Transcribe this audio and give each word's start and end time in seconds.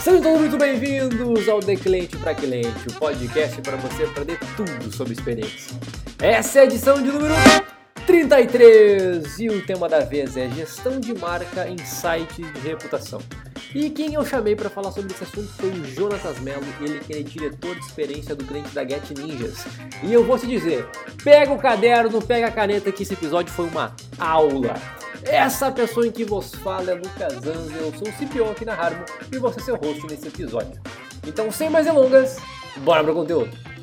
Sejam 0.00 0.22
todos 0.22 0.40
muito 0.40 0.56
bem-vindos 0.56 1.48
ao 1.48 1.58
The 1.58 1.74
Cliente 1.74 2.16
para 2.18 2.32
Cliente, 2.32 2.88
o 2.88 2.94
podcast 3.00 3.60
para 3.62 3.76
você 3.76 4.04
aprender 4.04 4.38
tudo 4.56 4.94
sobre 4.94 5.14
experiência. 5.14 5.76
Essa 6.20 6.60
é 6.60 6.62
a 6.62 6.64
edição 6.66 7.02
de 7.02 7.10
número 7.10 7.34
33 8.06 9.40
e 9.40 9.48
o 9.48 9.66
tema 9.66 9.88
da 9.88 10.00
vez 10.00 10.36
é 10.36 10.48
gestão 10.50 11.00
de 11.00 11.12
marca 11.12 11.68
em 11.68 11.76
sites 11.78 12.52
de 12.52 12.60
reputação. 12.60 13.20
E 13.76 13.90
quem 13.90 14.14
eu 14.14 14.24
chamei 14.24 14.56
para 14.56 14.70
falar 14.70 14.90
sobre 14.90 15.12
esse 15.12 15.22
assunto 15.22 15.48
foi 15.48 15.68
o 15.68 15.84
Jonatas 15.84 16.40
Mello, 16.40 16.64
ele 16.80 16.98
que 16.98 17.12
é 17.12 17.22
diretor 17.22 17.74
de 17.74 17.84
experiência 17.84 18.34
do 18.34 18.42
cliente 18.42 18.70
da 18.70 18.82
Get 18.82 19.10
Ninjas. 19.10 19.66
E 20.02 20.10
eu 20.10 20.24
vou 20.24 20.38
te 20.38 20.46
dizer, 20.46 20.88
pega 21.22 21.52
o 21.52 21.58
caderno, 21.58 22.22
pega 22.22 22.46
a 22.46 22.50
caneta 22.50 22.90
que 22.90 23.02
esse 23.02 23.12
episódio 23.12 23.52
foi 23.52 23.66
uma 23.66 23.94
aula. 24.18 24.72
Essa 25.24 25.70
pessoa 25.70 26.06
em 26.06 26.10
que 26.10 26.24
vos 26.24 26.54
fala 26.54 26.92
é 26.92 26.94
Lucas 26.94 27.34
Anzel, 27.46 27.82
eu 27.82 27.92
sou 27.92 28.08
o 28.08 28.12
CPO 28.12 28.50
aqui 28.50 28.64
na 28.64 28.72
Harmo 28.72 29.04
e 29.30 29.36
vou 29.36 29.52
ser 29.52 29.60
seu 29.60 29.76
host 29.76 30.06
nesse 30.06 30.28
episódio. 30.28 30.80
Então, 31.26 31.52
sem 31.52 31.68
mais 31.68 31.84
delongas, 31.84 32.38
bora 32.78 33.04
pro 33.04 33.12
conteúdo! 33.12 33.75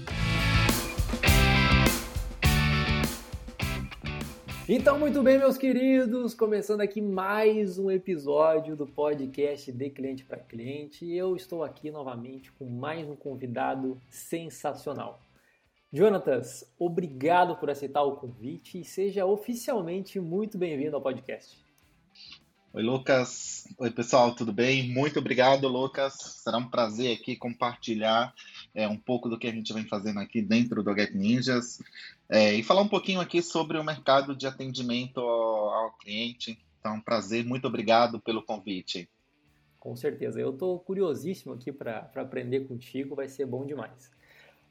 Então, 4.75 4.97
muito 4.97 5.21
bem, 5.21 5.37
meus 5.37 5.55
queridos, 5.55 6.33
começando 6.33 6.81
aqui 6.81 6.99
mais 6.99 7.77
um 7.77 7.91
episódio 7.91 8.75
do 8.75 8.87
podcast 8.87 9.71
de 9.71 9.89
cliente 9.91 10.25
para 10.25 10.39
cliente. 10.39 11.07
Eu 11.13 11.35
estou 11.35 11.63
aqui 11.63 11.91
novamente 11.91 12.51
com 12.53 12.67
mais 12.67 13.07
um 13.07 13.15
convidado 13.15 14.01
sensacional. 14.09 15.21
Jonatas, 15.91 16.65
obrigado 16.79 17.55
por 17.57 17.69
aceitar 17.69 18.01
o 18.01 18.15
convite 18.15 18.79
e 18.79 18.83
seja 18.83 19.27
oficialmente 19.27 20.19
muito 20.19 20.57
bem-vindo 20.57 20.95
ao 20.95 21.03
podcast. 21.03 21.55
Oi, 22.73 22.81
Lucas. 22.81 23.67
Oi, 23.77 23.91
pessoal, 23.91 24.33
tudo 24.33 24.51
bem? 24.51 24.91
Muito 24.91 25.19
obrigado, 25.19 25.67
Lucas. 25.67 26.15
Será 26.43 26.57
um 26.57 26.67
prazer 26.67 27.15
aqui 27.15 27.35
compartilhar 27.35 28.33
é, 28.73 28.87
um 28.87 28.97
pouco 28.97 29.29
do 29.29 29.37
que 29.37 29.45
a 29.45 29.51
gente 29.51 29.71
vem 29.71 29.85
fazendo 29.85 30.19
aqui 30.19 30.41
dentro 30.41 30.81
do 30.81 30.95
Get 30.95 31.13
Ninjas 31.13 31.77
é, 32.33 32.51
e 32.51 32.63
falar 32.63 32.81
um 32.81 32.87
pouquinho 32.87 33.21
aqui 33.21 33.43
sobre 33.43 33.77
o 33.77 33.83
mercado 33.83 34.35
de 34.35 34.47
atendimento 34.47 35.19
ao, 35.19 35.69
ao 35.69 35.91
cliente. 35.97 36.57
Então, 36.79 36.95
um 36.95 37.01
prazer, 37.01 37.45
muito 37.45 37.67
obrigado 37.67 38.19
pelo 38.19 38.41
convite. 38.41 39.07
Com 39.79 39.95
certeza, 39.95 40.41
eu 40.41 40.49
estou 40.49 40.79
curiosíssimo 40.79 41.53
aqui 41.53 41.71
para 41.71 42.09
aprender 42.15 42.61
contigo, 42.61 43.15
vai 43.15 43.27
ser 43.27 43.45
bom 43.45 43.63
demais. 43.63 44.09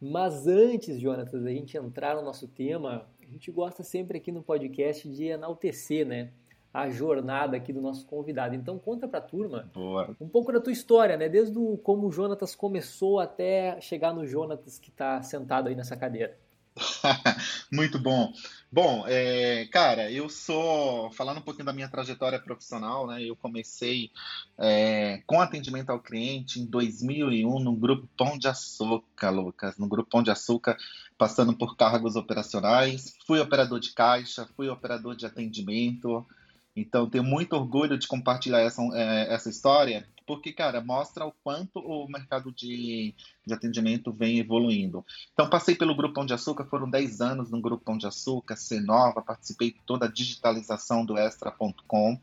Mas 0.00 0.48
antes, 0.48 0.98
Jonatas, 0.98 1.40
da 1.40 1.50
gente 1.50 1.76
entrar 1.76 2.16
no 2.16 2.22
nosso 2.22 2.48
tema, 2.48 3.06
a 3.22 3.26
gente 3.26 3.48
gosta 3.52 3.84
sempre 3.84 4.18
aqui 4.18 4.32
no 4.32 4.42
podcast 4.42 5.08
de 5.08 5.26
enaltecer, 5.26 6.04
né? 6.04 6.32
a 6.74 6.88
jornada 6.88 7.56
aqui 7.56 7.72
do 7.72 7.82
nosso 7.82 8.06
convidado. 8.06 8.54
Então 8.54 8.78
conta 8.78 9.06
para 9.06 9.18
a 9.18 9.22
turma 9.22 9.70
Boa. 9.74 10.16
um 10.18 10.26
pouco 10.26 10.50
da 10.50 10.58
tua 10.58 10.72
história, 10.72 11.18
né? 11.18 11.28
Desde 11.28 11.56
o, 11.58 11.76
como 11.76 12.06
o 12.06 12.10
Jonatas 12.10 12.54
começou 12.54 13.20
até 13.20 13.78
chegar 13.80 14.14
no 14.14 14.26
Jonatas 14.26 14.78
que 14.78 14.88
está 14.88 15.22
sentado 15.22 15.68
aí 15.68 15.76
nessa 15.76 15.96
cadeira. 15.96 16.34
Muito 17.70 17.98
bom. 17.98 18.32
Bom, 18.70 19.04
é, 19.06 19.66
cara, 19.66 20.10
eu 20.10 20.28
sou 20.30 21.10
falando 21.12 21.38
um 21.38 21.42
pouquinho 21.42 21.66
da 21.66 21.72
minha 21.72 21.88
trajetória 21.88 22.40
profissional, 22.40 23.06
né? 23.06 23.22
Eu 23.22 23.36
comecei 23.36 24.10
é, 24.58 25.22
com 25.26 25.40
atendimento 25.40 25.90
ao 25.90 26.00
cliente 26.00 26.58
em 26.58 26.64
2001 26.64 27.58
no 27.60 27.76
grupo 27.76 28.08
Pão 28.16 28.38
de 28.38 28.48
Açúcar, 28.48 29.30
Lucas, 29.30 29.76
no 29.76 29.86
grupo 29.86 30.10
Pão 30.10 30.22
de 30.22 30.30
Açúcar, 30.30 30.76
passando 31.18 31.54
por 31.54 31.76
cargos 31.76 32.16
operacionais. 32.16 33.14
Fui 33.26 33.38
operador 33.40 33.78
de 33.78 33.92
caixa, 33.92 34.48
fui 34.56 34.68
operador 34.68 35.14
de 35.14 35.26
atendimento, 35.26 36.26
então, 36.74 37.08
tenho 37.08 37.22
muito 37.22 37.54
orgulho 37.54 37.98
de 37.98 38.08
compartilhar 38.08 38.60
essa, 38.60 38.82
é, 38.94 39.34
essa 39.34 39.50
história, 39.50 40.08
porque, 40.26 40.52
cara, 40.52 40.80
mostra 40.80 41.26
o 41.26 41.32
quanto 41.44 41.78
o 41.78 42.06
mercado 42.08 42.52
de, 42.52 43.14
de 43.46 43.54
atendimento 43.54 44.12
vem 44.12 44.38
evoluindo. 44.38 45.04
Então, 45.32 45.48
passei 45.48 45.74
pelo 45.74 45.94
Grupo 45.94 46.14
Pão 46.14 46.26
de 46.26 46.34
Açúcar, 46.34 46.64
foram 46.64 46.88
10 46.88 47.20
anos 47.20 47.50
no 47.50 47.60
Grupo 47.60 47.84
Pão 47.84 47.98
de 47.98 48.06
Açúcar, 48.06 48.56
Cenova, 48.56 49.22
participei 49.22 49.72
de 49.72 49.80
toda 49.86 50.06
a 50.06 50.10
digitalização 50.10 51.04
do 51.04 51.16
Extra.com, 51.18 52.18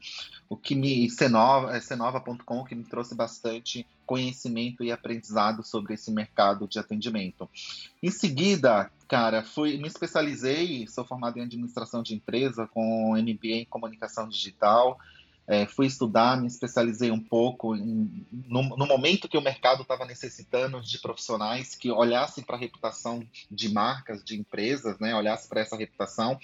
o 0.48 0.58
que 0.58 0.76
me. 0.76 1.10
Cenova, 1.10 1.80
Cenova.com, 1.80 2.64
que 2.64 2.76
me 2.76 2.84
trouxe 2.84 3.16
bastante 3.16 3.86
conhecimento 4.10 4.84
e 4.84 4.92
aprendizado 4.92 5.64
sobre 5.64 5.94
esse 5.94 6.10
mercado 6.10 6.68
de 6.68 6.80
atendimento. 6.80 7.48
Em 8.02 8.10
seguida, 8.10 8.90
cara, 9.08 9.44
fui, 9.44 9.78
me 9.78 9.88
especializei, 9.88 10.88
sou 10.88 11.06
formado 11.06 11.38
em 11.38 11.44
administração 11.44 12.02
de 12.02 12.16
empresa 12.16 12.68
com 12.68 13.16
MBA 13.16 13.62
em 13.62 13.66
comunicação 13.66 14.28
digital. 14.28 15.00
É, 15.52 15.66
fui 15.66 15.88
estudar, 15.88 16.40
me 16.40 16.46
especializei 16.46 17.10
um 17.10 17.20
pouco 17.20 17.76
em, 17.76 18.24
no, 18.48 18.62
no, 18.62 18.86
momento 18.86 19.28
que 19.28 19.36
o 19.36 19.42
mercado 19.42 19.82
estava 19.82 20.06
necessitando 20.06 20.80
de 20.80 21.00
profissionais 21.00 21.74
que 21.74 21.90
olhassem 21.90 22.44
para 22.44 22.56
a 22.56 22.60
reputação 22.60 23.28
de 23.50 23.68
marcas, 23.68 24.24
de 24.24 24.40
empresas, 24.40 25.00
né, 25.00 25.16
olhassem 25.16 25.50
para 25.50 25.62
essa 25.62 25.76
reputação. 25.76 26.40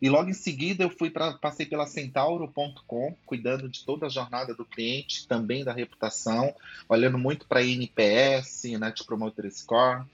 E 0.00 0.08
logo 0.08 0.30
em 0.30 0.34
seguida 0.34 0.84
eu 0.84 0.90
fui 0.90 1.10
para 1.10 1.32
passei 1.32 1.66
pela 1.66 1.84
Centauro.com, 1.84 3.16
cuidando 3.26 3.68
de 3.68 3.84
toda 3.84 4.06
a 4.06 4.08
jornada 4.08 4.54
do 4.54 4.64
cliente, 4.64 5.26
também 5.26 5.64
da 5.64 5.72
reputação, 5.72 6.54
olhando 6.88 7.18
muito 7.18 7.48
para 7.48 7.64
NPS, 7.64 8.66
Net 8.78 9.02
Promoter 9.02 9.50
Score. 9.50 10.04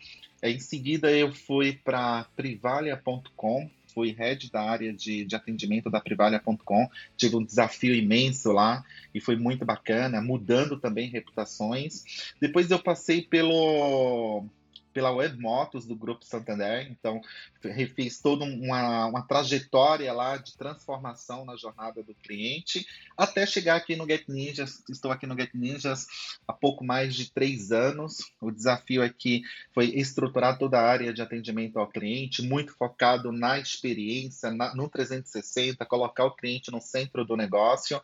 Em 0.43 0.59
seguida 0.59 1.13
eu 1.13 1.31
fui 1.35 1.75
para 1.75 2.25
Privalia.com, 2.35 3.71
fui 3.93 4.13
head 4.13 4.51
da 4.51 4.63
área 4.63 4.93
de, 4.93 5.25
de 5.25 5.37
atendimento 5.37 5.91
da 5.91 6.01
Privalia.com, 6.01 6.89
tive 7.17 7.37
um 7.37 7.45
desafio 7.45 7.95
imenso 7.95 8.53
lá 8.53 8.85
e 9.15 9.21
foi 9.21 9.37
muito 9.37 9.65
bacana, 9.65 10.21
mudando 10.21 10.79
também 10.79 11.09
reputações. 11.09 12.33
Depois 12.41 12.71
eu 12.71 12.79
passei 12.79 13.23
pelo 13.23 14.45
pela 14.93 15.13
Web 15.13 15.39
Motos 15.39 15.87
do 15.87 15.95
Grupo 15.95 16.25
Santander, 16.25 16.91
então 16.91 17.21
refiz 17.63 18.21
toda 18.21 18.45
uma, 18.45 19.07
uma 19.07 19.23
trajetória 19.23 20.13
lá 20.13 20.37
de 20.37 20.57
transformação 20.57 21.45
na 21.45 21.57
jornada 21.57 22.03
do 22.03 22.15
cliente, 22.15 22.87
até 23.17 23.47
chegar 23.47 23.77
aqui 23.77 23.97
no 23.97 24.07
Get 24.07 24.25
Ninjas. 24.29 24.83
Estou 24.89 25.11
aqui 25.11 25.27
no 25.27 25.39
Get 25.39 25.51
Ninjas 25.55 26.07
há 26.47 26.53
pouco 26.53 26.85
mais 26.85 27.15
de 27.15 27.31
três 27.31 27.73
anos. 27.73 28.19
O 28.41 28.51
desafio 28.51 29.03
aqui 29.03 29.43
foi 29.73 29.87
estruturar 29.87 30.59
toda 30.59 30.79
a 30.79 30.87
área 30.87 31.13
de 31.13 31.23
atendimento 31.23 31.79
ao 31.79 31.89
cliente, 31.89 32.43
muito 32.43 32.75
focado 32.75 33.33
na 33.33 33.59
experiência, 33.59 34.51
na, 34.51 34.75
no 34.75 34.89
360, 34.89 35.85
colocar 35.87 36.25
o 36.25 36.35
cliente 36.35 36.71
no 36.71 36.81
centro 36.81 37.25
do 37.25 37.37
negócio, 37.37 38.01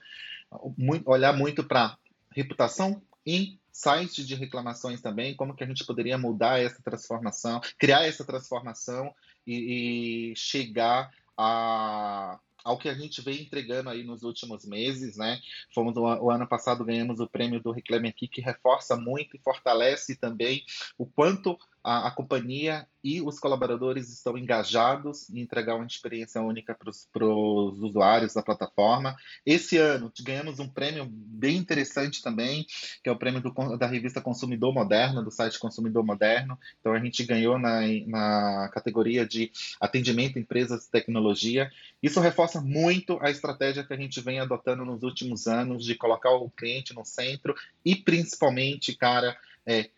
muito, 0.77 1.11
olhar 1.11 1.33
muito 1.33 1.65
para 1.65 1.97
reputação 2.31 3.03
e 3.27 3.59
site 3.77 4.25
de 4.25 4.35
reclamações 4.35 5.03
também, 5.03 5.37
como 5.37 5.55
que 5.55 5.63
a 5.63 5.67
gente 5.67 5.85
poderia 5.85 6.17
mudar 6.17 6.59
essa 6.59 6.83
transformação, 6.83 7.61
criar 7.79 8.07
essa 8.07 8.25
transformação 8.25 9.15
e, 9.47 10.31
e 10.31 10.35
chegar 10.35 11.13
a, 11.37 12.41
ao 12.65 12.79
que 12.79 12.89
a 12.89 12.95
gente 12.95 13.21
vem 13.21 13.43
entregando 13.43 13.91
aí 13.91 14.03
nos 14.03 14.23
últimos 14.23 14.65
meses, 14.65 15.19
né? 15.19 15.39
Fomos 15.75 15.95
o, 15.95 16.03
o, 16.03 16.31
ano 16.31 16.49
passado 16.49 16.87
ganhamos 16.87 17.21
o 17.21 17.29
prêmio 17.29 17.63
do 17.63 17.71
Reclame 17.71 18.09
Aqui, 18.09 18.27
que 18.27 18.41
reforça 18.41 18.97
muito 18.97 19.37
e 19.37 19.41
fortalece 19.41 20.17
também 20.17 20.65
o 20.97 21.05
quanto 21.05 21.59
a, 21.87 22.09
a, 22.09 22.11
companhia 22.11 22.85
e 23.03 23.23
os 23.23 23.39
colaboradores 23.39 24.13
estão 24.13 24.37
engajados 24.37 25.31
em 25.31 25.39
entregar 25.39 25.77
uma 25.77 25.87
experiência 25.87 26.43
única 26.43 26.75
para 26.75 27.25
os 27.25 27.79
usuários 27.81 28.35
da 28.35 28.43
plataforma. 28.43 29.15
Esse 29.47 29.79
ano 29.79 30.13
ganhamos 30.21 30.59
um 30.59 30.69
prêmio 30.69 31.07
bem 31.09 31.57
interessante 31.57 32.21
também, 32.21 32.67
que 33.05 33.09
é 33.09 33.13
o 33.13 33.17
prêmio 33.17 33.41
do, 33.41 33.77
da 33.77 33.87
revista 33.87 34.21
Consumidor 34.21 34.75
Moderno, 34.75 35.23
do 35.23 35.31
site 35.31 35.61
Consumidor 35.61 36.05
Moderno. 36.05 36.59
Então 36.81 36.93
a 36.93 36.99
gente 36.99 37.23
ganhou 37.23 37.57
na, 37.57 37.83
na 38.09 38.69
categoria 38.75 39.25
de 39.25 39.53
atendimento 39.81 40.41
empresas 40.41 40.87
de 40.87 40.91
tecnologia. 40.91 41.71
Isso 42.03 42.19
reforça 42.19 42.61
muito 42.61 43.17
a 43.23 43.31
estratégia 43.31 43.85
que 43.85 43.95
a 43.95 43.97
gente 43.97 44.21
vem 44.21 44.41
adotando 44.41 44.85
nos 44.85 45.05
últimos 45.05 45.47
anos 45.47 45.85
de 45.85 45.95
colocar 45.95 46.33
o 46.33 46.51
cliente 46.51 46.93
no 46.93 47.05
centro 47.05 47.55
e 47.85 47.95
principalmente, 47.95 48.97
cara, 48.97 49.39
é, 49.65 49.89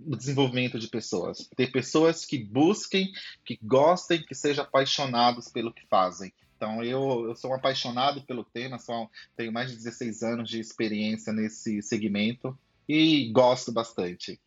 o 0.00 0.16
desenvolvimento 0.16 0.78
de 0.78 0.88
pessoas. 0.88 1.48
Ter 1.56 1.70
pessoas 1.70 2.24
que 2.24 2.38
busquem, 2.38 3.10
que 3.44 3.58
gostem, 3.62 4.22
que 4.22 4.34
sejam 4.34 4.64
apaixonados 4.64 5.48
pelo 5.48 5.72
que 5.72 5.86
fazem. 5.86 6.32
Então, 6.56 6.82
eu, 6.82 7.26
eu 7.28 7.36
sou 7.36 7.50
um 7.50 7.54
apaixonado 7.54 8.22
pelo 8.22 8.44
tema, 8.44 8.78
sou, 8.78 9.10
tenho 9.36 9.52
mais 9.52 9.70
de 9.70 9.76
16 9.76 10.22
anos 10.22 10.48
de 10.48 10.58
experiência 10.58 11.32
nesse 11.32 11.82
segmento 11.82 12.58
e 12.88 13.30
gosto 13.30 13.72
bastante. 13.72 14.40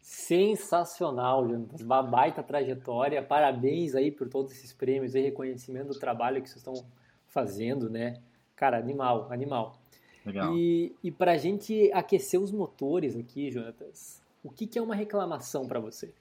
Sensacional, 0.00 1.48
Jonas. 1.48 1.80
Uma 1.80 2.02
baita 2.02 2.42
trajetória. 2.42 3.22
Parabéns 3.22 3.94
aí 3.94 4.10
por 4.10 4.28
todos 4.28 4.52
esses 4.52 4.72
prêmios 4.72 5.14
e 5.14 5.20
reconhecimento 5.20 5.88
do 5.88 5.98
trabalho 5.98 6.42
que 6.42 6.48
vocês 6.48 6.58
estão 6.58 6.86
fazendo, 7.26 7.90
né? 7.90 8.20
Cara, 8.54 8.78
animal, 8.78 9.30
animal. 9.30 9.78
Legal. 10.24 10.54
E, 10.56 10.94
e 11.02 11.10
para 11.10 11.32
a 11.32 11.38
gente 11.38 11.90
aquecer 11.92 12.40
os 12.40 12.52
motores 12.52 13.16
aqui, 13.16 13.50
Jonatas, 13.50 14.22
o 14.44 14.50
que, 14.50 14.66
que 14.66 14.78
é 14.78 14.82
uma 14.82 14.94
reclamação 14.94 15.66
para 15.66 15.80
você? 15.80 16.14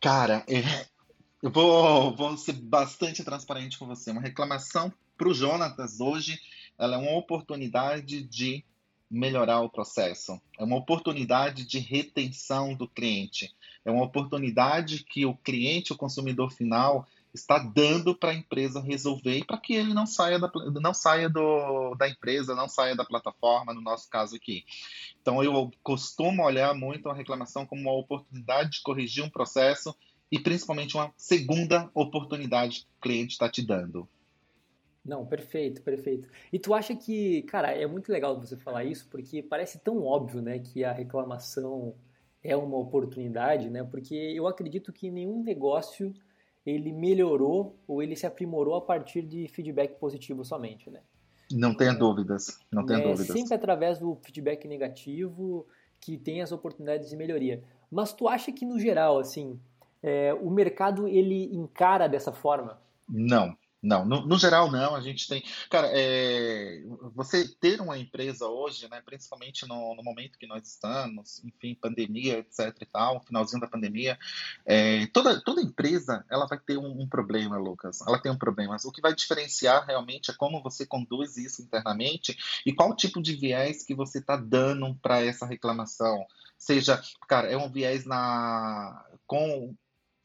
Cara, 0.00 0.44
é, 0.48 0.86
eu 1.42 1.50
vou, 1.50 2.16
vou 2.16 2.36
ser 2.38 2.54
bastante 2.54 3.22
transparente 3.22 3.78
com 3.78 3.86
você. 3.86 4.10
Uma 4.10 4.22
reclamação, 4.22 4.90
para 5.16 5.28
o 5.28 5.34
Jonatas 5.34 6.00
hoje, 6.00 6.40
ela 6.78 6.96
é 6.96 6.98
uma 6.98 7.16
oportunidade 7.16 8.22
de 8.22 8.64
melhorar 9.10 9.60
o 9.60 9.68
processo, 9.68 10.40
é 10.58 10.64
uma 10.64 10.76
oportunidade 10.76 11.66
de 11.66 11.78
retenção 11.78 12.74
do 12.74 12.88
cliente, 12.88 13.54
é 13.84 13.90
uma 13.90 14.04
oportunidade 14.04 15.04
que 15.04 15.26
o 15.26 15.36
cliente, 15.36 15.92
o 15.92 15.96
consumidor 15.96 16.50
final, 16.50 17.06
está 17.34 17.58
dando 17.58 18.14
para 18.14 18.30
a 18.30 18.34
empresa 18.34 18.80
resolver 18.80 19.38
e 19.38 19.44
para 19.44 19.58
que 19.58 19.74
ele 19.74 19.94
não 19.94 20.06
saia, 20.06 20.38
da, 20.38 20.50
não 20.80 20.92
saia 20.92 21.28
do, 21.28 21.94
da 21.94 22.08
empresa, 22.08 22.54
não 22.54 22.68
saia 22.68 22.94
da 22.94 23.04
plataforma, 23.04 23.72
no 23.72 23.80
nosso 23.80 24.08
caso 24.10 24.36
aqui. 24.36 24.64
Então, 25.20 25.42
eu 25.42 25.70
costumo 25.82 26.44
olhar 26.44 26.74
muito 26.74 27.08
a 27.08 27.14
reclamação 27.14 27.64
como 27.66 27.82
uma 27.82 27.92
oportunidade 27.92 28.72
de 28.72 28.82
corrigir 28.82 29.24
um 29.24 29.30
processo 29.30 29.94
e 30.30 30.38
principalmente 30.38 30.96
uma 30.96 31.12
segunda 31.16 31.90
oportunidade 31.94 32.80
que 32.80 32.86
o 32.86 33.00
cliente 33.00 33.32
está 33.32 33.48
te 33.48 33.64
dando. 33.64 34.08
Não, 35.04 35.26
perfeito, 35.26 35.82
perfeito. 35.82 36.28
E 36.52 36.58
tu 36.58 36.72
acha 36.72 36.94
que, 36.94 37.42
cara, 37.42 37.72
é 37.72 37.86
muito 37.86 38.12
legal 38.12 38.38
você 38.38 38.56
falar 38.56 38.84
isso, 38.84 39.08
porque 39.10 39.42
parece 39.42 39.80
tão 39.80 40.04
óbvio, 40.04 40.40
né, 40.40 40.60
que 40.60 40.84
a 40.84 40.92
reclamação 40.92 41.94
é 42.42 42.56
uma 42.56 42.76
oportunidade, 42.76 43.70
né? 43.70 43.84
Porque 43.84 44.14
eu 44.14 44.46
acredito 44.46 44.92
que 44.92 45.10
nenhum 45.10 45.42
negócio 45.42 46.12
ele 46.64 46.92
melhorou 46.92 47.76
ou 47.86 48.02
ele 48.02 48.16
se 48.16 48.26
aprimorou 48.26 48.74
a 48.74 48.80
partir 48.80 49.22
de 49.22 49.48
feedback 49.48 49.98
positivo 49.98 50.44
somente, 50.44 50.90
né? 50.90 51.00
Não 51.50 51.74
tenha 51.74 51.92
dúvidas, 51.92 52.58
não 52.70 52.86
tenha 52.86 53.00
é, 53.00 53.02
dúvidas. 53.02 53.26
Sempre 53.26 53.54
através 53.54 53.98
do 53.98 54.16
feedback 54.22 54.66
negativo 54.66 55.66
que 56.00 56.16
tem 56.16 56.40
as 56.40 56.50
oportunidades 56.50 57.10
de 57.10 57.16
melhoria. 57.16 57.62
Mas 57.90 58.12
tu 58.12 58.26
acha 58.26 58.50
que 58.50 58.64
no 58.64 58.78
geral, 58.78 59.18
assim, 59.18 59.60
é, 60.02 60.32
o 60.34 60.50
mercado 60.50 61.06
ele 61.06 61.54
encara 61.54 62.08
dessa 62.08 62.32
forma? 62.32 62.80
Não, 63.08 63.54
não, 63.82 64.04
no, 64.04 64.24
no, 64.24 64.38
geral 64.38 64.70
não, 64.70 64.94
a 64.94 65.00
gente 65.00 65.26
tem. 65.26 65.42
Cara, 65.68 65.88
é, 65.92 66.84
você 67.14 67.48
ter 67.48 67.80
uma 67.80 67.98
empresa 67.98 68.46
hoje, 68.46 68.88
né, 68.88 69.02
principalmente 69.04 69.66
no, 69.66 69.96
no, 69.96 70.04
momento 70.04 70.38
que 70.38 70.46
nós 70.46 70.68
estamos, 70.68 71.42
enfim, 71.44 71.74
pandemia, 71.74 72.38
etc 72.38 72.76
e 72.80 72.86
tal, 72.86 73.20
finalzinho 73.24 73.60
da 73.60 73.66
pandemia, 73.66 74.16
é, 74.64 75.06
toda, 75.08 75.40
toda 75.40 75.60
empresa 75.60 76.24
ela 76.30 76.46
vai 76.46 76.60
ter 76.60 76.78
um, 76.78 77.02
um, 77.02 77.08
problema, 77.08 77.58
Lucas. 77.58 78.00
Ela 78.06 78.20
tem 78.20 78.30
um 78.30 78.38
problema. 78.38 78.76
O 78.84 78.92
que 78.92 79.00
vai 79.00 79.14
diferenciar 79.14 79.84
realmente 79.84 80.30
é 80.30 80.34
como 80.34 80.62
você 80.62 80.86
conduz 80.86 81.36
isso 81.36 81.60
internamente 81.60 82.36
e 82.64 82.72
qual 82.72 82.94
tipo 82.94 83.20
de 83.20 83.34
viés 83.34 83.84
que 83.84 83.96
você 83.96 84.18
está 84.18 84.36
dando 84.36 84.94
para 85.02 85.24
essa 85.24 85.44
reclamação. 85.44 86.24
Seja, 86.56 87.02
cara, 87.26 87.48
é 87.48 87.56
um 87.56 87.68
viés 87.68 88.04
na 88.04 89.04
com 89.26 89.74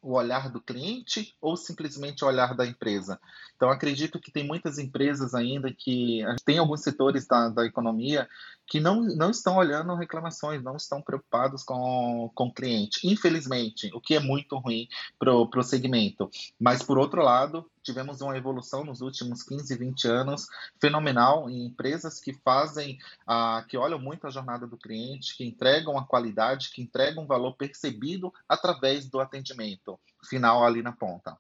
o 0.08 0.14
olhar 0.14 0.50
do 0.50 0.62
cliente 0.62 1.36
ou 1.42 1.58
simplesmente 1.58 2.24
o 2.24 2.28
olhar 2.28 2.56
da 2.56 2.66
empresa. 2.66 3.20
Então, 3.58 3.70
acredito 3.70 4.22
que 4.22 4.32
tem 4.32 4.48
muitas 4.48 4.78
empresas 4.78 5.36
ainda 5.36 5.70
que 5.74 6.22
tem 6.46 6.58
alguns 6.58 6.82
setores 6.82 7.28
da, 7.28 7.50
da 7.50 7.66
economia 7.66 8.26
que 8.66 8.80
não, 8.80 9.02
não 9.02 9.30
estão 9.30 9.58
olhando 9.58 9.96
reclamações, 9.96 10.64
não 10.64 10.78
estão 10.78 11.02
preocupados 11.02 11.62
com, 11.62 12.32
com 12.34 12.46
o 12.46 12.54
cliente. 12.54 13.06
Infelizmente, 13.06 13.92
o 13.94 14.00
que 14.00 14.16
é 14.16 14.20
muito 14.22 14.58
ruim 14.58 14.88
para 15.20 15.34
o 15.34 15.64
segmento. 15.64 16.30
Mas, 16.58 16.82
por 16.82 16.98
outro 16.98 17.22
lado, 17.22 17.70
tivemos 17.88 18.20
uma 18.20 18.38
evolução 18.38 18.84
nos 18.84 19.00
últimos 19.00 19.42
15, 19.44 19.78
20 19.78 20.08
anos 20.08 20.48
fenomenal 20.80 21.50
em 21.50 21.66
empresas 21.66 22.20
que 22.20 22.34
fazem, 22.34 22.98
ah, 23.26 23.66
que 23.68 23.78
olham 23.78 23.98
muito 23.98 24.28
a 24.28 24.30
jornada 24.30 24.68
do 24.68 24.78
cliente, 24.78 25.36
que 25.38 25.46
entregam 25.46 25.98
a 25.98 26.06
qualidade, 26.06 26.70
que 26.72 26.82
entregam 26.82 27.24
um 27.24 27.28
valor 27.28 27.56
percebido 27.56 28.32
através 28.48 29.10
do 29.10 29.22
atendimento 29.22 29.98
final 30.30 30.66
ali 30.66 30.82
na 30.82 30.92
ponta. 30.92 31.38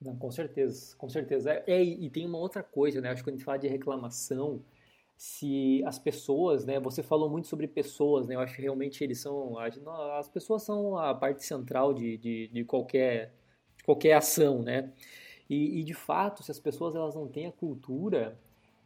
Não, 0.00 0.16
com 0.16 0.30
certeza, 0.30 0.96
com 0.96 1.08
certeza. 1.08 1.62
É, 1.66 1.82
e 1.82 2.08
tem 2.10 2.26
uma 2.26 2.38
outra 2.38 2.62
coisa, 2.62 3.00
né? 3.00 3.10
Acho 3.10 3.22
que 3.22 3.28
quando 3.28 3.34
a 3.34 3.38
gente 3.38 3.44
fala 3.44 3.58
de 3.58 3.68
reclamação, 3.68 4.64
se 5.16 5.82
as 5.86 5.98
pessoas, 5.98 6.64
né? 6.64 6.80
Você 6.80 7.02
falou 7.02 7.30
muito 7.30 7.48
sobre 7.48 7.68
pessoas, 7.68 8.26
né? 8.26 8.34
Eu 8.34 8.40
acho 8.40 8.54
que 8.56 8.62
realmente 8.62 9.02
eles 9.04 9.20
são. 9.20 9.58
As 9.58 10.28
pessoas 10.28 10.62
são 10.62 10.98
a 10.98 11.14
parte 11.14 11.44
central 11.44 11.94
de, 11.94 12.16
de, 12.18 12.48
de 12.48 12.64
qualquer, 12.64 13.34
de 13.76 13.84
qualquer 13.84 14.14
ação, 14.14 14.62
né? 14.62 14.92
E, 15.48 15.80
e, 15.80 15.84
de 15.84 15.94
fato, 15.94 16.42
se 16.42 16.50
as 16.50 16.58
pessoas 16.58 16.94
elas 16.94 17.14
não 17.14 17.28
têm 17.28 17.46
a 17.46 17.52
cultura, 17.52 18.38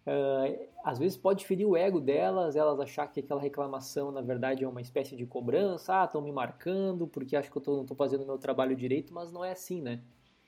uh, 0.07 0.69
às 0.85 0.99
vezes 0.99 1.17
pode 1.17 1.47
ferir 1.47 1.67
o 1.67 1.77
ego 1.77 2.01
delas, 2.01 2.57
elas 2.57 2.81
achar 2.81 3.07
que 3.07 3.21
aquela 3.21 3.41
reclamação 3.41 4.11
na 4.11 4.21
verdade 4.21 4.65
é 4.65 4.69
uma 4.69 4.81
espécie 4.81 5.17
de 5.17 5.27
cobrança, 5.27 6.03
ah, 6.03 6.05
estão 6.05 6.21
me 6.21 6.33
marcando 6.33 7.07
porque 7.07 7.37
acho 7.37 7.51
que 7.51 7.57
eu 7.59 7.63
tô, 7.63 7.77
não 7.77 7.83
estou 7.83 7.97
fazendo 7.97 8.23
o 8.25 8.27
meu 8.27 8.39
trabalho 8.39 8.75
direito, 8.75 9.15
mas 9.15 9.31
não 9.31 9.45
é 9.45 9.53
assim, 9.53 9.81
né? 9.81 10.01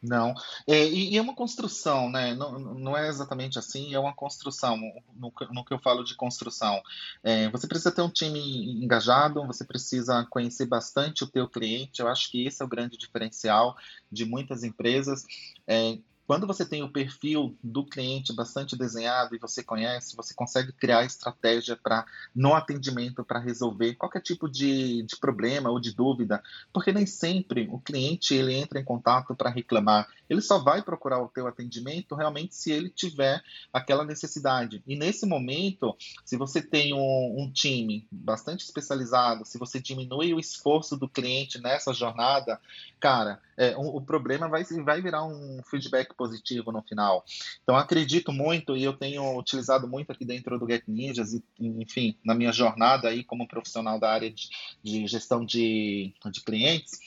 Não. 0.02 0.34
É, 0.66 0.86
e, 0.86 1.12
e, 1.12 1.18
é 1.18 1.22
uma 1.22 1.34
construção, 1.34 2.10
né? 2.10 2.34
Não, 2.34 2.58
não 2.58 2.96
é 2.96 3.08
exatamente 3.08 3.58
assim, 3.58 3.94
é 3.94 3.98
uma 3.98 4.14
construção. 4.14 4.78
No, 5.14 5.32
no 5.52 5.64
que 5.64 5.74
eu 5.74 5.78
falo 5.78 6.02
de 6.02 6.14
construção. 6.14 6.80
É, 7.22 7.50
você 7.50 7.66
precisa 7.66 7.92
ter 7.92 8.00
um 8.00 8.08
time 8.08 8.40
engajado, 8.82 9.46
você 9.46 9.62
precisa 9.62 10.26
conhecer 10.30 10.66
bastante 10.66 11.22
o 11.22 11.26
teu 11.26 11.46
cliente. 11.46 12.00
Eu 12.00 12.08
acho 12.08 12.30
que 12.30 12.46
esse 12.46 12.62
é 12.62 12.64
o 12.64 12.68
grande 12.68 12.96
diferencial 12.96 13.76
de 14.10 14.24
muitas 14.24 14.64
empresas. 14.64 15.24
É, 15.66 15.98
quando 16.30 16.46
você 16.46 16.64
tem 16.64 16.80
o 16.84 16.88
perfil 16.88 17.58
do 17.60 17.84
cliente 17.84 18.32
bastante 18.32 18.78
desenhado 18.78 19.34
e 19.34 19.38
você 19.40 19.64
conhece, 19.64 20.14
você 20.14 20.32
consegue 20.32 20.70
criar 20.70 21.04
estratégia 21.04 21.76
para 21.76 22.06
no 22.32 22.54
atendimento 22.54 23.24
para 23.24 23.40
resolver 23.40 23.96
qualquer 23.96 24.22
tipo 24.22 24.48
de, 24.48 25.02
de 25.02 25.16
problema 25.16 25.70
ou 25.70 25.80
de 25.80 25.92
dúvida, 25.92 26.40
porque 26.72 26.92
nem 26.92 27.04
sempre 27.04 27.68
o 27.68 27.80
cliente 27.80 28.32
ele 28.32 28.54
entra 28.54 28.78
em 28.78 28.84
contato 28.84 29.34
para 29.34 29.50
reclamar. 29.50 30.06
Ele 30.28 30.40
só 30.40 30.58
vai 30.58 30.82
procurar 30.82 31.20
o 31.20 31.26
teu 31.26 31.48
atendimento 31.48 32.14
realmente 32.14 32.54
se 32.54 32.70
ele 32.70 32.90
tiver 32.90 33.42
aquela 33.72 34.04
necessidade. 34.04 34.84
E 34.86 34.94
nesse 34.94 35.26
momento, 35.26 35.96
se 36.24 36.36
você 36.36 36.62
tem 36.62 36.94
um, 36.94 37.40
um 37.40 37.50
time 37.50 38.06
bastante 38.08 38.64
especializado, 38.64 39.44
se 39.44 39.58
você 39.58 39.80
diminui 39.80 40.32
o 40.32 40.38
esforço 40.38 40.96
do 40.96 41.08
cliente 41.08 41.60
nessa 41.60 41.92
jornada, 41.92 42.60
cara, 43.00 43.40
é, 43.60 43.76
o, 43.76 43.98
o 43.98 44.00
problema 44.00 44.48
vai, 44.48 44.64
vai 44.82 45.02
virar 45.02 45.22
um 45.22 45.60
feedback 45.68 46.14
positivo 46.14 46.72
no 46.72 46.82
final. 46.82 47.22
Então, 47.62 47.76
acredito 47.76 48.32
muito 48.32 48.74
e 48.74 48.82
eu 48.82 48.94
tenho 48.94 49.38
utilizado 49.38 49.86
muito 49.86 50.10
aqui 50.10 50.24
dentro 50.24 50.58
do 50.58 50.66
Get 50.66 50.84
Ninjas, 50.88 51.34
e, 51.34 51.44
enfim, 51.60 52.16
na 52.24 52.34
minha 52.34 52.52
jornada 52.52 53.08
aí 53.08 53.22
como 53.22 53.46
profissional 53.46 54.00
da 54.00 54.10
área 54.10 54.30
de, 54.30 54.48
de 54.82 55.06
gestão 55.06 55.44
de, 55.44 56.14
de 56.32 56.40
clientes, 56.42 56.98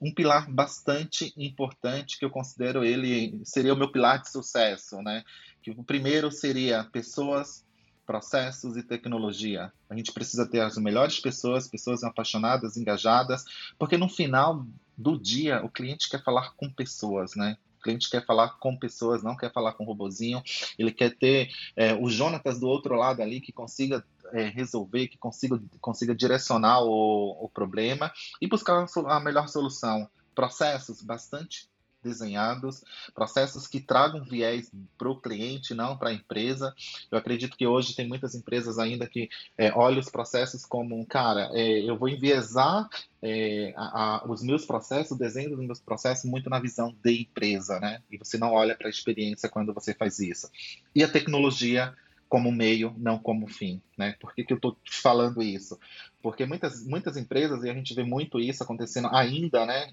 um 0.00 0.12
pilar 0.12 0.50
bastante 0.50 1.32
importante 1.36 2.18
que 2.18 2.24
eu 2.24 2.30
considero 2.30 2.84
ele 2.84 3.40
seria 3.44 3.72
o 3.72 3.76
meu 3.76 3.92
pilar 3.92 4.20
de 4.20 4.30
sucesso, 4.30 5.00
né? 5.02 5.22
Que 5.62 5.70
o 5.70 5.84
primeiro 5.84 6.32
seria 6.32 6.82
pessoas, 6.84 7.64
processos 8.04 8.76
e 8.76 8.82
tecnologia. 8.82 9.72
A 9.88 9.94
gente 9.94 10.10
precisa 10.10 10.48
ter 10.48 10.60
as 10.60 10.76
melhores 10.76 11.20
pessoas, 11.20 11.68
pessoas 11.68 12.02
apaixonadas, 12.02 12.76
engajadas, 12.76 13.44
porque 13.78 13.96
no 13.96 14.08
final 14.08 14.66
do 15.00 15.18
dia 15.18 15.64
o 15.64 15.70
cliente 15.70 16.10
quer 16.10 16.22
falar 16.22 16.52
com 16.56 16.70
pessoas, 16.70 17.34
né? 17.34 17.56
O 17.78 17.82
cliente 17.82 18.10
quer 18.10 18.24
falar 18.26 18.58
com 18.58 18.76
pessoas, 18.76 19.22
não 19.22 19.34
quer 19.34 19.50
falar 19.50 19.72
com 19.72 19.84
robozinho. 19.84 20.42
Ele 20.78 20.92
quer 20.92 21.16
ter 21.16 21.50
é, 21.74 21.94
o 21.94 22.10
Jonatas 22.10 22.60
do 22.60 22.68
outro 22.68 22.94
lado 22.94 23.22
ali 23.22 23.40
que 23.40 23.52
consiga 23.52 24.04
é, 24.34 24.48
resolver, 24.48 25.08
que 25.08 25.16
consiga, 25.16 25.58
consiga 25.80 26.14
direcionar 26.14 26.82
o, 26.82 27.42
o 27.42 27.48
problema 27.48 28.12
e 28.40 28.46
buscar 28.46 28.86
a 29.06 29.20
melhor 29.20 29.48
solução. 29.48 30.06
Processos 30.34 31.00
bastante 31.00 31.69
desenhados, 32.02 32.82
processos 33.14 33.66
que 33.66 33.80
tragam 33.80 34.24
viés 34.24 34.70
para 34.96 35.10
o 35.10 35.20
cliente, 35.20 35.74
não 35.74 35.96
para 35.96 36.10
a 36.10 36.14
empresa. 36.14 36.74
Eu 37.10 37.18
acredito 37.18 37.56
que 37.56 37.66
hoje 37.66 37.94
tem 37.94 38.08
muitas 38.08 38.34
empresas 38.34 38.78
ainda 38.78 39.06
que 39.06 39.28
é, 39.56 39.72
olham 39.72 40.00
os 40.00 40.10
processos 40.10 40.64
como, 40.64 41.04
cara, 41.06 41.50
é, 41.52 41.80
eu 41.88 41.96
vou 41.96 42.08
enviesar 42.08 42.88
é, 43.22 43.72
a, 43.76 44.22
a, 44.22 44.30
os 44.30 44.42
meus 44.42 44.64
processos, 44.64 45.12
o 45.12 45.18
desenho 45.18 45.50
dos 45.50 45.64
meus 45.64 45.80
processos 45.80 46.28
muito 46.28 46.48
na 46.48 46.58
visão 46.58 46.94
de 47.02 47.22
empresa, 47.22 47.78
né? 47.80 48.02
E 48.10 48.16
você 48.16 48.38
não 48.38 48.52
olha 48.52 48.74
para 48.74 48.86
a 48.86 48.90
experiência 48.90 49.48
quando 49.48 49.74
você 49.74 49.94
faz 49.94 50.18
isso. 50.18 50.48
E 50.94 51.04
a 51.04 51.08
tecnologia 51.08 51.94
como 52.30 52.52
meio, 52.52 52.94
não 52.96 53.18
como 53.18 53.48
fim, 53.48 53.82
né? 53.98 54.14
Por 54.20 54.32
que, 54.32 54.44
que 54.44 54.52
eu 54.52 54.56
estou 54.56 54.78
falando 54.88 55.42
isso? 55.42 55.76
Porque 56.22 56.46
muitas, 56.46 56.86
muitas 56.86 57.16
empresas, 57.16 57.64
e 57.64 57.68
a 57.68 57.74
gente 57.74 57.92
vê 57.92 58.04
muito 58.04 58.38
isso 58.38 58.62
acontecendo 58.62 59.08
ainda, 59.10 59.66
né? 59.66 59.92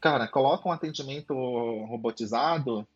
Cara, 0.00 0.28
coloca 0.28 0.68
um 0.68 0.72
atendimento 0.72 1.34
robotizado 1.86 2.86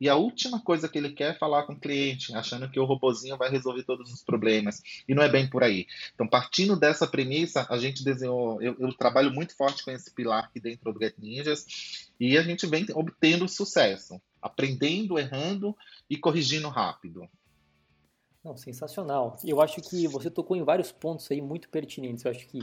e 0.00 0.08
a 0.08 0.16
última 0.16 0.60
coisa 0.60 0.88
que 0.88 0.98
ele 0.98 1.10
quer 1.10 1.34
é 1.34 1.38
falar 1.38 1.62
com 1.64 1.72
o 1.72 1.80
cliente, 1.80 2.34
achando 2.34 2.70
que 2.70 2.78
o 2.78 2.84
robozinho 2.84 3.36
vai 3.36 3.50
resolver 3.50 3.82
todos 3.82 4.12
os 4.12 4.22
problemas. 4.22 4.82
E 5.08 5.14
não 5.14 5.22
é 5.22 5.28
bem 5.28 5.48
por 5.48 5.62
aí. 5.62 5.86
Então, 6.14 6.28
partindo 6.28 6.78
dessa 6.78 7.06
premissa, 7.06 7.66
a 7.70 7.78
gente 7.78 8.04
desenhou. 8.04 8.60
Eu, 8.60 8.76
eu 8.78 8.92
trabalho 8.94 9.30
muito 9.30 9.56
forte 9.56 9.82
com 9.82 9.90
esse 9.90 10.10
pilar 10.12 10.44
aqui 10.44 10.60
dentro 10.60 10.92
do 10.92 10.98
Get 10.98 11.14
Ninjas 11.18 12.10
e 12.20 12.36
a 12.36 12.42
gente 12.42 12.66
vem 12.66 12.86
obtendo 12.94 13.48
sucesso, 13.48 14.20
aprendendo, 14.40 15.18
errando 15.18 15.74
e 16.10 16.18
corrigindo 16.18 16.68
rápido. 16.68 17.26
Não, 18.44 18.56
sensacional. 18.56 19.36
Eu 19.44 19.60
acho 19.60 19.80
que 19.80 20.06
você 20.06 20.30
tocou 20.30 20.56
em 20.56 20.62
vários 20.62 20.92
pontos 20.92 21.28
aí 21.30 21.40
muito 21.40 21.68
pertinentes. 21.70 22.24
Eu 22.24 22.30
acho 22.30 22.46
que 22.46 22.60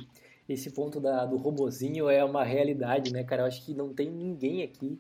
esse 0.48 0.72
ponto 0.72 1.00
da, 1.00 1.26
do 1.26 1.38
robozinho 1.38 2.10
é 2.10 2.24
uma 2.24 2.44
realidade, 2.44 3.14
né, 3.14 3.24
cara? 3.24 3.44
Eu 3.44 3.48
acho 3.48 3.66
que 3.66 3.74
não 3.74 3.94
tem 3.94 4.10
ninguém 4.10 4.62
aqui 4.62 5.00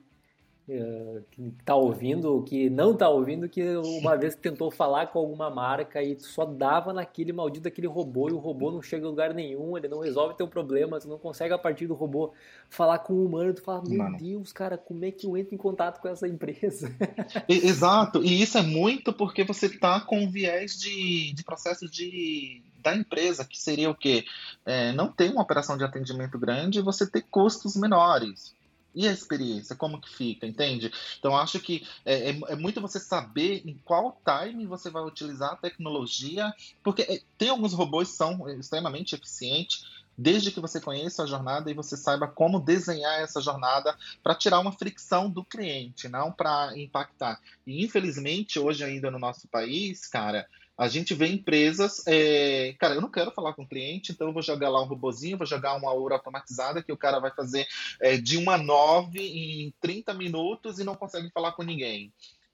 uh, 0.70 1.22
que 1.32 1.54
tá 1.66 1.76
ouvindo, 1.76 2.42
que 2.44 2.70
não 2.70 2.96
tá 2.96 3.10
ouvindo, 3.10 3.50
que 3.50 3.62
uma 3.76 4.16
vez 4.18 4.36
tentou 4.36 4.72
falar 4.72 5.08
com 5.08 5.20
alguma 5.20 5.50
marca 5.50 6.02
e 6.02 6.18
só 6.20 6.46
dava 6.46 6.94
naquele 6.94 7.34
maldito 7.34 7.64
daquele 7.64 7.88
robô 7.88 8.30
e 8.30 8.34
o 8.34 8.38
robô 8.38 8.72
não 8.72 8.82
chega 8.82 9.06
em 9.06 9.10
lugar 9.10 9.34
nenhum, 9.34 9.78
ele 9.78 9.88
não 9.88 10.00
resolve 10.00 10.36
teu 10.36 10.48
problema, 10.48 11.00
tu 11.00 11.08
não 11.08 11.18
consegue 11.18 11.54
a 11.54 11.58
partir 11.58 11.88
do 11.88 11.94
robô 11.94 12.32
falar 12.70 13.00
com 13.00 13.14
o 13.14 13.26
humano, 13.26 13.54
tu 13.54 13.62
fala, 13.62 13.84
meu 13.86 13.98
Mano. 13.98 14.18
Deus, 14.18 14.54
cara, 14.54 14.78
como 14.78 15.04
é 15.04 15.12
que 15.12 15.28
eu 15.28 15.38
entro 15.38 15.54
em 15.54 15.58
contato 15.58 16.00
com 16.00 16.08
essa 16.08 16.28
empresa? 16.28 16.90
Exato, 17.50 18.24
e 18.24 18.42
isso 18.42 18.58
é 18.58 18.62
muito 18.62 19.12
porque 19.12 19.44
você 19.44 19.70
tá 19.70 20.00
com 20.02 20.30
viés 20.30 20.78
de, 20.78 21.34
de 21.34 21.44
processo 21.44 21.90
de 21.90 22.62
da 22.84 22.96
empresa, 22.96 23.46
que 23.46 23.60
seria 23.60 23.90
o 23.90 23.96
quê? 23.96 24.26
É, 24.66 24.92
não 24.92 25.12
ter 25.12 25.32
uma 25.32 25.42
operação 25.42 25.78
de 25.78 25.84
atendimento 25.84 26.38
grande 26.38 26.80
e 26.80 26.84
você 26.84 27.10
ter 27.10 27.22
custos 27.24 27.76
menores. 27.76 28.54
E 28.96 29.08
a 29.08 29.12
experiência, 29.12 29.76
como 29.76 30.00
que 30.00 30.08
fica, 30.08 30.46
entende? 30.46 30.92
Então, 31.18 31.36
acho 31.36 31.60
que 31.60 31.88
é, 32.06 32.30
é, 32.30 32.40
é, 32.50 32.56
muito 32.56 32.80
você 32.80 33.00
saber 33.00 33.64
em 33.66 33.80
qual 33.84 34.22
time 34.24 34.68
você 34.68 34.92
vai 34.92 35.04
utilizar 35.04 35.54
a 35.54 35.56
tecnologia, 35.56 36.54
porque 36.84 37.02
é, 37.02 37.22
tem 37.36 37.50
alguns 37.50 37.74
robôs 37.74 38.12
que 38.12 38.18
são 38.18 38.48
extremamente 38.50 39.16
eficientes, 39.16 39.84
desde 40.16 40.52
que 40.52 40.60
você 40.60 40.80
conheça 40.80 41.24
a 41.24 41.26
jornada 41.26 41.72
e 41.72 41.74
você 41.74 41.98
saiba 41.98 42.28
como 42.28 42.60
desenhar 42.60 43.20
essa 43.20 43.42
jornada 43.42 43.98
para 44.22 44.36
tirar 44.36 44.60
uma 44.60 44.72
fricção 44.72 45.28
do 45.28 45.44
cliente, 45.44 46.08
não 46.08 46.32
para 46.32 46.78
impactar. 46.78 47.40
E, 47.66 47.84
infelizmente, 47.84 48.60
hoje 48.60 48.84
ainda 48.84 49.10
no 49.10 49.18
nosso 49.18 49.48
país, 49.48 50.06
cara, 50.08 50.48
a 50.78 50.88
gente 50.88 51.14
vê 51.14 51.28
empresas, 51.28 52.02
é, 52.08 52.76
cara, 52.80 52.96
eu 52.96 53.02
não 53.02 53.12
quero 53.12 53.32
falar 53.32 53.54
com 53.54 53.64
o 53.64 53.68
cliente, 53.68 54.12
então 54.12 54.28
eu 54.28 54.34
vou 54.34 54.42
jogar 54.42 54.70
lá 54.70 54.82
um 54.82 54.88
robozinho, 54.88 55.38
vou 55.38 55.46
jogar 55.46 55.76
uma 55.76 55.90
aura 55.90 56.16
automatizada 56.16 56.82
que 56.82 56.92
o 56.92 56.98
cara 56.98 57.20
vai 57.20 57.32
fazer 57.32 57.68
é, 58.02 58.18
de 58.18 58.38
uma 58.38 58.58
nove 58.58 59.20
em 59.20 59.74
30 59.80 60.14
minutos 60.14 60.80
e 60.80 60.84
não 60.84 60.96
consegue 60.96 61.30
falar 61.30 61.52
com 61.52 61.64
ninguém. 61.64 62.12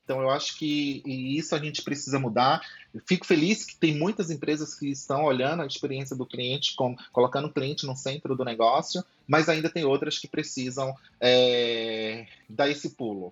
Então 0.10 0.22
eu 0.22 0.32
acho 0.32 0.58
que 0.58 1.04
isso 1.06 1.54
a 1.54 1.60
gente 1.60 1.84
precisa 1.84 2.18
mudar. 2.18 2.62
Eu 2.92 3.00
fico 3.06 3.28
feliz 3.28 3.64
que 3.64 3.76
tem 3.76 3.96
muitas 3.96 4.32
empresas 4.32 4.74
que 4.74 4.90
estão 4.90 5.24
olhando 5.24 5.62
a 5.62 5.68
experiência 5.68 6.16
do 6.16 6.26
cliente, 6.26 6.76
com, 6.76 6.96
colocando 7.14 7.46
o 7.46 7.54
cliente 7.54 7.86
no 7.86 7.96
centro 7.96 8.36
do 8.36 8.44
negócio, 8.44 9.06
mas 9.28 9.48
ainda 9.48 9.70
tem 9.70 9.86
outras 9.86 10.18
que 10.18 10.28
precisam 10.28 10.96
é, 11.22 12.26
dar 12.50 12.68
esse 12.68 12.90
pulo. 12.90 13.32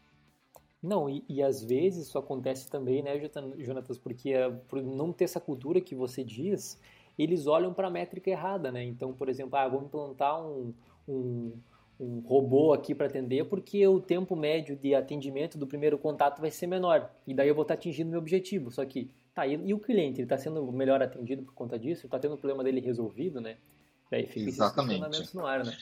Não, 0.87 1.09
e, 1.09 1.21
e, 1.27 1.43
às 1.43 1.61
vezes 1.61 2.07
isso 2.07 2.17
acontece 2.17 2.69
também, 2.69 3.03
né, 3.03 3.19
Jonatas, 3.57 3.97
porque 3.97 4.33
uh, 4.33 4.55
por 4.69 4.81
não 4.81 5.11
ter 5.11 5.25
essa 5.25 5.39
cultura 5.39 5.81
que 5.81 5.93
você 5.93 6.23
diz, 6.23 6.79
eles 7.19 7.45
olham 7.45 7.73
para 7.73 7.87
a 7.87 7.91
métrica 7.91 8.29
errada, 8.29 8.71
né? 8.71 8.85
Então, 8.85 9.11
por 9.11 9.27
exemplo, 9.27 9.57
ah, 9.57 9.67
vamos 9.67 9.87
implantar 9.87 10.41
um, 10.41 10.73
um, 11.05 11.51
um 11.99 12.19
robô 12.21 12.71
aqui 12.71 12.95
para 12.95 13.07
atender 13.07 13.43
porque 13.49 13.85
o 13.85 13.99
tempo 13.99 14.33
médio 14.33 14.77
de 14.77 14.95
atendimento 14.95 15.57
do 15.57 15.67
primeiro 15.67 15.97
contato 15.97 16.39
vai 16.39 16.51
ser 16.51 16.67
menor 16.67 17.11
e 17.27 17.33
daí 17.33 17.49
eu 17.49 17.55
vou 17.55 17.63
estar 17.63 17.75
tá 17.75 17.79
atingindo 17.79 18.11
meu 18.11 18.19
objetivo. 18.19 18.71
Só 18.71 18.85
que, 18.85 19.11
tá, 19.33 19.45
e, 19.45 19.55
e 19.55 19.73
o 19.73 19.79
cliente, 19.79 20.21
ele 20.21 20.23
está 20.25 20.37
sendo 20.37 20.71
melhor 20.71 21.03
atendido 21.03 21.43
por 21.43 21.53
conta 21.53 21.77
disso? 21.77 22.05
Está 22.05 22.17
tendo 22.17 22.35
o 22.35 22.37
problema 22.37 22.63
dele 22.63 22.79
resolvido, 22.79 23.41
né? 23.41 23.57
Daí 24.09 24.25
fica 24.25 24.49
Exatamente. 24.49 25.35
no 25.35 25.45
ar, 25.45 25.65
né? 25.65 25.77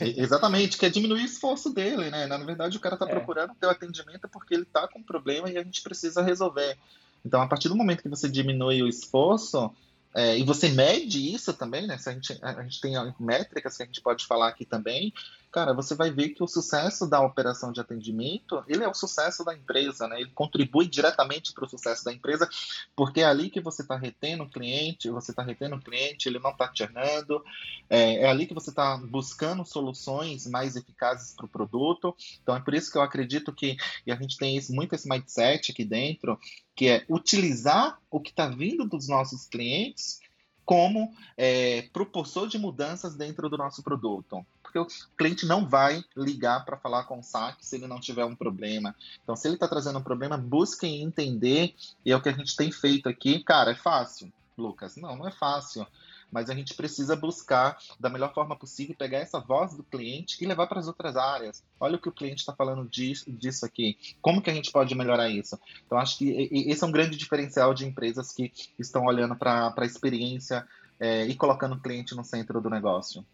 Exatamente, 0.00 0.76
que 0.76 0.84
é 0.84 0.90
diminuir 0.90 1.22
o 1.22 1.24
esforço 1.24 1.72
dele, 1.72 2.10
né? 2.10 2.26
Na 2.26 2.36
verdade, 2.38 2.76
o 2.76 2.80
cara 2.80 2.96
está 2.96 3.06
é. 3.06 3.08
procurando 3.08 3.54
ter 3.54 3.66
o 3.66 3.70
atendimento 3.70 4.28
porque 4.28 4.54
ele 4.54 4.64
está 4.64 4.86
com 4.86 4.98
um 4.98 5.02
problema 5.02 5.50
e 5.50 5.56
a 5.56 5.62
gente 5.62 5.82
precisa 5.82 6.22
resolver. 6.22 6.76
Então, 7.24 7.40
a 7.40 7.46
partir 7.46 7.68
do 7.68 7.76
momento 7.76 8.02
que 8.02 8.08
você 8.08 8.28
diminui 8.28 8.82
o 8.82 8.88
esforço, 8.88 9.74
é, 10.14 10.38
e 10.38 10.44
você 10.44 10.68
mede 10.68 11.34
isso 11.34 11.54
também, 11.54 11.86
né? 11.86 11.96
Se 11.96 12.10
a 12.10 12.12
gente, 12.12 12.38
a 12.42 12.62
gente 12.62 12.80
tem 12.80 12.94
métricas 13.18 13.76
que 13.76 13.82
a 13.82 13.86
gente 13.86 14.00
pode 14.02 14.26
falar 14.26 14.48
aqui 14.48 14.66
também, 14.66 15.12
cara, 15.52 15.74
você 15.74 15.94
vai 15.94 16.10
ver 16.10 16.30
que 16.30 16.42
o 16.42 16.48
sucesso 16.48 17.06
da 17.06 17.20
operação 17.20 17.70
de 17.70 17.80
atendimento, 17.80 18.64
ele 18.66 18.82
é 18.82 18.88
o 18.88 18.94
sucesso 18.94 19.44
da 19.44 19.54
empresa, 19.54 20.08
né? 20.08 20.20
Ele 20.20 20.30
contribui 20.30 20.88
diretamente 20.88 21.52
para 21.52 21.66
o 21.66 21.68
sucesso 21.68 22.04
da 22.04 22.12
empresa, 22.12 22.48
porque 22.96 23.20
é 23.20 23.24
ali 23.24 23.50
que 23.50 23.60
você 23.60 23.82
está 23.82 23.96
retendo 23.96 24.44
o 24.44 24.48
cliente, 24.48 25.10
você 25.10 25.30
está 25.30 25.42
retendo 25.42 25.76
o 25.76 25.80
cliente, 25.80 26.26
ele 26.26 26.38
não 26.38 26.50
está 26.50 26.70
churnando, 26.74 27.44
é, 27.90 28.22
é, 28.22 28.28
ali 28.28 28.46
que 28.46 28.54
você 28.54 28.70
está 28.70 28.96
buscando 28.96 29.64
soluções 29.64 30.46
mais 30.46 30.74
eficazes 30.74 31.34
para 31.34 31.44
o 31.44 31.48
produto. 31.48 32.16
Então 32.42 32.56
é 32.56 32.60
por 32.60 32.72
isso 32.72 32.90
que 32.90 32.96
eu 32.96 33.02
acredito 33.02 33.52
que 33.52 33.76
e 34.06 34.10
a 34.10 34.16
gente 34.16 34.38
tem 34.38 34.56
esse, 34.56 34.72
muito 34.72 34.94
esse 34.94 35.08
mindset 35.08 35.70
aqui 35.70 35.84
dentro, 35.84 36.38
que 36.74 36.88
é 36.88 37.04
utilizar 37.08 38.00
o 38.10 38.18
que 38.18 38.30
está 38.30 38.48
vindo 38.48 38.88
dos 38.88 39.06
nossos 39.06 39.46
clientes 39.46 40.20
como 40.64 41.12
é, 41.36 41.82
propulsor 41.92 42.48
de 42.48 42.58
mudanças 42.58 43.14
dentro 43.14 43.48
do 43.50 43.58
nosso 43.58 43.82
produto. 43.82 44.44
Porque 44.72 44.78
o 44.78 45.16
cliente 45.16 45.44
não 45.44 45.68
vai 45.68 46.02
ligar 46.16 46.64
para 46.64 46.78
falar 46.78 47.04
com 47.04 47.18
o 47.18 47.22
SAC 47.22 47.58
se 47.60 47.76
ele 47.76 47.86
não 47.86 48.00
tiver 48.00 48.24
um 48.24 48.34
problema. 48.34 48.94
Então, 49.22 49.36
se 49.36 49.46
ele 49.46 49.54
está 49.54 49.68
trazendo 49.68 49.98
um 49.98 50.02
problema, 50.02 50.38
busquem 50.38 51.02
entender, 51.02 51.74
e 52.04 52.10
é 52.10 52.16
o 52.16 52.22
que 52.22 52.30
a 52.30 52.32
gente 52.32 52.56
tem 52.56 52.72
feito 52.72 53.08
aqui. 53.08 53.44
Cara, 53.44 53.72
é 53.72 53.74
fácil, 53.74 54.32
Lucas? 54.56 54.96
Não, 54.96 55.16
não 55.16 55.28
é 55.28 55.32
fácil 55.32 55.86
mas 56.32 56.48
a 56.48 56.54
gente 56.54 56.72
precisa 56.72 57.14
buscar 57.14 57.76
da 58.00 58.08
melhor 58.08 58.32
forma 58.32 58.56
possível 58.56 58.96
pegar 58.98 59.18
essa 59.18 59.38
voz 59.38 59.74
do 59.74 59.82
cliente 59.82 60.42
e 60.42 60.46
levar 60.46 60.66
para 60.66 60.80
as 60.80 60.88
outras 60.88 61.14
áreas. 61.14 61.62
Olha 61.78 61.96
o 61.96 62.00
que 62.00 62.08
o 62.08 62.12
cliente 62.12 62.40
está 62.40 62.54
falando 62.54 62.88
disso, 62.88 63.30
disso 63.30 63.66
aqui. 63.66 63.98
Como 64.22 64.40
que 64.40 64.48
a 64.48 64.54
gente 64.54 64.72
pode 64.72 64.94
melhorar 64.94 65.28
isso? 65.28 65.60
Então, 65.84 65.98
acho 65.98 66.16
que 66.16 66.30
esse 66.50 66.82
é 66.82 66.86
um 66.86 66.90
grande 66.90 67.18
diferencial 67.18 67.74
de 67.74 67.84
empresas 67.84 68.32
que 68.32 68.50
estão 68.78 69.04
olhando 69.04 69.36
para 69.36 69.74
a 69.76 69.84
experiência 69.84 70.66
é, 70.98 71.26
e 71.26 71.34
colocando 71.34 71.74
o 71.74 71.80
cliente 71.80 72.14
no 72.14 72.24
centro 72.24 72.60
do 72.62 72.70
negócio. 72.70 73.24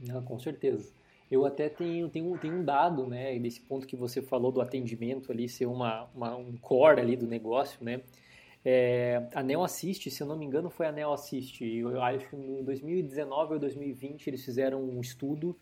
Não, 0.00 0.22
com 0.22 0.38
certeza. 0.38 0.90
Eu 1.30 1.44
até 1.44 1.68
tenho, 1.68 2.08
tenho, 2.08 2.38
tenho 2.38 2.54
um 2.54 2.64
dado, 2.64 3.06
né, 3.06 3.38
desse 3.38 3.60
ponto 3.60 3.86
que 3.86 3.96
você 3.96 4.22
falou 4.22 4.52
do 4.52 4.60
atendimento 4.60 5.32
ali 5.32 5.48
ser 5.48 5.66
uma, 5.66 6.08
uma 6.14 6.36
um 6.36 6.56
core 6.56 7.00
ali 7.00 7.16
do 7.16 7.26
negócio, 7.26 7.84
né? 7.84 8.00
É, 8.64 9.28
a 9.32 9.42
Neo 9.42 9.62
Assist, 9.62 10.10
se 10.10 10.20
eu 10.20 10.26
não 10.26 10.36
me 10.36 10.44
engano, 10.44 10.68
foi 10.68 10.86
a 10.86 10.92
Neo 10.92 11.12
Assist. 11.12 11.64
Eu 11.64 12.02
acho 12.02 12.28
que 12.28 12.36
em 12.36 12.64
2019 12.64 13.54
ou 13.54 13.60
2020 13.60 14.26
eles 14.26 14.44
fizeram 14.44 14.82
um 14.82 15.00
estudo 15.00 15.56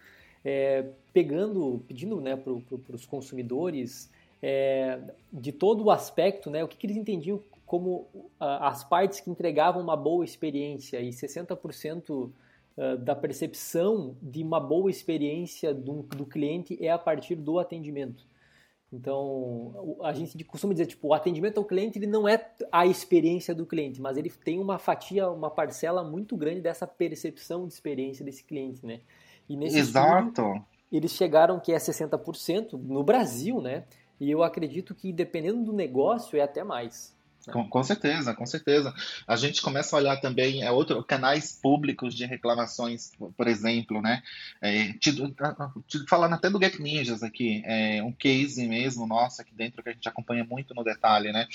é, 0.45 0.87
pegando, 1.13 1.83
pedindo 1.87 2.21
né, 2.21 2.37
para 2.37 2.53
pro, 2.55 2.83
os 2.93 3.05
consumidores 3.05 4.11
é, 4.43 5.01
de 5.33 5.53
todo 5.53 5.85
o 5.85 5.91
aspecto, 5.91 6.51
né, 6.51 6.65
o 6.65 6.69
que, 6.69 6.77
que 6.77 6.87
eles 6.87 6.97
entendiam 6.97 7.43
como 7.67 8.07
a, 8.39 8.69
as 8.69 8.85
partes 8.85 9.21
que 9.21 9.31
entregavam 9.31 9.83
uma 9.83 9.97
boa 9.97 10.25
experiência 10.25 11.01
e 11.01 11.11
60% 11.11 12.31
ah, 12.77 12.97
da 12.97 13.15
percepção 13.15 14.17
de 14.21 14.43
uma 14.43 14.59
boa 14.59 14.91
experiência 14.91 15.73
do, 15.73 16.03
do 16.03 16.27
cliente 16.27 16.77
é 16.85 16.91
a 16.91 16.99
partir 16.99 17.37
do 17.37 17.59
atendimento. 17.59 18.27
Então, 18.93 19.99
a 20.03 20.13
gente 20.13 20.43
costuma 20.45 20.73
dizer, 20.73 20.87
tipo, 20.87 21.09
o 21.09 21.15
atendimento 21.15 21.59
ao 21.59 21.65
cliente 21.65 21.99
ele 21.99 22.07
não 22.07 22.29
é 22.29 22.53
a 22.71 22.87
experiência 22.87 23.53
do 23.53 23.67
cliente, 23.67 24.01
mas 24.01 24.17
ele 24.17 24.31
tem 24.31 24.61
uma 24.61 24.79
fatia, 24.79 25.29
uma 25.29 25.51
parcela 25.51 26.05
muito 26.05 26.37
grande 26.37 26.61
dessa 26.61 26.87
percepção 26.87 27.67
de 27.67 27.73
experiência 27.73 28.25
desse 28.25 28.45
cliente, 28.45 28.87
né? 28.87 29.01
E 29.49 29.57
nesse 29.57 29.79
Exato. 29.79 30.29
Estudo, 30.29 30.65
eles 30.93 31.11
chegaram 31.13 31.59
que 31.59 31.73
é 31.73 31.77
60% 31.77 32.75
no 32.75 33.03
Brasil, 33.03 33.61
né? 33.61 33.85
E 34.21 34.31
eu 34.31 34.45
acredito 34.45 34.95
que 34.95 35.13
dependendo 35.13 35.65
do 35.65 35.73
negócio 35.73 36.39
é 36.39 36.43
até 36.43 36.63
mais. 36.63 37.14
Com, 37.53 37.69
com, 37.69 37.83
certeza, 37.83 38.35
com 38.35 38.47
certeza. 38.47 38.95
A 39.27 39.37
gente 39.37 39.61
começa 39.61 39.95
a 39.95 39.99
olhar 39.99 40.21
também 40.21 40.63
é 40.63 40.71
outro 40.71 41.03
canais 41.05 41.53
públicos 41.53 42.15
de 42.15 42.25
reclamações, 42.25 43.13
por 43.37 43.47
exemplo, 43.47 44.01
né? 44.01 44.23
É, 44.61 44.93
te, 44.95 45.15
te, 45.87 46.09
falando 46.09 46.35
até 46.35 46.49
do 46.49 46.63
Get 46.63 46.79
Ninjas 46.79 47.23
aqui, 47.23 47.63
é 47.67 48.03
um 48.03 48.13
case 48.13 48.67
mesmo 48.67 49.07
nosso 49.07 49.43
aqui 49.43 49.55
dentro 49.55 49.83
que 49.83 49.91
a 49.91 49.93
gente 49.93 50.09
acompanha 50.09 50.45
muito 50.45 50.75
no 50.75 50.83
detalhe, 50.85 51.33
né? 51.33 51.47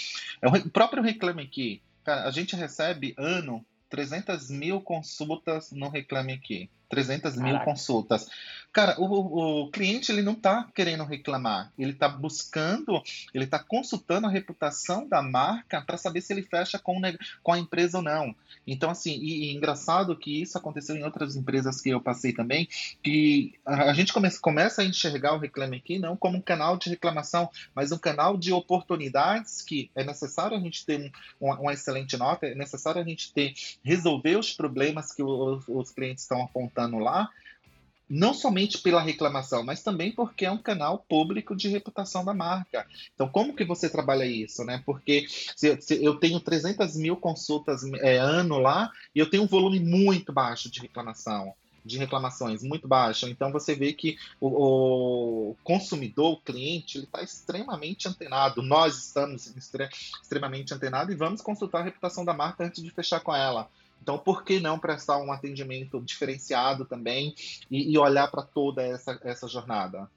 É 0.41 0.47
o 0.47 0.69
próprio 0.69 1.01
Reclame 1.01 1.43
Aqui. 1.43 1.81
A 2.05 2.31
gente 2.31 2.55
recebe 2.55 3.13
ano 3.17 3.65
300 3.89 4.49
mil 4.49 4.81
consultas 4.81 5.71
no 5.71 5.89
Reclame 5.89 6.33
Aqui. 6.33 6.69
300 6.89 7.35
Caraca. 7.35 7.51
mil 7.51 7.59
consultas. 7.63 8.27
Cara, 8.71 8.95
o, 8.99 9.63
o 9.63 9.71
cliente 9.71 10.11
ele 10.11 10.21
não 10.21 10.33
está 10.33 10.67
querendo 10.75 11.03
reclamar, 11.03 11.71
ele 11.77 11.91
está 11.91 12.07
buscando, 12.07 13.01
ele 13.33 13.45
está 13.45 13.57
consultando 13.57 14.27
a 14.27 14.29
reputação 14.29 15.07
da 15.07 15.23
marca 15.23 15.81
para 15.81 15.97
saber 15.97 16.21
se 16.21 16.31
ele 16.31 16.43
fecha 16.43 16.77
com, 16.77 17.01
com 17.41 17.51
a 17.51 17.57
empresa 17.57 17.97
ou 17.97 18.03
não. 18.03 18.35
Então, 18.67 18.91
assim, 18.91 19.17
e, 19.19 19.45
e, 19.45 19.55
engraçado 19.55 20.15
que 20.15 20.41
isso 20.43 20.55
aconteceu 20.55 20.95
em 20.95 21.03
outras 21.03 21.35
empresas 21.35 21.81
que 21.81 21.89
eu 21.89 21.99
passei 21.99 22.31
também, 22.31 22.67
que 23.01 23.55
a, 23.65 23.89
a 23.89 23.93
gente 23.93 24.13
come, 24.13 24.29
começa 24.37 24.83
a 24.83 24.85
enxergar 24.85 25.33
o 25.33 25.39
Reclame 25.39 25.77
Aqui 25.77 25.97
não 25.97 26.15
como 26.15 26.37
um 26.37 26.41
canal 26.41 26.77
de 26.77 26.89
reclamação, 26.89 27.49
mas 27.73 27.91
um 27.91 27.97
canal 27.97 28.37
de 28.37 28.53
oportunidades 28.53 29.63
que 29.63 29.89
é 29.95 30.03
necessário 30.03 30.55
a 30.55 30.59
gente 30.59 30.85
ter 30.85 30.99
um, 30.99 31.47
uma, 31.47 31.59
uma 31.59 31.73
excelente 31.73 32.15
nota, 32.17 32.45
é 32.45 32.53
necessário 32.53 33.01
a 33.01 33.03
gente 33.05 33.33
ter 33.33 33.53
resolver 33.83 34.37
os 34.37 34.53
problemas 34.53 35.11
que 35.11 35.23
os, 35.23 35.63
os 35.67 35.89
clientes 35.89 36.23
estão 36.23 36.43
apontando 36.43 36.78
lá, 36.87 37.29
não 38.09 38.33
somente 38.33 38.79
pela 38.79 39.01
reclamação, 39.01 39.63
mas 39.63 39.83
também 39.83 40.11
porque 40.11 40.45
é 40.45 40.51
um 40.51 40.57
canal 40.57 41.05
público 41.07 41.55
de 41.55 41.69
reputação 41.69 42.25
da 42.25 42.33
marca. 42.33 42.87
Então, 43.13 43.29
como 43.29 43.55
que 43.55 43.63
você 43.63 43.87
trabalha 43.87 44.25
isso, 44.25 44.63
né? 44.63 44.81
Porque 44.83 45.27
se, 45.29 45.79
se 45.79 46.03
eu 46.03 46.15
tenho 46.15 46.39
300 46.39 46.95
mil 46.97 47.15
consultas 47.15 47.83
é, 48.01 48.17
ano 48.17 48.57
lá 48.57 48.91
e 49.13 49.19
eu 49.19 49.29
tenho 49.29 49.43
um 49.43 49.47
volume 49.47 49.79
muito 49.79 50.33
baixo 50.33 50.71
de 50.71 50.79
reclamação. 50.79 51.53
de 51.85 51.97
reclamações 51.97 52.61
muito 52.63 52.87
baixa. 52.87 53.29
Então 53.29 53.51
você 53.51 53.73
vê 53.75 53.93
que 53.93 54.17
o, 54.39 55.51
o 55.51 55.55
consumidor, 55.63 56.33
o 56.33 56.41
cliente, 56.41 56.97
ele 56.97 57.05
está 57.05 57.21
extremamente 57.21 58.07
antenado. 58.07 58.61
Nós 58.61 58.97
estamos 58.97 59.47
extre 59.55 59.87
extremamente 60.21 60.73
antenados 60.73 61.13
e 61.13 61.17
vamos 61.17 61.41
consultar 61.41 61.81
a 61.81 61.83
reputação 61.83 62.25
da 62.25 62.33
marca 62.33 62.65
antes 62.65 62.83
de 62.83 62.89
fechar 62.89 63.21
com 63.21 63.35
ela. 63.35 63.69
Então, 64.01 64.17
por 64.17 64.43
que 64.43 64.59
não 64.59 64.79
prestar 64.79 65.17
um 65.17 65.31
atendimento 65.31 66.01
diferenciado 66.01 66.85
também 66.85 67.35
e, 67.69 67.91
e 67.91 67.97
olhar 67.97 68.29
para 68.31 68.43
toda 68.43 68.81
essa, 68.81 69.19
essa 69.23 69.47
jornada? 69.47 70.09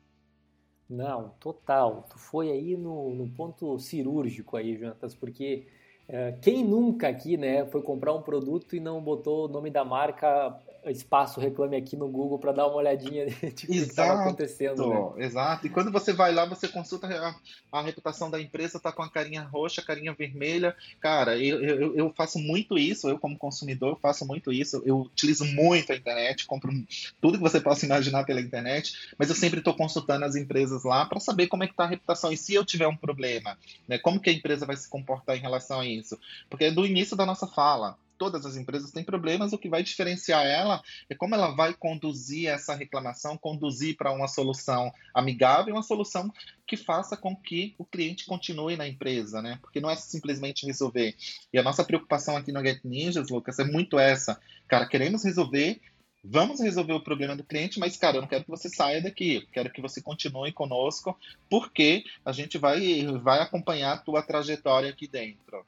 Não, 0.88 1.30
total. 1.40 2.06
Tu 2.10 2.18
foi 2.18 2.50
aí 2.50 2.76
no, 2.76 3.14
no 3.14 3.28
ponto 3.28 3.78
cirúrgico 3.78 4.56
aí, 4.56 4.76
Jantas, 4.76 5.14
porque 5.14 5.66
é, 6.08 6.32
quem 6.42 6.64
nunca 6.64 7.08
aqui, 7.08 7.36
né, 7.36 7.64
foi 7.66 7.82
comprar 7.82 8.12
um 8.12 8.22
produto 8.22 8.76
e 8.76 8.80
não 8.80 9.02
botou 9.02 9.46
o 9.46 9.48
nome 9.48 9.70
da 9.70 9.84
marca 9.84 10.58
espaço 10.90 11.40
reclame 11.40 11.76
aqui 11.76 11.96
no 11.96 12.08
Google 12.08 12.38
para 12.38 12.52
dar 12.52 12.66
uma 12.66 12.76
olhadinha 12.76 13.26
de 13.30 13.34
o 13.34 13.52
que 13.52 13.76
estava 13.76 14.22
acontecendo. 14.22 15.14
Né? 15.16 15.24
Exato. 15.24 15.66
E 15.66 15.70
quando 15.70 15.92
você 15.92 16.12
vai 16.12 16.32
lá, 16.32 16.44
você 16.44 16.66
consulta 16.66 17.06
a, 17.06 17.34
a 17.70 17.82
reputação 17.82 18.30
da 18.30 18.40
empresa, 18.40 18.80
tá 18.80 18.90
com 18.90 19.02
a 19.02 19.10
carinha 19.10 19.42
roxa, 19.42 19.80
a 19.80 19.84
carinha 19.84 20.12
vermelha. 20.12 20.74
Cara, 21.00 21.38
eu, 21.38 21.62
eu, 21.62 21.96
eu, 21.96 22.12
faço 22.14 22.38
muito 22.38 22.76
isso, 22.76 23.08
eu 23.08 23.18
como 23.18 23.38
consumidor 23.38 23.98
faço 24.00 24.26
muito 24.26 24.52
isso. 24.52 24.82
Eu 24.84 25.02
utilizo 25.02 25.44
muito 25.44 25.92
a 25.92 25.96
internet, 25.96 26.46
compro 26.46 26.72
tudo 27.20 27.38
que 27.38 27.44
você 27.44 27.60
possa 27.60 27.86
imaginar 27.86 28.24
pela 28.24 28.40
internet, 28.40 29.12
mas 29.18 29.28
eu 29.28 29.36
sempre 29.36 29.58
estou 29.58 29.74
consultando 29.74 30.24
as 30.24 30.34
empresas 30.34 30.84
lá 30.84 31.06
para 31.06 31.20
saber 31.20 31.46
como 31.46 31.64
é 31.64 31.68
que 31.68 31.74
tá 31.74 31.84
a 31.84 31.88
reputação 31.88 32.32
e 32.32 32.36
se 32.36 32.54
eu 32.54 32.64
tiver 32.64 32.88
um 32.88 32.96
problema, 32.96 33.58
né, 33.86 33.98
como 33.98 34.20
que 34.20 34.30
a 34.30 34.32
empresa 34.32 34.66
vai 34.66 34.76
se 34.76 34.88
comportar 34.88 35.36
em 35.36 35.40
relação 35.40 35.80
a 35.80 35.86
isso. 35.86 36.18
Porque 36.48 36.64
é 36.64 36.70
do 36.70 36.86
início 36.86 37.16
da 37.16 37.26
nossa 37.26 37.46
fala 37.46 37.96
todas 38.22 38.46
as 38.46 38.56
empresas 38.56 38.92
têm 38.92 39.02
problemas, 39.02 39.52
o 39.52 39.58
que 39.58 39.68
vai 39.68 39.82
diferenciar 39.82 40.46
ela 40.46 40.80
é 41.10 41.14
como 41.16 41.34
ela 41.34 41.50
vai 41.56 41.74
conduzir 41.74 42.48
essa 42.48 42.72
reclamação, 42.72 43.36
conduzir 43.36 43.96
para 43.96 44.12
uma 44.12 44.28
solução 44.28 44.92
amigável, 45.12 45.74
uma 45.74 45.82
solução 45.82 46.32
que 46.64 46.76
faça 46.76 47.16
com 47.16 47.34
que 47.34 47.74
o 47.76 47.84
cliente 47.84 48.24
continue 48.24 48.76
na 48.76 48.86
empresa, 48.86 49.42
né? 49.42 49.58
Porque 49.60 49.80
não 49.80 49.90
é 49.90 49.96
simplesmente 49.96 50.64
resolver. 50.64 51.16
E 51.52 51.58
a 51.58 51.64
nossa 51.64 51.82
preocupação 51.82 52.36
aqui 52.36 52.52
no 52.52 52.64
Get 52.64 52.84
Ninjas, 52.84 53.28
Lucas, 53.28 53.58
é 53.58 53.64
muito 53.64 53.98
essa. 53.98 54.40
Cara, 54.68 54.86
queremos 54.86 55.24
resolver 55.24 55.80
vamos 56.24 56.60
resolver 56.60 56.92
o 56.92 57.02
problema 57.02 57.34
do 57.34 57.42
cliente, 57.42 57.80
mas, 57.80 57.96
cara, 57.96 58.18
eu 58.18 58.20
não 58.20 58.28
quero 58.28 58.44
que 58.44 58.50
você 58.50 58.68
saia 58.68 59.02
daqui, 59.02 59.34
eu 59.34 59.46
quero 59.52 59.72
que 59.72 59.80
você 59.80 60.00
continue 60.00 60.52
conosco, 60.52 61.18
porque 61.50 62.04
a 62.24 62.30
gente 62.30 62.58
vai, 62.58 63.04
vai 63.20 63.40
acompanhar 63.40 63.94
a 63.94 63.98
tua 63.98 64.22
trajetória 64.22 64.88
aqui 64.88 65.08
dentro. 65.08 65.66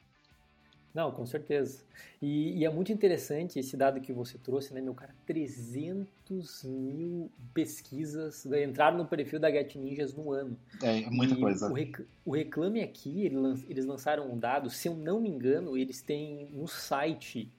Não, 0.95 1.11
com 1.11 1.27
certeza. 1.27 1.83
E, 2.23 2.61
e, 2.61 2.65
é 2.65 2.71
muito 2.71 2.93
interessante 2.93 3.59
esse 3.59 3.77
dado 3.77 4.01
que 4.01 4.13
você 4.13 4.39
trouxe, 4.39 4.73
né, 4.73 4.81
meu 4.81 4.95
cara? 4.95 5.13
300 5.27 6.63
mil 6.63 7.29
pesquisas 7.53 8.47
entraram 8.47 8.97
no 8.99 9.05
perfil 9.05 9.41
da 9.41 9.51
Get 9.51 9.75
Ninjas 9.75 10.15
no 10.15 10.31
ano. 10.31 10.57
É, 10.81 11.11
muita 11.11 11.35
e 11.35 11.41
coisa. 11.41 11.69
O, 11.69 11.75
rec, 11.75 12.01
o, 12.25 12.31
Reclame 12.31 12.81
Aqui, 12.81 13.27
eles 13.69 13.85
lançaram 13.85 14.33
um 14.33 14.39
dado, 14.39 14.71
se 14.71 14.87
eu 14.87 14.95
não 14.95 15.21
me 15.21 15.29
engano, 15.29 15.77
eles 15.77 16.01
têm 16.01 16.49
no 16.53 16.69
site 16.69 17.51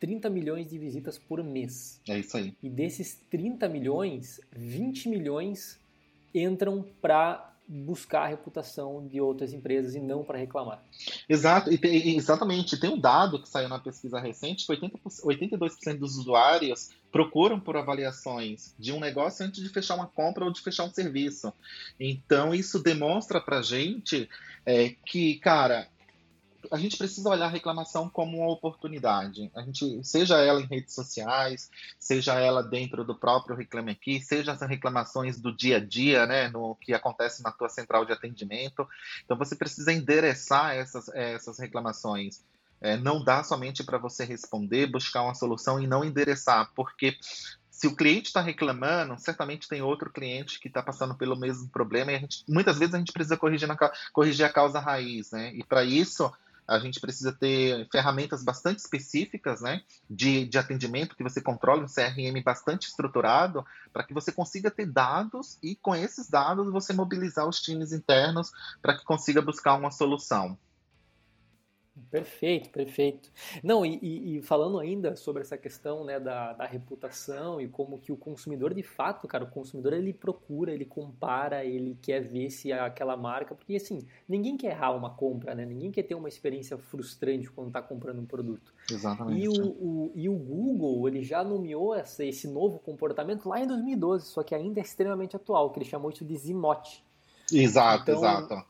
30 0.00 0.28
milhões 0.28 0.68
de 0.68 0.76
visitas 0.76 1.16
por 1.16 1.44
mês. 1.44 2.00
É 2.08 2.18
isso 2.18 2.36
aí. 2.36 2.52
E 2.60 2.68
desses 2.68 3.14
30 3.30 3.68
milhões, 3.68 4.40
20 4.50 5.08
milhões 5.08 5.78
entram 6.34 6.84
para 7.00 7.51
buscar 7.68 8.22
a 8.22 8.26
reputação 8.28 9.06
de 9.06 9.20
outras 9.20 9.52
empresas 9.52 9.94
e 9.94 10.00
não 10.00 10.24
para 10.24 10.38
reclamar. 10.38 10.82
Exato, 11.28 11.76
tem, 11.78 12.16
exatamente. 12.16 12.78
Tem 12.78 12.90
um 12.90 12.98
dado 12.98 13.40
que 13.40 13.48
saiu 13.48 13.68
na 13.68 13.78
pesquisa 13.78 14.20
recente 14.20 14.66
que 14.66 14.72
80%, 14.72 15.00
82% 15.24 15.98
dos 15.98 16.16
usuários 16.16 16.90
procuram 17.10 17.60
por 17.60 17.76
avaliações 17.76 18.74
de 18.78 18.92
um 18.92 18.98
negócio 18.98 19.44
antes 19.44 19.62
de 19.62 19.68
fechar 19.68 19.94
uma 19.94 20.06
compra 20.06 20.44
ou 20.44 20.52
de 20.52 20.60
fechar 20.60 20.84
um 20.84 20.92
serviço. 20.92 21.52
Então, 22.00 22.54
isso 22.54 22.82
demonstra 22.82 23.40
para 23.40 23.62
gente 23.62 24.28
é, 24.64 24.94
que, 25.06 25.36
cara, 25.36 25.88
a 26.70 26.76
gente 26.76 26.96
precisa 26.96 27.28
olhar 27.28 27.46
a 27.46 27.50
reclamação 27.50 28.08
como 28.08 28.38
uma 28.38 28.50
oportunidade. 28.50 29.50
A 29.54 29.62
gente, 29.62 30.02
seja 30.04 30.38
ela 30.38 30.60
em 30.60 30.66
redes 30.66 30.94
sociais, 30.94 31.70
seja 31.98 32.38
ela 32.38 32.62
dentro 32.62 33.04
do 33.04 33.14
próprio 33.14 33.56
Reclame 33.56 33.92
Aqui, 33.92 34.20
seja 34.20 34.52
as 34.52 34.60
reclamações 34.60 35.40
do 35.40 35.54
dia 35.54 35.78
a 35.78 35.80
dia, 35.80 36.26
né, 36.26 36.48
no 36.48 36.74
que 36.76 36.94
acontece 36.94 37.42
na 37.42 37.50
tua 37.50 37.68
central 37.68 38.04
de 38.04 38.12
atendimento. 38.12 38.86
Então 39.24 39.36
você 39.36 39.56
precisa 39.56 39.92
endereçar 39.92 40.74
essas, 40.74 41.08
essas 41.08 41.58
reclamações. 41.58 42.42
É, 42.80 42.96
não 42.96 43.22
dá 43.22 43.44
somente 43.44 43.84
para 43.84 43.98
você 43.98 44.24
responder, 44.24 44.90
buscar 44.90 45.22
uma 45.22 45.34
solução 45.34 45.80
e 45.80 45.86
não 45.86 46.04
endereçar, 46.04 46.70
porque 46.74 47.16
se 47.70 47.86
o 47.86 47.96
cliente 47.96 48.26
está 48.26 48.40
reclamando, 48.40 49.18
certamente 49.18 49.68
tem 49.68 49.82
outro 49.82 50.08
cliente 50.08 50.60
que 50.60 50.68
está 50.68 50.82
passando 50.82 51.14
pelo 51.14 51.34
mesmo 51.34 51.68
problema 51.68 52.12
e 52.12 52.18
gente, 52.20 52.44
muitas 52.48 52.78
vezes 52.78 52.94
a 52.94 52.98
gente 52.98 53.12
precisa 53.12 53.36
corrigir, 53.36 53.66
na, 53.66 53.76
corrigir 54.12 54.44
a 54.44 54.52
causa 54.52 54.78
raiz, 54.78 55.30
né? 55.32 55.52
E 55.54 55.64
para 55.64 55.82
isso 55.82 56.32
a 56.66 56.78
gente 56.78 57.00
precisa 57.00 57.32
ter 57.32 57.88
ferramentas 57.90 58.42
bastante 58.42 58.78
específicas 58.78 59.60
né, 59.60 59.82
de, 60.08 60.46
de 60.46 60.58
atendimento, 60.58 61.16
que 61.16 61.22
você 61.22 61.40
controle 61.40 61.82
um 61.82 61.86
CRM 61.86 62.42
bastante 62.44 62.88
estruturado, 62.88 63.64
para 63.92 64.04
que 64.04 64.14
você 64.14 64.32
consiga 64.32 64.70
ter 64.70 64.86
dados 64.86 65.58
e, 65.62 65.74
com 65.76 65.94
esses 65.94 66.28
dados, 66.28 66.70
você 66.70 66.92
mobilizar 66.92 67.46
os 67.46 67.60
times 67.60 67.92
internos 67.92 68.52
para 68.80 68.96
que 68.96 69.04
consiga 69.04 69.42
buscar 69.42 69.74
uma 69.74 69.90
solução. 69.90 70.56
Perfeito, 72.10 72.70
perfeito. 72.70 73.30
Não, 73.62 73.84
e, 73.84 74.38
e, 74.38 74.42
falando 74.42 74.78
ainda 74.78 75.14
sobre 75.14 75.42
essa 75.42 75.58
questão 75.58 76.04
né, 76.04 76.18
da, 76.18 76.54
da 76.54 76.64
reputação 76.64 77.60
e 77.60 77.68
como 77.68 77.98
que 77.98 78.10
o 78.10 78.16
consumidor 78.16 78.72
de 78.72 78.82
fato, 78.82 79.28
cara, 79.28 79.44
o 79.44 79.50
consumidor 79.50 79.92
ele 79.92 80.10
procura, 80.10 80.72
ele 80.72 80.86
compara, 80.86 81.66
ele 81.66 81.98
quer 82.00 82.20
ver 82.20 82.48
se 82.50 82.72
aquela 82.72 83.14
marca, 83.14 83.54
porque 83.54 83.76
assim, 83.76 84.06
ninguém 84.26 84.56
quer 84.56 84.70
errar 84.70 84.92
uma 84.92 85.10
compra, 85.10 85.54
né? 85.54 85.66
Ninguém 85.66 85.90
quer 85.90 86.04
ter 86.04 86.14
uma 86.14 86.30
experiência 86.30 86.78
frustrante 86.78 87.50
quando 87.50 87.68
está 87.68 87.82
comprando 87.82 88.20
um 88.20 88.26
produto. 88.26 88.72
Exatamente. 88.90 89.44
E 89.44 89.48
o, 89.48 89.52
o, 89.52 90.12
e 90.14 90.28
o 90.30 90.34
Google, 90.34 91.06
ele 91.08 91.22
já 91.22 91.44
nomeou 91.44 91.94
essa, 91.94 92.24
esse 92.24 92.48
novo 92.48 92.78
comportamento 92.78 93.46
lá 93.46 93.60
em 93.60 93.66
2012, 93.66 94.26
só 94.26 94.42
que 94.42 94.54
ainda 94.54 94.80
é 94.80 94.82
extremamente 94.82 95.36
atual, 95.36 95.70
que 95.70 95.78
ele 95.78 95.86
chamou 95.86 96.10
isso 96.10 96.24
de 96.24 96.36
Zimote. 96.38 97.04
Exato, 97.52 98.10
então, 98.10 98.14
exato. 98.14 98.64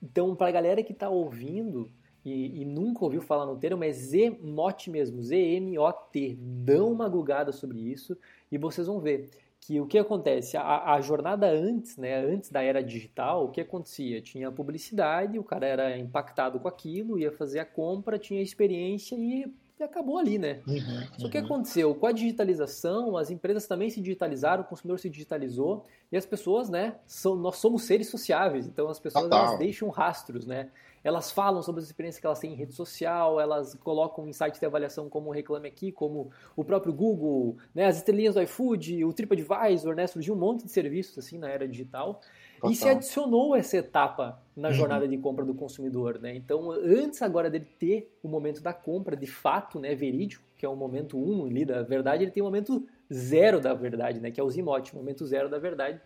Então, 0.00 0.36
para 0.36 0.48
a 0.48 0.52
galera 0.52 0.82
que 0.84 0.92
está 0.92 1.08
ouvindo, 1.08 1.90
e, 2.24 2.62
e, 2.62 2.64
nunca 2.64 3.04
ouviu 3.04 3.20
falar 3.20 3.44
no 3.44 3.56
termo, 3.56 3.84
é 3.84 3.92
Z-MOT 3.92 4.90
mesmo, 4.90 5.22
Z-M-O-T. 5.22 6.38
Dão 6.40 6.90
uma 6.90 7.08
gugada 7.08 7.52
sobre 7.52 7.78
isso 7.78 8.16
e 8.50 8.56
vocês 8.56 8.86
vão 8.86 8.98
ver 8.98 9.28
que 9.60 9.80
o 9.80 9.86
que 9.86 9.98
acontece, 9.98 10.56
a, 10.56 10.92
a, 10.92 11.00
jornada 11.00 11.46
antes, 11.48 11.96
né, 11.96 12.16
antes 12.16 12.50
da 12.50 12.62
era 12.62 12.82
digital, 12.82 13.44
o 13.44 13.50
que 13.50 13.62
acontecia? 13.62 14.20
Tinha 14.20 14.52
publicidade, 14.52 15.38
o 15.38 15.44
cara 15.44 15.66
era 15.66 15.98
impactado 15.98 16.60
com 16.60 16.68
aquilo, 16.68 17.18
ia 17.18 17.32
fazer 17.32 17.60
a 17.60 17.64
compra, 17.64 18.18
tinha 18.18 18.42
experiência 18.42 19.16
e, 19.16 19.46
e 19.78 19.82
acabou 19.82 20.18
ali, 20.18 20.38
né? 20.38 20.60
Uhum, 20.66 21.18
Só 21.18 21.28
que 21.28 21.38
uhum. 21.38 21.44
aconteceu? 21.44 21.94
Com 21.94 22.06
a 22.06 22.12
digitalização, 22.12 23.16
as 23.16 23.30
empresas 23.30 23.66
também 23.66 23.90
se 23.90 24.00
digitalizaram, 24.00 24.62
o 24.62 24.66
consumidor 24.66 25.00
se 25.00 25.10
digitalizou 25.10 25.84
e 26.12 26.16
as 26.16 26.24
pessoas, 26.24 26.68
né, 26.68 26.96
são, 27.06 27.34
nós 27.34 27.56
somos 27.56 27.82
seres 27.82 28.08
sociáveis, 28.08 28.66
então 28.66 28.88
as 28.88 29.00
pessoas 29.00 29.24
elas 29.24 29.58
deixam 29.58 29.88
rastros, 29.88 30.46
né? 30.46 30.70
Elas 31.02 31.30
falam 31.30 31.60
sobre 31.60 31.80
as 31.80 31.86
experiências 31.86 32.20
que 32.20 32.26
elas 32.26 32.38
têm 32.38 32.52
em 32.52 32.56
rede 32.56 32.72
social, 32.72 33.38
elas 33.38 33.74
colocam 33.74 34.26
em 34.26 34.32
sites 34.32 34.58
de 34.58 34.64
avaliação 34.64 35.10
como 35.10 35.28
o 35.28 35.32
Reclame 35.32 35.68
Aqui, 35.68 35.92
como 35.92 36.30
o 36.56 36.64
próprio 36.64 36.92
Google, 36.92 37.56
né, 37.74 37.86
as 37.86 37.96
estrelinhas 37.96 38.36
do 38.36 38.42
iFood, 38.42 39.04
o 39.04 39.12
TripAdvisor, 39.12 39.94
né, 39.96 40.06
surgiu 40.06 40.34
um 40.34 40.38
monte 40.38 40.64
de 40.64 40.70
serviços 40.70 41.18
assim 41.18 41.36
na 41.36 41.48
era 41.48 41.66
digital. 41.66 42.20
Total. 42.56 42.70
E 42.70 42.74
se 42.74 42.88
adicionou 42.88 43.54
essa 43.54 43.76
etapa 43.76 44.40
na 44.56 44.68
uhum. 44.68 44.74
jornada 44.74 45.08
de 45.08 45.18
compra 45.18 45.44
do 45.44 45.54
consumidor, 45.54 46.18
né? 46.20 46.34
Então, 46.34 46.70
antes 46.70 47.20
agora 47.22 47.50
dele 47.50 47.66
ter 47.78 48.16
o 48.22 48.28
momento 48.28 48.62
da 48.62 48.72
compra, 48.72 49.16
de 49.16 49.26
fato, 49.26 49.80
né, 49.80 49.94
verídico, 49.94 50.44
que 50.56 50.64
é 50.64 50.68
o 50.68 50.76
momento 50.76 51.18
1 51.18 51.42
um, 51.42 51.46
ali 51.46 51.64
da 51.64 51.82
verdade, 51.82 52.24
ele 52.24 52.30
tem 52.30 52.42
o 52.42 52.46
momento 52.46 52.86
zero 53.12 53.60
da 53.60 53.74
verdade, 53.74 54.20
né, 54.20 54.30
que 54.30 54.40
é 54.40 54.42
o 54.42 54.50
Zimote, 54.50 54.94
o 54.94 54.96
momento 54.96 55.26
zero 55.26 55.48
da 55.48 55.58
verdade, 55.58 56.00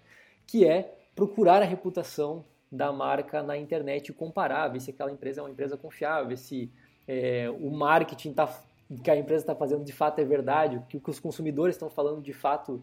que 0.46 0.66
é 0.66 0.94
procurar 1.14 1.62
a 1.62 1.64
reputação 1.64 2.44
da 2.70 2.92
marca 2.92 3.42
na 3.42 3.56
internet 3.56 4.08
e 4.08 4.12
comparar, 4.12 4.68
ver 4.68 4.80
se 4.80 4.90
aquela 4.90 5.10
empresa 5.10 5.40
é 5.40 5.44
uma 5.44 5.50
empresa 5.50 5.76
confiável, 5.76 6.36
se 6.36 6.70
é, 7.06 7.50
o 7.60 7.70
marketing 7.70 8.32
tá, 8.32 8.62
que 9.02 9.10
a 9.10 9.16
empresa 9.16 9.42
está 9.42 9.54
fazendo 9.54 9.84
de 9.84 9.92
fato 9.92 10.20
é 10.20 10.24
verdade, 10.24 10.76
o 10.76 11.00
que 11.00 11.10
os 11.10 11.18
consumidores 11.18 11.74
estão 11.74 11.88
falando 11.88 12.20
de 12.20 12.32
fato 12.32 12.82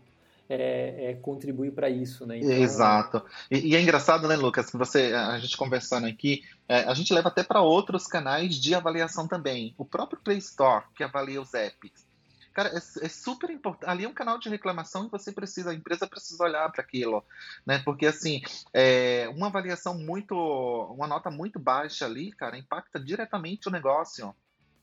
é, 0.50 1.12
é, 1.12 1.14
contribui 1.16 1.72
para 1.72 1.90
isso, 1.90 2.26
né? 2.26 2.38
Então, 2.38 2.52
Exato. 2.52 3.24
E, 3.50 3.72
e, 3.72 3.76
é 3.76 3.82
engraçado, 3.82 4.28
né, 4.28 4.36
Lucas, 4.36 4.70
você, 4.72 5.14
a 5.14 5.38
gente 5.40 5.58
conversando 5.58 6.08
aqui, 6.08 6.44
é, 6.68 6.80
a 6.80 6.94
gente 6.94 7.14
leva 7.14 7.30
até 7.30 7.44
para 7.44 7.62
outros 7.62 8.08
canais 8.08 8.56
de 8.56 8.76
avaliação 8.76 9.28
também. 9.28 9.74
O 9.78 9.86
próprio 9.86 10.20
Play 10.20 10.38
Store, 10.38 10.86
que 10.96 11.04
avalia 11.04 11.42
os 11.42 11.54
apps. 11.54 12.06
Cara, 12.54 12.70
é, 12.70 12.78
é 12.78 13.10
super 13.10 13.50
importante. 13.50 13.90
Ali 13.90 14.06
é 14.06 14.08
um 14.08 14.14
canal 14.14 14.40
de 14.40 14.48
reclamação 14.48 15.06
e 15.06 15.10
você 15.10 15.32
precisa, 15.32 15.72
a 15.72 15.74
empresa 15.74 16.08
precisa 16.08 16.42
olhar 16.44 16.72
para 16.72 16.82
aquilo, 16.82 17.22
né? 17.66 17.80
Porque 17.80 18.06
assim, 18.06 18.42
é, 18.74 19.28
uma 19.36 19.48
avaliação 19.48 19.98
muito, 19.98 20.36
uma 20.36 21.06
nota 21.06 21.30
muito 21.30 21.60
baixa 21.60 22.06
ali, 22.06 22.32
cara, 22.32 22.58
impacta 22.58 22.98
diretamente 22.98 23.68
o 23.68 23.72
negócio. 23.72 24.34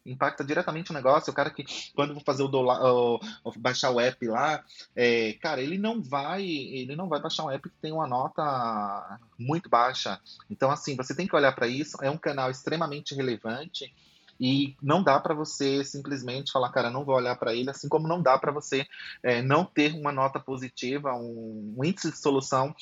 Impacta 0.05 0.45
diretamente 0.45 0.91
o 0.91 0.95
negócio. 0.95 1.31
O 1.31 1.35
cara 1.35 1.51
que, 1.51 1.65
quando 1.95 2.15
vou 2.15 2.23
fazer 2.23 2.43
o, 2.43 3.21
o 3.45 3.53
baixar 3.59 3.91
o 3.91 4.01
app 4.01 4.27
lá, 4.27 4.63
é, 4.95 5.35
cara, 5.35 5.61
ele 5.61 5.79
não 5.79 6.03
vai, 6.03 6.45
ele 6.45 6.97
não 6.97 7.09
vai 7.09 7.21
baixar 7.21 7.45
um 7.45 7.51
app 7.51 7.69
que 7.69 7.77
tem 7.81 7.93
uma 7.93 8.07
nota 8.07 9.19
muito 9.39 9.69
baixa. 9.69 10.21
Então, 10.51 10.71
assim, 10.71 10.97
você 10.97 11.15
tem 11.15 11.27
que 11.27 11.37
olhar 11.37 11.53
para 11.53 11.67
isso. 11.67 11.97
É 12.03 12.11
um 12.11 12.19
canal 12.19 12.51
extremamente 12.51 13.15
relevante. 13.15 13.93
E 14.41 14.77
não 14.83 15.05
dá 15.05 15.21
para 15.21 15.35
você 15.35 15.85
simplesmente 15.85 16.51
falar, 16.51 16.71
cara, 16.71 16.91
não 16.91 17.05
vou 17.05 17.15
olhar 17.15 17.37
para 17.37 17.55
ele, 17.55 17.71
assim 17.71 17.89
como 17.89 18.09
não 18.09 18.21
dá 18.21 18.37
para 18.37 18.51
você 18.51 18.85
é, 19.23 19.41
não 19.41 19.65
ter 19.65 19.95
uma 19.95 20.11
nota 20.11 20.41
positiva, 20.41 21.15
um, 21.15 21.75
um 21.77 21.85
índice 21.85 22.11
de 22.11 22.19
solução 22.19 22.75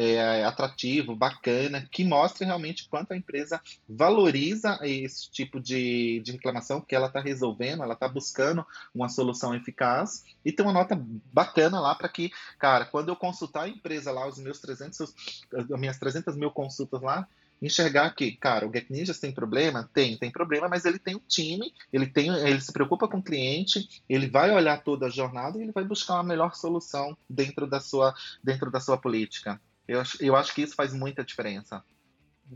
é, 0.00 0.44
atrativo, 0.44 1.14
bacana, 1.14 1.86
que 1.90 2.02
mostre 2.04 2.46
realmente 2.46 2.88
quanto 2.88 3.12
a 3.12 3.16
empresa 3.16 3.60
valoriza 3.86 4.78
esse 4.82 5.30
tipo 5.30 5.60
de, 5.60 6.20
de 6.20 6.32
reclamação 6.32 6.80
que 6.80 6.94
ela 6.94 7.08
está 7.08 7.20
resolvendo, 7.20 7.82
ela 7.82 7.92
está 7.92 8.08
buscando 8.08 8.64
uma 8.94 9.10
solução 9.10 9.54
eficaz 9.54 10.24
e 10.42 10.50
tem 10.50 10.64
uma 10.64 10.72
nota 10.72 10.98
bacana 11.32 11.80
lá 11.80 11.94
para 11.94 12.08
que, 12.08 12.32
cara, 12.58 12.86
quando 12.86 13.10
eu 13.10 13.16
consultar 13.16 13.64
a 13.64 13.68
empresa 13.68 14.10
lá, 14.10 14.26
os 14.26 14.38
meus 14.38 14.58
300, 14.58 15.14
as 15.52 15.80
minhas 15.80 15.98
300 15.98 16.34
mil 16.34 16.50
consultas 16.50 17.02
lá, 17.02 17.28
enxergar 17.60 18.14
que, 18.14 18.32
cara, 18.32 18.66
o 18.66 18.72
Get 18.72 18.88
Ninjas 18.88 19.18
tem 19.18 19.32
problema? 19.32 19.88
Tem, 19.92 20.16
tem 20.16 20.30
problema, 20.30 20.66
mas 20.66 20.86
ele 20.86 20.98
tem 20.98 21.14
um 21.14 21.22
time, 21.28 21.74
ele 21.92 22.06
tem, 22.06 22.28
ele 22.28 22.60
se 22.60 22.72
preocupa 22.72 23.06
com 23.06 23.18
o 23.18 23.22
cliente, 23.22 24.02
ele 24.08 24.28
vai 24.28 24.50
olhar 24.50 24.82
toda 24.82 25.06
a 25.06 25.10
jornada 25.10 25.58
e 25.58 25.62
ele 25.62 25.72
vai 25.72 25.84
buscar 25.84 26.14
uma 26.14 26.22
melhor 26.22 26.54
solução 26.54 27.14
dentro 27.28 27.66
da 27.66 27.80
sua, 27.80 28.14
dentro 28.42 28.70
da 28.70 28.80
sua 28.80 28.96
política. 28.96 29.60
Eu 29.90 30.00
acho, 30.00 30.24
eu 30.24 30.36
acho 30.36 30.54
que 30.54 30.62
isso 30.62 30.76
faz 30.76 30.94
muita 30.94 31.24
diferença. 31.24 31.82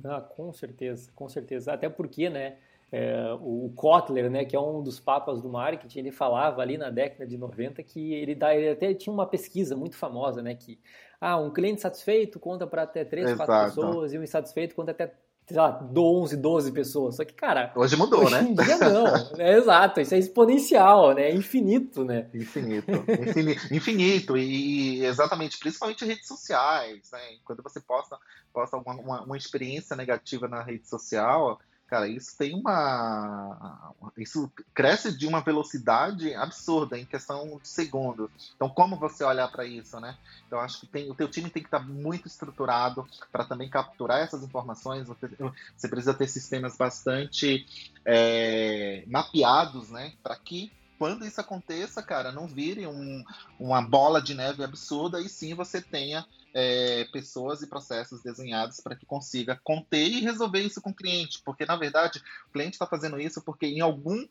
Ah, 0.04 0.20
com 0.20 0.52
certeza, 0.52 1.10
com 1.14 1.28
certeza. 1.28 1.72
Até 1.72 1.88
porque, 1.88 2.30
né, 2.30 2.58
é, 2.92 3.36
o 3.40 3.72
Kotler, 3.74 4.30
né, 4.30 4.44
que 4.44 4.54
é 4.54 4.60
um 4.60 4.80
dos 4.80 5.00
papas 5.00 5.42
do 5.42 5.48
marketing, 5.48 5.98
ele 5.98 6.12
falava 6.12 6.62
ali 6.62 6.78
na 6.78 6.90
década 6.90 7.26
de 7.26 7.36
90 7.36 7.82
que 7.82 8.14
ele, 8.14 8.36
dá, 8.36 8.54
ele 8.54 8.68
até 8.68 8.94
tinha 8.94 9.12
uma 9.12 9.26
pesquisa 9.26 9.76
muito 9.76 9.96
famosa, 9.96 10.40
né, 10.42 10.54
que 10.54 10.80
ah, 11.20 11.36
um 11.36 11.52
cliente 11.52 11.80
satisfeito 11.80 12.38
conta 12.38 12.68
para 12.68 12.82
até 12.82 13.04
3, 13.04 13.34
4 13.34 13.64
pessoas 13.64 14.12
e 14.12 14.18
um 14.18 14.22
insatisfeito 14.22 14.76
conta 14.76 14.92
até 14.92 15.12
sei 15.46 15.57
lá, 15.57 15.78
11, 15.94 16.37
12 16.37 16.72
pessoas. 16.72 17.16
Só 17.16 17.24
que, 17.24 17.35
cara. 17.35 17.72
Hoje 17.76 17.96
mudou, 17.96 18.24
hoje 18.24 18.33
né? 18.33 18.40
Hoje 18.40 18.50
em 18.50 18.54
dia 18.54 18.78
não. 18.78 19.07
é 19.38 19.59
exato, 19.59 20.00
isso 20.00 20.14
é 20.14 20.18
exponencial, 20.18 21.14
né? 21.14 21.30
É 21.30 21.35
infinito, 21.35 22.04
né? 22.04 22.28
Infinito. 22.33 22.90
Infinito. 22.90 23.74
infinito. 23.74 24.37
E 24.37 25.04
exatamente, 25.04 25.59
principalmente 25.59 26.04
redes 26.04 26.26
sociais, 26.26 27.11
né? 27.12 27.20
Quando 27.44 27.62
você 27.62 27.80
posta, 27.80 28.18
posta 28.52 28.76
uma, 28.76 28.94
uma, 28.94 29.22
uma 29.22 29.37
experiência 29.37 29.94
negativa 29.94 30.48
na 30.48 30.62
rede 30.62 30.88
social, 30.88 31.61
Cara, 31.94 32.09
isso 32.09 32.37
tem 32.37 32.57
uma. 32.57 33.94
Isso 34.18 34.52
cresce 34.74 35.16
de 35.16 35.28
uma 35.28 35.40
velocidade 35.40 36.35
absurda 36.35 36.98
em 36.98 37.04
questão 37.04 37.57
de 37.62 37.68
segundos. 37.68 38.28
Então, 38.57 38.68
como 38.68 38.96
você 38.96 39.22
olhar 39.22 39.46
para 39.46 39.64
isso, 39.64 40.00
né? 40.00 40.18
Então, 40.44 40.59
acho 40.59 40.80
que 40.80 40.88
tem, 40.88 41.09
o 41.09 41.14
teu 41.14 41.28
time 41.28 41.48
tem 41.48 41.62
que 41.62 41.68
estar 41.68 41.78
tá 41.78 41.85
muito 41.85 42.26
estruturado 42.26 43.07
para 43.30 43.44
também 43.44 43.70
capturar 43.70 44.18
essas 44.22 44.42
informações. 44.42 45.07
Você 45.07 45.88
precisa 45.88 46.12
ter 46.12 46.26
sistemas 46.26 46.76
bastante 46.76 47.64
é, 48.04 49.04
mapeados, 49.07 49.88
né? 49.90 50.14
Para 50.20 50.35
que 50.35 50.72
quando 50.98 51.26
isso 51.26 51.40
aconteça, 51.40 52.02
cara, 52.02 52.33
não 52.33 52.46
vire 52.46 52.87
um, 52.87 53.24
uma 53.59 53.83
bola 53.83 54.22
de 54.22 54.35
neve 54.35 54.62
absurda 54.62 55.20
e 55.20 55.28
sim 55.28 55.54
você 55.54 55.80
tenha 55.80 56.26
é, 56.54 57.04
pessoas 57.12 57.62
e 57.62 57.66
processos 57.66 58.22
desenhados 58.22 58.80
para 58.80 58.94
que 58.94 59.04
consiga 59.04 59.61
conter 59.62 60.07
e 60.07 60.20
resolver 60.20 60.61
isso 60.61 60.80
com 60.80 60.90
o 60.90 60.94
cliente. 60.94 61.42
Porque, 61.44 61.66
na 61.66 61.76
verdade, 61.76 62.22
o 62.48 62.52
cliente 62.52 62.74
está 62.74 62.87
fazendo 62.87 63.20
isso 63.20 63.42
porque 63.42 63.66
em 63.66 63.80
algum, 63.80 64.24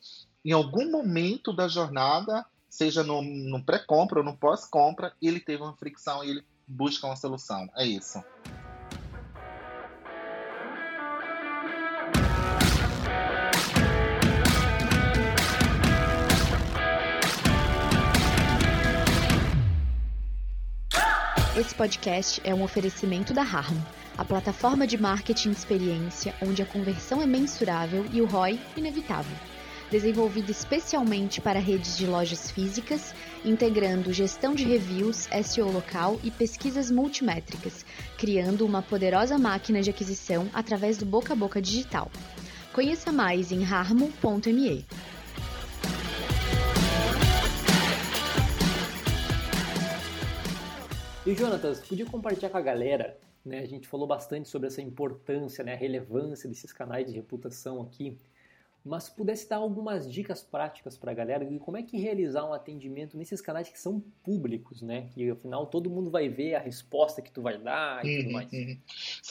em 0.44 0.52
algum 0.52 0.90
momento 0.90 1.54
da 1.54 1.68
jornada, 1.68 2.46
seja 2.70 3.04
no, 3.04 3.22
no 3.22 3.64
pré-compra 3.64 4.20
ou 4.20 4.26
no 4.26 4.38
pós-compra, 4.38 5.14
ele 5.22 5.40
teve 5.40 5.62
uma 5.62 5.76
fricção 5.76 6.24
e 6.24 6.30
ele 6.30 6.46
busca 6.68 7.06
uma 7.06 7.16
solução. 7.16 7.70
É 7.76 7.86
isso. 7.86 8.24
Esse 21.56 21.76
podcast 21.76 22.42
é 22.44 22.52
um 22.52 22.64
oferecimento 22.64 23.32
da 23.32 23.44
Harmo, 23.44 23.86
a 24.18 24.26
plataforma 24.26 24.88
de 24.88 24.98
marketing 24.98 25.52
de 25.52 25.58
experiência 25.58 26.34
onde 26.42 26.64
a 26.64 26.66
conversão 26.66 27.22
é 27.22 27.28
mensurável 27.28 28.08
e 28.12 28.22
o 28.22 28.26
ROI 28.26 28.60
inevitável. 28.76 29.38
Desenvolvida 29.92 30.50
especialmente 30.50 31.40
para 31.40 31.60
redes 31.60 31.96
de 31.96 32.08
lojas 32.08 32.50
físicas, 32.50 33.14
integrando 33.46 34.12
gestão 34.12 34.56
de 34.56 34.64
reviews, 34.64 35.30
SEO 35.44 35.72
local 35.72 36.20
e 36.24 36.32
pesquisas 36.32 36.90
multimétricas, 36.90 37.86
criando 38.18 38.66
uma 38.66 38.82
poderosa 38.82 39.38
máquina 39.38 39.80
de 39.80 39.92
aquisição 39.92 40.50
através 40.56 40.98
do 40.98 41.06
boca 41.06 41.34
a 41.34 41.36
boca 41.36 41.62
digital. 41.62 42.12
Conheça 42.74 43.12
mais 43.12 43.52
em 43.52 43.64
harmo.me. 43.64 44.84
E 51.26 51.34
Jonatas, 51.34 51.80
podia 51.80 52.06
compartilhar 52.06 52.50
com 52.50 52.58
a 52.58 52.62
galera, 52.62 53.18
né? 53.46 53.60
A 53.60 53.66
gente 53.66 53.88
falou 53.88 54.06
bastante 54.06 54.50
sobre 54.50 54.68
essa 54.68 54.82
importância, 54.82 55.64
né? 55.64 55.74
A 55.74 55.78
relevância 55.78 56.50
desses 56.50 56.74
canais 56.74 57.08
de 57.08 57.14
reputação 57.14 57.82
aqui. 57.82 58.18
Mas 58.84 59.06
se 59.06 59.12
pudesse 59.12 59.48
dar 59.48 59.56
algumas 59.56 60.12
dicas 60.12 60.44
práticas 60.44 60.98
para 60.98 61.12
a 61.12 61.14
galera 61.14 61.46
de 61.46 61.58
como 61.60 61.78
é 61.78 61.82
que 61.82 61.98
realizar 61.98 62.44
um 62.44 62.52
atendimento 62.52 63.16
nesses 63.18 63.40
canais 63.40 63.70
que 63.70 63.80
são 63.80 64.04
públicos, 64.22 64.82
né? 64.82 65.08
Que 65.14 65.30
afinal 65.30 65.66
todo 65.66 65.90
mundo 65.90 66.12
vai 66.12 66.28
ver 66.28 66.56
a 66.56 66.60
resposta 66.60 67.22
que 67.22 67.32
tu 67.32 67.42
vai 67.42 67.58
dar 67.58 68.06
e 68.06 68.18
uhum, 68.18 68.24
tudo 68.24 68.34
mais. 68.34 68.52
Uhum. 68.52 68.78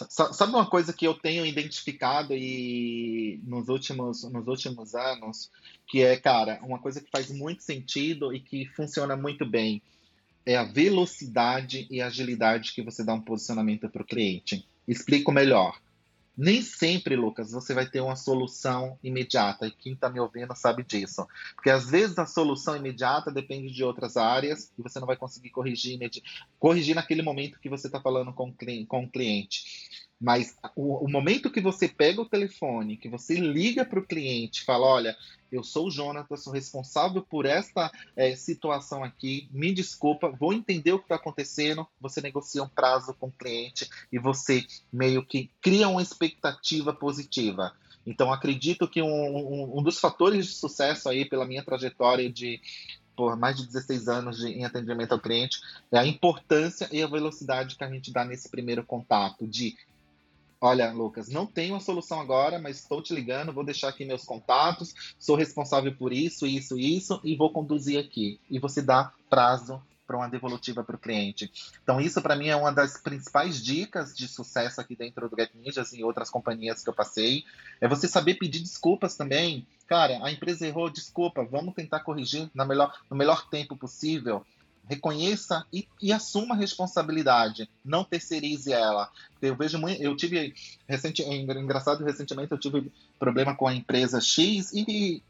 Sabe 0.09 0.53
uma 0.53 0.65
coisa 0.65 0.95
que 0.95 1.07
eu 1.07 1.13
tenho 1.13 1.45
identificado 1.45 2.35
e 2.35 3.39
nos 3.45 3.69
últimos, 3.69 4.25
nos 4.33 4.47
últimos 4.49 4.95
anos, 4.95 5.51
que 5.87 6.03
é, 6.03 6.17
cara, 6.17 6.59
uma 6.63 6.79
coisa 6.79 7.03
que 7.03 7.11
faz 7.11 7.31
muito 7.31 7.63
sentido 7.63 8.35
e 8.35 8.41
que 8.41 8.65
funciona 8.69 9.15
muito 9.15 9.45
bem 9.45 9.83
é 10.45 10.57
a 10.57 10.65
velocidade 10.65 11.87
e 11.91 12.01
agilidade 12.01 12.73
que 12.73 12.83
você 12.83 13.05
dá 13.05 13.15
um 13.15 13.21
posicionamento 13.21 13.89
para 13.89 14.03
o 14.03 14.07
cliente. 14.07 14.67
Explico 14.87 15.31
melhor. 15.31 15.81
Nem 16.37 16.63
sempre, 16.63 17.15
Lucas, 17.15 17.53
você 17.53 17.75
vai 17.75 17.87
ter 17.87 18.01
uma 18.01 18.17
solução 18.17 18.99
imediata, 19.03 19.67
e 19.67 19.71
quem 19.71 19.93
está 19.93 20.09
me 20.09 20.19
ouvindo 20.19 20.55
sabe 20.57 20.83
disso. 20.83 21.27
Porque 21.55 21.69
às 21.69 21.91
vezes 21.91 22.19
a 22.19 22.25
solução 22.25 22.75
imediata 22.75 23.31
depende 23.31 23.71
de 23.71 23.85
outras 23.85 24.17
áreas 24.17 24.73
e 24.79 24.83
você 24.83 24.99
não 24.99 25.07
vai 25.07 25.17
conseguir 25.17 25.51
corrigir, 25.51 25.99
corrigir 26.59 26.95
naquele 26.95 27.23
momento 27.23 27.61
que 27.61 27.69
você 27.69 27.87
está 27.87 28.01
falando 28.01 28.33
com 28.33 28.49
o 28.49 29.09
cliente. 29.09 29.65
Mas 30.23 30.57
o, 30.77 31.05
o, 31.05 31.11
momento 31.11 31.51
que 31.51 31.61
você 31.61 31.89
pega 31.89 32.21
o 32.21 32.29
telefone, 32.29 32.97
que 32.97 33.09
você 33.09 33.35
liga 33.35 33.85
para 33.85 33.99
o 33.99 34.07
cliente, 34.07 34.65
fala: 34.65 34.87
olha, 34.87 35.17
eu 35.51 35.65
sou 35.65 35.89
o 35.89 35.91
Jonathan, 35.91 36.37
sou 36.37 36.53
responsável 36.53 37.23
por 37.23 37.45
esta 37.45 37.91
é, 38.15 38.37
situação 38.37 39.03
aqui, 39.03 39.49
me 39.51 39.75
desculpa, 39.75 40.31
vou 40.31 40.53
entender 40.53 40.93
o 40.93 40.99
que 41.01 41.07
está 41.07 41.17
acontecendo. 41.17 41.85
Você 42.01 42.21
negocia 42.21 42.63
um 42.63 42.69
prazo 42.69 43.13
com 43.15 43.27
o 43.27 43.33
cliente 43.33 43.91
e 44.13 44.19
você 44.19 44.65
meio 44.93 45.27
que 45.27 45.51
cria 45.61 45.89
uma 45.89 46.01
expectativa 46.01 46.93
positiva. 46.93 47.73
Então, 48.07 48.33
acredito 48.33 48.87
que 48.87 49.03
um, 49.03 49.09
um, 49.09 49.79
um 49.79 49.83
dos 49.83 49.99
fatores 49.99 50.47
de 50.47 50.53
sucesso 50.53 51.09
aí, 51.09 51.25
pela 51.25 51.45
minha 51.45 51.65
trajetória 51.65 52.31
de 52.31 52.61
por 53.15 53.37
mais 53.37 53.57
de 53.57 53.67
16 53.67 54.09
anos 54.09 54.39
de, 54.39 54.49
em 54.49 54.65
atendimento 54.65 55.13
ao 55.13 55.21
cliente, 55.21 55.61
é 55.91 55.99
a 55.99 56.07
importância 56.07 56.89
e 56.91 57.03
a 57.03 57.07
velocidade 57.07 57.77
que 57.77 57.85
a 57.85 57.91
gente 57.91 58.11
dá 58.11 58.25
nesse 58.25 58.49
primeiro 58.49 58.83
contato, 58.85 59.47
de 59.47 59.77
Olha, 60.65 60.93
Lucas, 60.93 61.29
não 61.29 61.45
tenho 61.45 61.75
a 61.75 61.81
solução 61.81 62.21
agora, 62.21 62.57
mas 62.57 62.79
estou 62.79 63.03
te 63.03 63.13
ligando, 63.13 63.53
vou 63.53 63.65
deixar 63.65 63.89
aqui 63.89 64.05
meus 64.05 64.25
contatos, 64.25 64.95
sou 65.19 65.35
responsável 65.35 65.93
por 65.93 66.13
isso, 66.13 66.47
isso, 66.47 66.79
isso, 66.79 67.21
e 67.25 67.35
vou 67.35 67.53
conduzir 67.53 67.99
aqui. 67.99 68.39
E 68.49 68.61
você 68.61 68.81
dá 68.81 69.13
prazo 69.29 69.83
para 70.07 70.17
uma 70.17 70.29
devolutiva 70.29 70.85
para 70.85 70.95
o 70.95 70.99
cliente. 71.01 71.51
Então, 71.83 72.01
isso 72.01 72.23
para 72.23 72.37
mim 72.37 72.47
é 72.47 72.55
uma 72.55 72.71
das 72.71 72.97
principais 72.97 73.61
dicas 73.61 74.15
de 74.15 74.29
sucesso 74.29 74.81
aqui 74.81 74.95
dentro 74.95 75.29
do 75.29 75.35
Get 75.35 75.51
Ninjas 75.53 75.93
e 75.95 76.05
outras 76.05 76.31
companhias 76.31 76.81
que 76.81 76.89
eu 76.89 76.95
passei. 76.95 77.43
É 77.81 77.89
você 77.89 78.07
saber 78.07 78.35
pedir 78.35 78.61
desculpas 78.61 79.17
também. 79.17 79.67
Cara, 79.89 80.21
a 80.23 80.31
empresa 80.31 80.65
errou, 80.65 80.89
desculpa, 80.89 81.45
vamos 81.45 81.75
tentar 81.75 82.05
corrigir 82.05 82.49
no 82.55 82.65
melhor, 82.65 82.97
no 83.11 83.17
melhor 83.17 83.49
tempo 83.51 83.77
possível 83.77 84.47
reconheça 84.89 85.65
e, 85.73 85.89
e, 86.01 86.13
assuma 86.13 86.55
a 86.55 86.59
responsabilidade, 86.59 87.69
não 87.85 88.05
terceirize 88.05 88.73
ela. 88.73 89.11
Eu 89.41 89.57
vejo 89.57 89.79
muito, 89.79 90.03
eu 90.03 90.17
tive 90.17 90.55
recente, 90.89 91.23
é 91.23 91.35
engraçado 91.37 92.05
recentemente 92.05 92.53
eu 92.53 92.59
tive 92.59 92.93
problema 93.19 93.55
com 93.55 93.67
a 93.67 93.75
empresa 93.75 94.21
X 94.21 94.73
e 94.73 95.23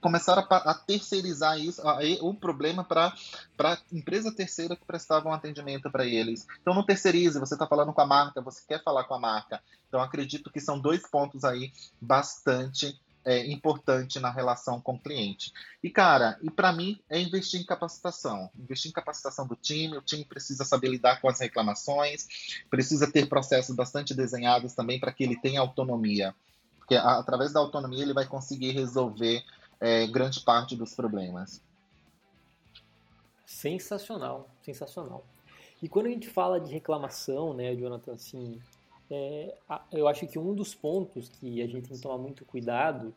começaram 0.00 0.46
a, 0.48 0.56
a 0.56 0.74
terceirizar 0.74 1.58
isso, 1.58 1.86
a, 1.86 1.98
o 2.20 2.34
problema 2.34 2.84
para 2.84 3.12
para 3.56 3.78
empresa 3.92 4.32
terceira 4.32 4.76
que 4.76 4.84
prestava 4.84 5.28
um 5.28 5.32
atendimento 5.32 5.90
para 5.90 6.06
eles. 6.06 6.46
Então 6.60 6.74
não 6.74 6.84
terceirize, 6.84 7.38
você 7.38 7.54
está 7.54 7.66
falando 7.66 7.92
com 7.92 8.00
a 8.00 8.06
marca, 8.06 8.40
você 8.40 8.62
quer 8.66 8.82
falar 8.82 9.04
com 9.04 9.14
a 9.14 9.18
marca. 9.18 9.60
Então 9.88 10.00
acredito 10.00 10.50
que 10.50 10.60
são 10.60 10.78
dois 10.78 11.02
pontos 11.08 11.44
aí 11.44 11.72
bastante 12.00 12.98
é, 13.28 13.46
importante 13.46 14.18
na 14.18 14.30
relação 14.30 14.80
com 14.80 14.94
o 14.94 14.98
cliente. 14.98 15.52
E, 15.82 15.90
cara, 15.90 16.38
e 16.42 16.50
para 16.50 16.72
mim 16.72 16.98
é 17.10 17.20
investir 17.20 17.60
em 17.60 17.64
capacitação. 17.64 18.50
Investir 18.58 18.90
em 18.90 18.94
capacitação 18.94 19.46
do 19.46 19.54
time, 19.54 19.98
o 19.98 20.00
time 20.00 20.24
precisa 20.24 20.64
saber 20.64 20.88
lidar 20.88 21.20
com 21.20 21.28
as 21.28 21.38
reclamações, 21.38 22.26
precisa 22.70 23.12
ter 23.12 23.28
processos 23.28 23.76
bastante 23.76 24.14
desenhados 24.14 24.72
também 24.72 24.98
para 24.98 25.12
que 25.12 25.24
ele 25.24 25.38
tenha 25.38 25.60
autonomia. 25.60 26.34
Porque 26.78 26.94
através 26.94 27.52
da 27.52 27.60
autonomia 27.60 28.02
ele 28.02 28.14
vai 28.14 28.26
conseguir 28.26 28.70
resolver 28.70 29.44
é, 29.78 30.06
grande 30.06 30.40
parte 30.40 30.74
dos 30.74 30.94
problemas. 30.94 31.62
Sensacional, 33.44 34.48
sensacional. 34.62 35.26
E 35.82 35.88
quando 35.88 36.06
a 36.06 36.10
gente 36.10 36.30
fala 36.30 36.58
de 36.58 36.72
reclamação, 36.72 37.52
né, 37.52 37.74
Jonathan, 37.76 38.14
assim, 38.14 38.58
é, 39.10 39.54
eu 39.92 40.06
acho 40.06 40.26
que 40.26 40.38
um 40.38 40.54
dos 40.54 40.74
pontos 40.74 41.28
que 41.28 41.62
a 41.62 41.66
gente 41.66 41.88
tem 41.88 41.96
que 41.96 42.02
tomar 42.02 42.18
muito 42.18 42.44
cuidado 42.44 43.14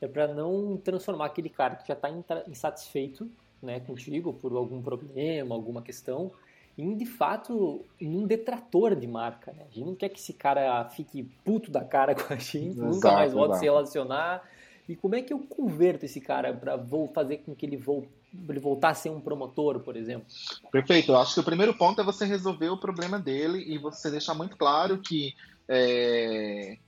é 0.00 0.06
para 0.06 0.28
não 0.28 0.76
transformar 0.76 1.26
aquele 1.26 1.48
cara 1.48 1.76
que 1.76 1.88
já 1.88 1.94
está 1.94 2.10
insatisfeito 2.46 3.30
né, 3.62 3.80
contigo 3.80 4.32
por 4.32 4.52
algum 4.54 4.80
problema, 4.80 5.54
alguma 5.54 5.82
questão, 5.82 6.30
em 6.76 6.96
de 6.96 7.04
fato 7.04 7.84
um 8.00 8.26
detrator 8.26 8.94
de 8.94 9.06
marca. 9.06 9.52
Né? 9.52 9.64
A 9.70 9.74
gente 9.74 9.84
não 9.84 9.94
quer 9.94 10.08
que 10.08 10.18
esse 10.18 10.32
cara 10.32 10.84
fique 10.90 11.22
puto 11.44 11.70
da 11.70 11.84
cara 11.84 12.14
com 12.14 12.32
a 12.32 12.36
gente, 12.36 12.78
exato, 12.78 12.94
nunca 12.94 13.12
mais 13.12 13.32
volte 13.32 13.54
a 13.54 13.58
se 13.58 13.64
relacionar. 13.64 14.48
E 14.88 14.96
como 14.96 15.14
é 15.14 15.22
que 15.22 15.32
eu 15.32 15.38
converto 15.38 16.04
esse 16.04 16.20
cara 16.20 16.52
para 16.52 16.78
fazer 17.14 17.38
com 17.38 17.54
que 17.54 17.64
ele 17.64 17.76
volte 17.76 18.08
ele 18.48 18.60
voltar 18.60 18.90
a 18.90 18.94
ser 18.94 19.10
um 19.10 19.20
promotor, 19.20 19.80
por 19.80 19.96
exemplo? 19.96 20.26
Perfeito. 20.70 21.12
Eu 21.12 21.18
acho 21.18 21.34
que 21.34 21.40
o 21.40 21.44
primeiro 21.44 21.74
ponto 21.74 22.00
é 22.00 22.04
você 22.04 22.24
resolver 22.24 22.68
o 22.68 22.78
problema 22.78 23.18
dele 23.18 23.64
e 23.66 23.78
você 23.78 24.10
deixar 24.10 24.34
muito 24.34 24.56
claro 24.56 24.98
que 24.98 25.34
é, 25.68 26.78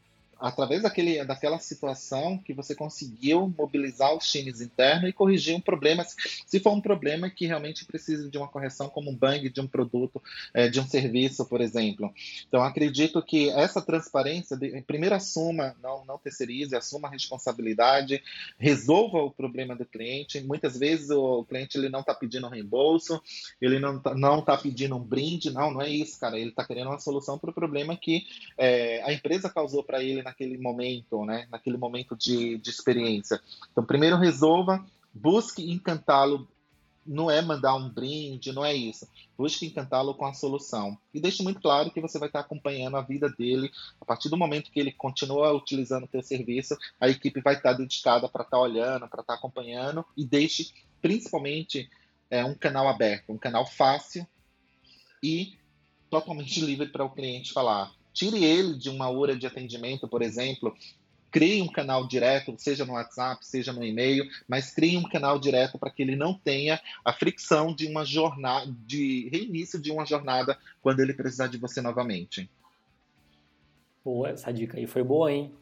através 0.43 0.83
daquele, 0.83 1.25
daquela 1.25 1.59
situação 1.61 2.37
que 2.37 2.53
você 2.53 2.75
conseguiu 2.75 3.53
mobilizar 3.57 4.13
os 4.15 4.31
times 4.31 4.61
internos 4.61 5.09
e 5.09 5.13
corrigir 5.13 5.55
um 5.55 5.61
problema, 5.61 6.05
se 6.05 6.59
for 6.59 6.73
um 6.73 6.81
problema 6.81 7.31
que 7.31 7.47
realmente 7.47 7.85
precisa 7.85 8.29
de 8.29 8.37
uma 8.37 8.49
correção, 8.49 8.89
como 8.89 9.11
um 9.11 9.17
bang 9.17 9.49
de 9.49 9.61
um 9.61 9.67
produto, 9.69 10.21
é, 10.53 10.69
de 10.69 10.81
um 10.81 10.87
serviço, 10.87 11.45
por 11.47 11.61
exemplo. 11.61 12.13
Então, 12.49 12.63
acredito 12.63 13.23
que 13.23 13.51
essa 13.51 13.81
transparência, 13.81 14.59
primeiro 14.85 15.15
assuma, 15.15 15.77
não, 15.81 16.05
não 16.05 16.19
terceirize, 16.19 16.75
assuma 16.75 17.07
a 17.07 17.11
responsabilidade, 17.11 18.21
resolva 18.59 19.19
o 19.19 19.31
problema 19.31 19.77
do 19.77 19.85
cliente. 19.85 20.41
Muitas 20.41 20.77
vezes 20.77 21.11
o, 21.11 21.45
cliente 21.45 21.79
ele 21.79 21.89
não 21.89 22.01
está 22.01 22.15
pedindo 22.15 22.47
um 22.47 22.51
reembolso, 22.51 23.23
ele 23.61 23.79
não 23.79 23.97
está 23.99 24.15
não 24.15 24.43
tá 24.43 24.57
pedindo 24.57 24.97
um 24.97 25.01
brinde, 25.01 25.51
não, 25.51 25.71
não 25.71 25.83
é 25.83 25.89
isso, 25.89 26.19
cara. 26.19 26.39
Ele 26.39 26.51
está 26.51 26.65
querendo 26.65 26.89
uma 26.89 26.99
solução 26.99 27.39
para 27.39 27.51
o 27.51 27.55
problema 27.55 27.97
que 27.97 28.27
é, 28.59 29.03
a 29.05 29.13
empresa 29.13 29.49
causou 29.49 29.85
para 29.85 30.03
ele 30.03 30.23
naquele 30.33 30.57
momento, 30.57 31.25
né? 31.25 31.47
Naquele 31.51 31.77
momento 31.77 32.17
de, 32.17 32.57
de 32.59 32.71
experiência. 32.71 33.41
Então, 33.71 33.85
primeiro 33.85 34.17
resolva, 34.17 34.85
busque 35.13 35.71
encantá-lo. 35.71 36.49
Não 37.05 37.29
é 37.29 37.43
mandar 37.43 37.75
um 37.75 37.89
brinde, 37.89 38.53
não 38.53 38.65
é 38.65 38.73
isso. 38.73 39.09
Busque 39.37 39.67
encantá-lo 39.67 40.15
com 40.15 40.25
a 40.25 40.33
solução. 40.33 40.97
E 41.13 41.21
deixe 41.21 41.43
muito 41.43 41.61
claro 41.61 41.91
que 41.91 42.01
você 42.01 42.19
vai 42.19 42.29
estar 42.29 42.41
acompanhando 42.41 42.97
a 42.97 43.03
vida 43.03 43.29
dele. 43.29 43.71
A 44.01 44.05
partir 44.05 44.29
do 44.29 44.37
momento 44.37 44.71
que 44.71 44.79
ele 44.79 44.93
continua 44.93 45.53
utilizando 45.53 46.05
o 46.05 46.09
teu 46.09 46.23
serviço, 46.23 46.77
a 47.01 47.09
equipe 47.09 47.41
vai 47.41 47.55
estar 47.55 47.73
dedicada 47.73 48.29
para 48.29 48.45
estar 48.45 48.59
olhando, 48.59 49.09
para 49.09 49.21
estar 49.21 49.35
acompanhando. 49.35 50.05
E 50.17 50.25
deixe, 50.25 50.73
principalmente, 51.01 51.91
é, 52.31 52.45
um 52.45 52.55
canal 52.55 52.89
aberto, 52.89 53.33
um 53.33 53.39
canal 53.39 53.67
fácil 53.67 54.27
e 55.21 55.59
totalmente 56.09 56.61
livre 56.61 56.87
para 56.87 57.05
o 57.05 57.11
cliente 57.11 57.53
falar 57.53 57.93
Tire 58.13 58.45
ele 58.45 58.77
de 58.77 58.91
uma 58.91 59.09
hora 59.09 59.37
de 59.37 59.47
atendimento, 59.47 60.07
por 60.07 60.23
exemplo, 60.23 60.77
crie 61.33 61.63
um 61.63 61.69
canal 61.69 62.07
direto, 62.07 62.55
seja 62.59 62.85
no 62.85 62.93
WhatsApp, 62.93 63.45
seja 63.45 63.73
no 63.73 63.83
e-mail, 63.83 64.25
mas 64.47 64.71
crie 64.71 64.99
um 64.99 65.09
canal 65.09 65.39
direto 65.39 65.79
para 65.79 65.91
que 65.91 66.03
ele 66.03 66.15
não 66.15 66.35
tenha 66.35 66.79
a 67.03 67.13
fricção 67.13 67.75
de 67.75 67.87
uma 67.87 68.05
jornada, 68.05 68.71
de 68.87 69.29
reinício 69.31 69.81
de 69.81 69.91
uma 69.91 70.05
jornada 70.05 70.59
quando 70.83 71.01
ele 71.01 71.15
precisar 71.15 71.47
de 71.47 71.57
você 71.57 71.81
novamente. 71.81 72.49
Pô, 74.05 74.27
essa 74.27 74.53
dica 74.53 74.77
aí 74.77 74.87
foi 74.87 75.03
boa, 75.03 75.33
hein? 75.33 75.53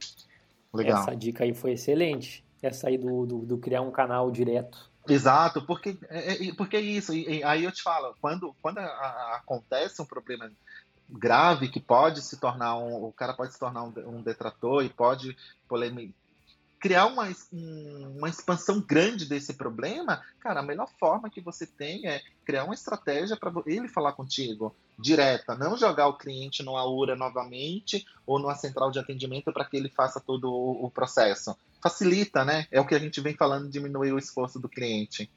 Legal. 0.75 1.03
Essa 1.03 1.15
dica 1.15 1.45
aí 1.45 1.55
foi 1.55 1.73
excelente. 1.73 2.45
Essa 2.61 2.89
aí 2.89 2.99
do, 2.99 3.25
do, 3.25 3.39
do 3.41 3.59
criar 3.59 3.83
um 3.83 3.91
canal 3.91 4.31
direto. 4.31 4.91
Exato, 5.09 5.63
porque 5.63 5.97
é, 6.09 6.49
é 6.49 6.55
porque 6.55 6.77
é 6.77 6.81
isso. 6.81 7.15
E, 7.15 7.43
aí 7.45 7.65
eu 7.65 7.73
te 7.73 7.83
falo, 7.83 8.15
quando, 8.21 8.55
quando 8.61 8.79
a, 8.79 8.85
a, 8.85 9.37
acontece 9.37 10.03
um 10.03 10.07
problema 10.07 10.51
grave 11.13 11.69
que 11.69 11.81
pode 11.81 12.23
se 12.23 12.39
tornar 12.39 12.77
um, 12.79 13.05
o 13.05 13.13
cara 13.13 13.35
pode 13.35 13.53
se 13.53 13.59
tornar 13.59 13.85
um, 13.85 13.93
um 14.07 14.23
detrator 14.23 14.85
e 14.85 14.89
pode 14.89 15.37
criar 16.81 17.07
uma, 17.07 17.29
uma 17.53 18.29
expansão 18.29 18.81
grande 18.81 19.27
desse 19.27 19.53
problema, 19.53 20.23
cara, 20.41 20.61
a 20.61 20.63
melhor 20.63 20.89
forma 20.99 21.29
que 21.29 21.41
você 21.41 21.67
tem 21.67 22.07
é 22.07 22.23
criar 22.45 22.65
uma 22.65 22.75
estratégia 22.75 23.37
para 23.37 23.53
ele 23.67 23.87
falar 23.87 24.13
contigo 24.13 24.75
direta, 24.99 25.55
não 25.55 25.77
jogar 25.77 26.09
o 26.09 26.17
cliente 26.17 26.63
no 26.63 26.77
Aura 26.77 27.15
novamente 27.15 28.07
ou 28.27 28.39
numa 28.39 28.55
central 28.55 28.91
de 28.91 28.99
atendimento 28.99 29.53
para 29.53 29.65
que 29.65 29.77
ele 29.77 29.91
faça 29.91 30.21
todo 30.21 30.51
o, 30.51 30.87
o, 30.87 30.91
processo. 30.91 31.57
Facilita, 31.83 32.45
né? 32.45 32.67
É 32.71 32.81
o 32.81 32.87
que 32.87 32.95
a 32.95 32.99
gente 32.99 33.21
vem 33.21 33.35
falando, 33.35 33.71
diminuir 33.71 34.13
o 34.13 34.19
esforço 34.19 34.59
do 34.59 34.69
cliente. 34.69 35.31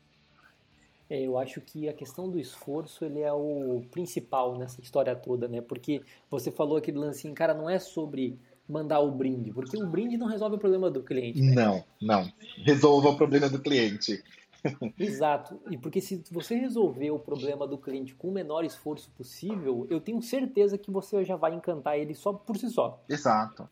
É, 1.10 1.22
eu 1.22 1.38
acho 1.38 1.62
que 1.62 1.88
a 1.90 1.94
questão 1.94 2.30
do 2.30 2.40
esforço 2.40 3.06
ele 3.06 3.20
é 3.20 3.32
o 3.32 3.84
principal 3.92 4.58
nessa 4.58 4.82
história 4.82 5.16
toda, 5.16 5.48
né? 5.48 5.62
Porque 5.62 6.02
você 6.30 6.52
falou 6.52 6.78
aquele 6.78 6.98
lance, 6.98 7.28
assim, 7.28 7.34
cara, 7.34 7.54
não 7.54 7.70
é 7.70 7.78
sobre 7.80 8.40
mandar 8.68 9.00
o 9.02 9.12
brinde, 9.12 9.52
porque 9.52 9.78
o 9.78 9.86
brinde 9.86 10.18
não 10.18 10.28
resolve 10.28 10.56
o 10.56 10.60
problema 10.60 10.90
do 10.90 11.04
cliente. 11.04 11.42
Né? 11.42 11.54
Não, 11.54 11.84
não. 12.02 12.32
Resolva 12.64 13.10
o 13.10 13.18
problema 13.18 13.50
do 13.50 13.60
cliente. 13.62 14.24
Exato. 14.98 15.60
E 15.70 15.78
porque 15.78 16.00
se 16.00 16.24
você 16.32 16.56
resolver 16.56 17.12
o 17.12 17.20
problema 17.20 17.68
do 17.68 17.78
cliente 17.78 18.16
com 18.16 18.30
o 18.30 18.32
menor 18.32 18.64
esforço 18.64 19.12
possível, 19.12 19.86
eu 19.90 20.00
tenho 20.00 20.22
certeza 20.22 20.78
que 20.78 20.90
você 20.90 21.24
já 21.26 21.36
vai 21.36 21.54
encantar 21.54 21.98
ele 21.98 22.14
só 22.14 22.32
por 22.32 22.58
si 22.58 22.70
só. 22.70 23.04
Exato. 23.10 23.68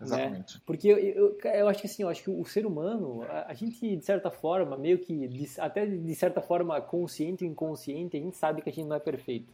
Né? 0.00 0.06
Exatamente. 0.06 0.54
Né? 0.54 0.60
Porque 0.64 0.88
eu, 0.88 0.98
eu, 0.98 1.38
eu, 1.44 1.68
acho 1.68 1.80
que 1.80 1.86
assim, 1.86 2.02
eu 2.02 2.08
acho 2.08 2.22
que 2.22 2.30
o 2.30 2.44
ser 2.44 2.64
humano, 2.64 3.22
a, 3.22 3.50
a 3.50 3.54
gente, 3.54 3.96
de 3.96 4.04
certa 4.04 4.30
forma, 4.30 4.76
meio 4.76 4.98
que, 4.98 5.28
de, 5.28 5.48
até 5.58 5.86
de 5.86 6.14
certa 6.14 6.40
forma, 6.40 6.80
consciente 6.80 7.44
ou 7.44 7.50
inconsciente, 7.50 8.16
a 8.16 8.20
gente 8.20 8.36
sabe 8.36 8.62
que 8.62 8.70
a 8.70 8.72
gente 8.72 8.86
não 8.86 8.96
é 8.96 9.00
perfeito. 9.00 9.52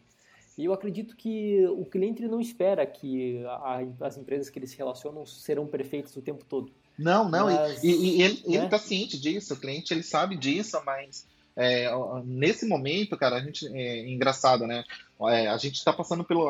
E 0.57 0.65
eu 0.65 0.73
acredito 0.73 1.17
que 1.17 1.67
o 1.67 1.85
cliente 1.85 2.27
não 2.27 2.41
espera 2.41 2.87
que 2.87 3.45
a, 3.45 3.83
as 4.01 4.17
empresas 4.17 4.49
que 4.49 4.59
eles 4.59 4.71
se 4.71 4.77
relacionam 4.77 5.27
serão 5.27 5.67
perfeitas 5.67 6.17
o 6.17 6.23
tempo 6.23 6.45
todo. 6.45 6.73
Não, 6.99 7.29
não, 7.29 7.45
mas, 7.47 7.85
e, 7.85 7.89
e, 7.91 8.19
e, 8.19 8.23
ele 8.23 8.59
né? 8.59 8.65
está 8.65 8.79
ciente 8.79 9.21
disso, 9.21 9.53
o 9.53 9.61
cliente 9.61 9.93
ele 9.93 10.03
sabe 10.03 10.35
disso, 10.35 10.81
mas 10.87 11.27
é, 11.55 11.91
nesse 12.25 12.67
momento, 12.67 13.19
cara, 13.19 13.37
a 13.37 13.41
gente 13.41 13.67
é 13.67 14.09
engraçado, 14.09 14.67
né? 14.67 14.83
É, 15.29 15.49
a 15.49 15.57
gente 15.59 15.75
está 15.75 15.93
passando 15.93 16.25
pelo 16.25 16.49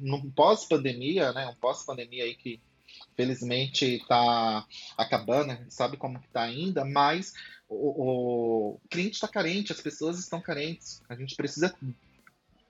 um 0.00 0.30
pós-pandemia, 0.30 1.32
né? 1.32 1.48
Um 1.48 1.54
pós-pandemia 1.54 2.24
aí 2.24 2.36
que 2.36 2.60
felizmente 3.16 3.84
está 3.96 4.64
acabando, 4.96 5.52
a 5.52 5.54
gente 5.56 5.74
sabe 5.74 5.96
como 5.96 6.18
está 6.18 6.42
ainda, 6.42 6.84
mas 6.84 7.34
o, 7.68 8.74
o 8.74 8.80
cliente 8.88 9.14
está 9.14 9.28
carente, 9.28 9.72
as 9.72 9.80
pessoas 9.80 10.18
estão 10.18 10.40
carentes. 10.40 11.02
A 11.08 11.14
gente 11.14 11.34
precisa 11.34 11.74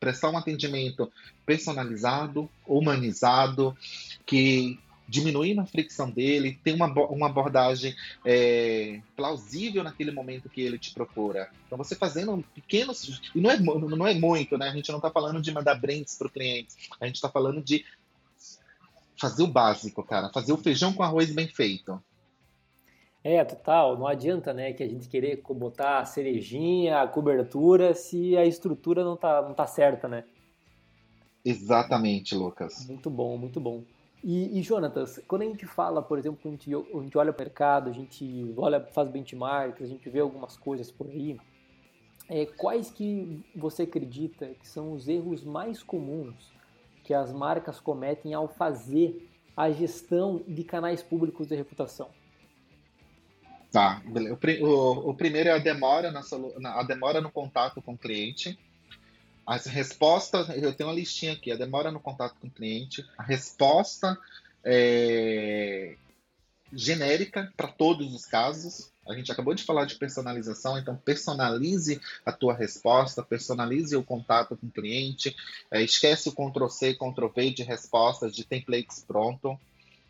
prestar 0.00 0.30
um 0.30 0.38
atendimento 0.38 1.10
personalizado, 1.44 2.50
humanizado, 2.66 3.76
que 4.24 4.78
diminui 5.08 5.58
a 5.58 5.64
fricção 5.64 6.10
dele, 6.10 6.60
tem 6.62 6.74
uma, 6.74 6.86
uma 6.86 7.26
abordagem 7.26 7.96
é, 8.24 9.00
plausível 9.16 9.82
naquele 9.82 10.10
momento 10.10 10.50
que 10.50 10.60
ele 10.60 10.78
te 10.78 10.92
procura. 10.92 11.50
Então, 11.66 11.78
você 11.78 11.94
fazendo 11.94 12.44
pequenos. 12.54 13.20
E 13.34 13.40
não 13.40 13.50
é, 13.50 13.58
não 13.58 14.06
é 14.06 14.14
muito, 14.14 14.58
né? 14.58 14.68
A 14.68 14.74
gente 14.74 14.90
não 14.90 14.98
está 14.98 15.10
falando 15.10 15.40
de 15.40 15.50
mandar 15.50 15.76
brindes 15.76 16.16
para 16.16 16.26
o 16.26 16.30
cliente, 16.30 16.74
a 17.00 17.06
gente 17.06 17.16
está 17.16 17.28
falando 17.30 17.62
de 17.62 17.86
fazer 19.18 19.42
o 19.42 19.48
básico, 19.48 20.02
cara. 20.02 20.30
Fazer 20.30 20.52
o 20.52 20.56
feijão 20.56 20.92
com 20.92 21.02
arroz 21.02 21.34
bem 21.34 21.48
feito. 21.48 22.02
É, 23.22 23.44
total. 23.44 23.98
Não 23.98 24.06
adianta, 24.06 24.52
né, 24.52 24.72
que 24.72 24.82
a 24.82 24.88
gente 24.88 25.08
querer 25.08 25.42
botar 25.50 26.00
a 26.00 26.04
cerejinha, 26.04 27.02
a 27.02 27.08
cobertura, 27.08 27.94
se 27.94 28.36
a 28.36 28.44
estrutura 28.44 29.04
não 29.04 29.16
tá, 29.16 29.42
não 29.42 29.54
tá 29.54 29.66
certa, 29.66 30.08
né? 30.08 30.24
Exatamente, 31.44 32.34
Lucas. 32.34 32.86
Muito 32.86 33.10
bom, 33.10 33.36
muito 33.36 33.60
bom. 33.60 33.82
E, 34.22 34.58
e 34.58 34.62
Jonatas, 34.62 35.20
quando 35.28 35.42
a 35.42 35.44
gente 35.44 35.64
fala, 35.64 36.02
por 36.02 36.18
exemplo, 36.18 36.40
a 36.44 36.48
gente, 36.48 36.74
a 36.74 37.00
gente 37.00 37.16
olha 37.16 37.32
o 37.32 37.36
mercado, 37.38 37.88
a 37.88 37.92
gente 37.92 38.52
olha, 38.56 38.80
faz 38.80 39.08
benchmarks, 39.08 39.82
a 39.82 39.86
gente 39.86 40.08
vê 40.10 40.20
algumas 40.20 40.56
coisas 40.56 40.90
por 40.90 41.06
aí, 41.06 41.38
é, 42.28 42.44
quais 42.44 42.90
que 42.90 43.40
você 43.54 43.84
acredita 43.84 44.46
que 44.60 44.68
são 44.68 44.92
os 44.92 45.08
erros 45.08 45.44
mais 45.44 45.82
comuns 45.82 46.34
que 47.08 47.14
as 47.14 47.32
marcas 47.32 47.80
cometem 47.80 48.34
ao 48.34 48.46
fazer 48.46 49.30
a 49.56 49.70
gestão 49.70 50.44
de 50.46 50.62
canais 50.62 51.02
públicos 51.02 51.48
de 51.48 51.56
reputação? 51.56 52.10
Tá, 53.72 54.02
o, 54.06 54.66
o, 54.66 55.10
o 55.10 55.14
primeiro 55.14 55.48
é 55.48 55.52
a 55.52 55.58
demora, 55.58 56.12
na, 56.12 56.20
a 56.74 56.82
demora 56.82 57.22
no 57.22 57.30
contato 57.30 57.80
com 57.80 57.94
o 57.94 57.98
cliente. 57.98 58.58
As 59.46 59.64
respostas, 59.64 60.50
eu 60.50 60.74
tenho 60.74 60.90
uma 60.90 60.94
listinha 60.94 61.32
aqui, 61.32 61.50
a 61.50 61.56
demora 61.56 61.90
no 61.90 61.98
contato 61.98 62.36
com 62.38 62.46
o 62.46 62.50
cliente, 62.50 63.02
a 63.16 63.22
resposta 63.22 64.18
é, 64.62 65.96
genérica 66.70 67.50
para 67.56 67.68
todos 67.68 68.14
os 68.14 68.26
casos. 68.26 68.92
A 69.08 69.14
gente 69.14 69.32
acabou 69.32 69.54
de 69.54 69.64
falar 69.64 69.86
de 69.86 69.94
personalização, 69.94 70.78
então 70.78 70.94
personalize 70.94 72.00
a 72.26 72.30
tua 72.30 72.54
resposta, 72.54 73.22
personalize 73.22 73.96
o 73.96 74.02
contato 74.02 74.56
com 74.56 74.66
o 74.66 74.70
cliente, 74.70 75.34
é, 75.70 75.82
esquece 75.82 76.28
o 76.28 76.32
Ctrl+C, 76.32 76.94
Ctrl+V 76.94 77.50
de 77.50 77.62
respostas, 77.62 78.36
de 78.36 78.44
templates 78.44 79.02
pronto. 79.06 79.58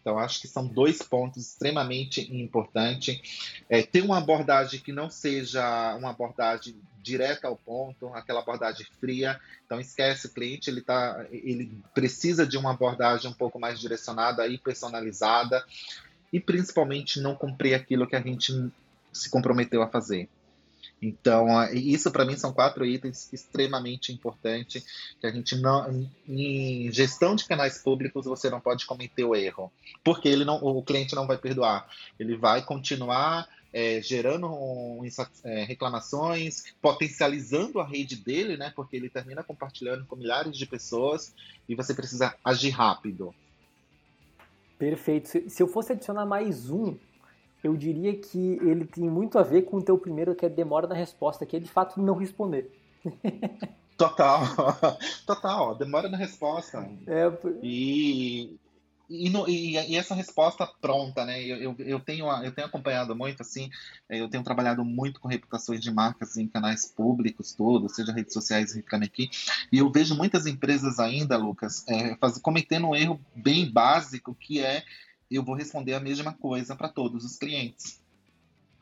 Então, 0.00 0.18
acho 0.18 0.40
que 0.40 0.48
são 0.48 0.66
dois 0.66 1.02
pontos 1.02 1.46
extremamente 1.46 2.34
importantes. 2.34 3.60
É, 3.68 3.82
ter 3.82 4.02
uma 4.02 4.18
abordagem 4.18 4.80
que 4.80 4.92
não 4.92 5.10
seja 5.10 5.94
uma 5.96 6.10
abordagem 6.10 6.74
direta 7.02 7.46
ao 7.46 7.56
ponto, 7.56 8.08
aquela 8.14 8.40
abordagem 8.40 8.86
fria. 8.98 9.38
Então, 9.66 9.78
esquece 9.78 10.26
o 10.26 10.30
cliente, 10.30 10.70
ele, 10.70 10.80
tá, 10.80 11.26
ele 11.30 11.70
precisa 11.94 12.46
de 12.46 12.56
uma 12.56 12.70
abordagem 12.70 13.30
um 13.30 13.34
pouco 13.34 13.58
mais 13.58 13.78
direcionada 13.78 14.46
e 14.46 14.56
personalizada. 14.56 15.62
E, 16.32 16.40
principalmente, 16.40 17.20
não 17.20 17.34
cumprir 17.34 17.74
aquilo 17.74 18.06
que 18.06 18.16
a 18.16 18.20
gente 18.20 18.70
se 19.12 19.30
comprometeu 19.30 19.82
a 19.82 19.88
fazer. 19.88 20.28
Então, 21.00 21.46
isso 21.72 22.10
para 22.10 22.24
mim 22.24 22.36
são 22.36 22.52
quatro 22.52 22.84
itens 22.84 23.32
extremamente 23.32 24.12
importantes 24.12 24.84
que 25.20 25.26
a 25.26 25.30
gente 25.30 25.56
não 25.56 26.08
em 26.28 26.90
gestão 26.90 27.36
de 27.36 27.46
canais 27.46 27.78
públicos 27.78 28.26
você 28.26 28.50
não 28.50 28.60
pode 28.60 28.84
cometer 28.84 29.24
o 29.24 29.34
erro, 29.34 29.70
porque 30.02 30.28
ele 30.28 30.44
não, 30.44 30.56
o 30.56 30.82
cliente 30.82 31.14
não 31.14 31.26
vai 31.26 31.38
perdoar, 31.38 31.88
ele 32.18 32.36
vai 32.36 32.64
continuar 32.64 33.48
é, 33.72 34.00
gerando 34.02 34.46
um, 34.46 35.02
é, 35.44 35.62
reclamações, 35.62 36.64
potencializando 36.80 37.80
a 37.80 37.86
rede 37.86 38.16
dele, 38.16 38.56
né? 38.56 38.72
Porque 38.74 38.96
ele 38.96 39.10
termina 39.10 39.42
compartilhando 39.42 40.04
com 40.06 40.16
milhares 40.16 40.56
de 40.56 40.66
pessoas 40.66 41.34
e 41.68 41.74
você 41.74 41.94
precisa 41.94 42.34
agir 42.44 42.70
rápido. 42.70 43.34
Perfeito. 44.78 45.28
Se, 45.28 45.50
se 45.50 45.62
eu 45.62 45.68
fosse 45.68 45.92
adicionar 45.92 46.24
mais 46.24 46.70
um, 46.70 46.96
eu 47.62 47.76
diria 47.76 48.16
que 48.16 48.58
ele 48.62 48.84
tem 48.86 49.08
muito 49.08 49.38
a 49.38 49.42
ver 49.42 49.62
com 49.62 49.78
o 49.78 49.82
teu 49.82 49.98
primeiro, 49.98 50.34
que 50.34 50.46
é 50.46 50.48
demora 50.48 50.86
na 50.86 50.94
resposta, 50.94 51.44
que 51.44 51.56
é 51.56 51.60
de 51.60 51.68
fato 51.68 52.00
não 52.00 52.14
responder. 52.14 52.70
Total, 53.98 54.44
total, 55.26 55.74
demora 55.74 56.08
na 56.08 56.16
resposta. 56.16 56.88
É, 57.04 57.32
e, 57.60 58.56
e, 59.10 59.28
no, 59.28 59.48
e, 59.48 59.72
e, 59.72 59.96
essa 59.96 60.14
resposta 60.14 60.64
pronta, 60.80 61.24
né? 61.24 61.42
Eu, 61.42 61.56
eu, 61.56 61.76
eu, 61.80 61.98
tenho, 61.98 62.30
eu 62.44 62.52
tenho 62.52 62.68
acompanhado 62.68 63.16
muito, 63.16 63.40
assim, 63.40 63.68
eu 64.08 64.28
tenho 64.28 64.44
trabalhado 64.44 64.84
muito 64.84 65.18
com 65.18 65.26
reputações 65.26 65.80
de 65.80 65.90
marcas 65.90 66.36
em 66.36 66.46
canais 66.46 66.86
públicos, 66.86 67.52
todos, 67.52 67.96
seja 67.96 68.12
redes 68.12 68.32
sociais, 68.32 68.72
Reclame 68.72 69.06
Aqui, 69.06 69.30
e 69.72 69.78
eu 69.78 69.90
vejo 69.90 70.14
muitas 70.14 70.46
empresas 70.46 71.00
ainda, 71.00 71.36
Lucas, 71.36 71.84
é, 71.88 72.14
faz, 72.18 72.38
cometendo 72.38 72.86
um 72.86 72.94
erro 72.94 73.20
bem 73.34 73.68
básico, 73.68 74.32
que 74.32 74.60
é 74.60 74.84
eu 75.36 75.42
vou 75.42 75.54
responder 75.54 75.94
a 75.94 76.00
mesma 76.00 76.32
coisa 76.32 76.74
para 76.74 76.88
todos 76.88 77.24
os 77.24 77.36
clientes. 77.36 78.00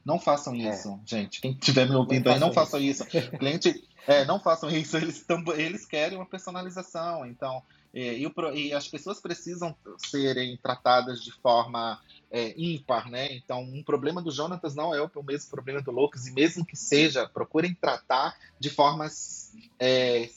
Não 0.05 0.21
façam 0.21 0.55
é. 0.55 0.59
isso, 0.59 0.89
é. 0.91 0.99
gente. 1.05 1.41
Quem 1.41 1.53
estiver 1.53 1.89
me 1.89 1.97
ouvindo 1.97 2.27
não 2.27 2.33
aí, 2.33 2.39
não 2.39 2.53
façam 2.53 2.81
isso. 2.81 3.05
isso. 3.05 3.31
Cliente, 3.37 3.85
é, 4.07 4.25
não 4.25 4.39
façam 4.39 4.71
isso. 4.71 4.97
Eles, 4.97 5.23
tão, 5.25 5.43
eles 5.55 5.85
querem 5.85 6.17
uma 6.17 6.27
personalização. 6.27 7.27
Então, 7.27 7.61
é, 7.93 8.17
e, 8.17 8.25
o, 8.25 8.33
e, 8.55 8.73
as 8.73 8.87
pessoas 8.87 9.21
precisam 9.21 9.75
serem 9.99 10.57
tratadas 10.59 11.25
de 11.25 11.33
forma 11.33 12.01
é, 12.31 12.55
ímpar, 12.57 13.11
né? 13.11 13.35
Então, 13.35 13.61
um 13.63 13.83
problema 13.83 14.23
do 14.23 14.31
Jonatas 14.31 14.77
não 14.77 14.95
é 14.95 15.03
o 15.03 15.23
mesmo 15.25 15.51
problema 15.51 15.83
do 15.83 15.91
Lucas, 15.91 16.27
e 16.27 16.33
mesmo 16.33 16.65
que 16.65 16.77
seja, 16.77 17.29
procurem 17.29 17.75
tratar 17.75 18.37
de 18.61 18.71
formas 18.71 19.53
é, 19.81 20.31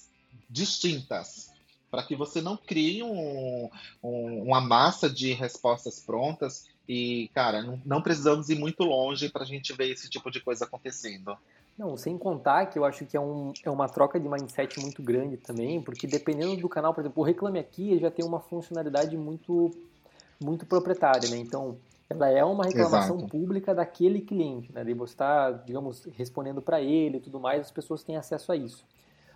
distintas 0.50 1.49
para 1.90 2.04
que 2.04 2.16
você 2.16 2.42
não 2.42 2.56
crie 2.56 3.04
um, 3.04 3.70
um, 4.04 4.44
uma 4.44 4.62
massa 4.62 5.10
de 5.10 5.34
respostas 5.34 6.00
prontas. 6.00 6.68
E, 6.88 7.30
cara, 7.34 7.62
não, 7.62 7.80
não 7.86 8.02
precisamos 8.02 8.50
ir 8.50 8.58
muito 8.58 8.84
longe 8.84 9.30
para 9.30 9.44
a 9.44 9.46
gente 9.46 9.74
ver 9.74 9.92
esse 9.92 10.10
tipo 10.10 10.32
de 10.32 10.40
coisa 10.40 10.66
acontecendo. 10.66 11.38
Não, 11.78 11.96
sem 11.96 12.18
contar 12.18 12.66
que 12.66 12.78
eu 12.78 12.84
acho 12.84 13.06
que 13.06 13.16
é, 13.16 13.22
um, 13.22 13.54
é 13.64 13.70
uma 13.70 13.88
troca 13.88 14.20
de 14.20 14.28
mindset 14.28 14.80
muito 14.82 15.02
grande 15.02 15.38
também, 15.38 15.82
porque 15.82 16.06
dependendo 16.06 16.58
do 16.58 16.68
canal, 16.68 16.94
por 16.94 17.00
exemplo, 17.00 17.24
o 17.24 17.26
Reclame 17.26 17.58
Aqui 17.58 17.98
já 18.00 18.12
tem 18.12 18.26
uma 18.26 18.42
funcionalidade 18.42 19.16
muito, 19.16 19.72
muito 20.42 20.66
proprietária, 20.66 21.30
né? 21.30 21.38
Então, 21.38 21.78
ela 22.10 22.28
é 22.28 22.44
uma 22.44 22.66
reclamação 22.66 23.18
Exato. 23.18 23.32
pública 23.32 23.74
daquele 23.74 24.20
cliente, 24.20 24.74
né? 24.74 24.84
De 24.84 24.94
você 24.94 25.14
está, 25.14 25.52
digamos, 25.52 26.04
respondendo 26.18 26.62
para 26.62 26.82
ele 26.82 27.18
e 27.18 27.22
tudo 27.22 27.40
mais, 27.40 27.62
as 27.62 27.72
pessoas 27.72 28.04
têm 28.04 28.18
acesso 28.18 28.52
a 28.52 28.58
isso. 28.58 28.84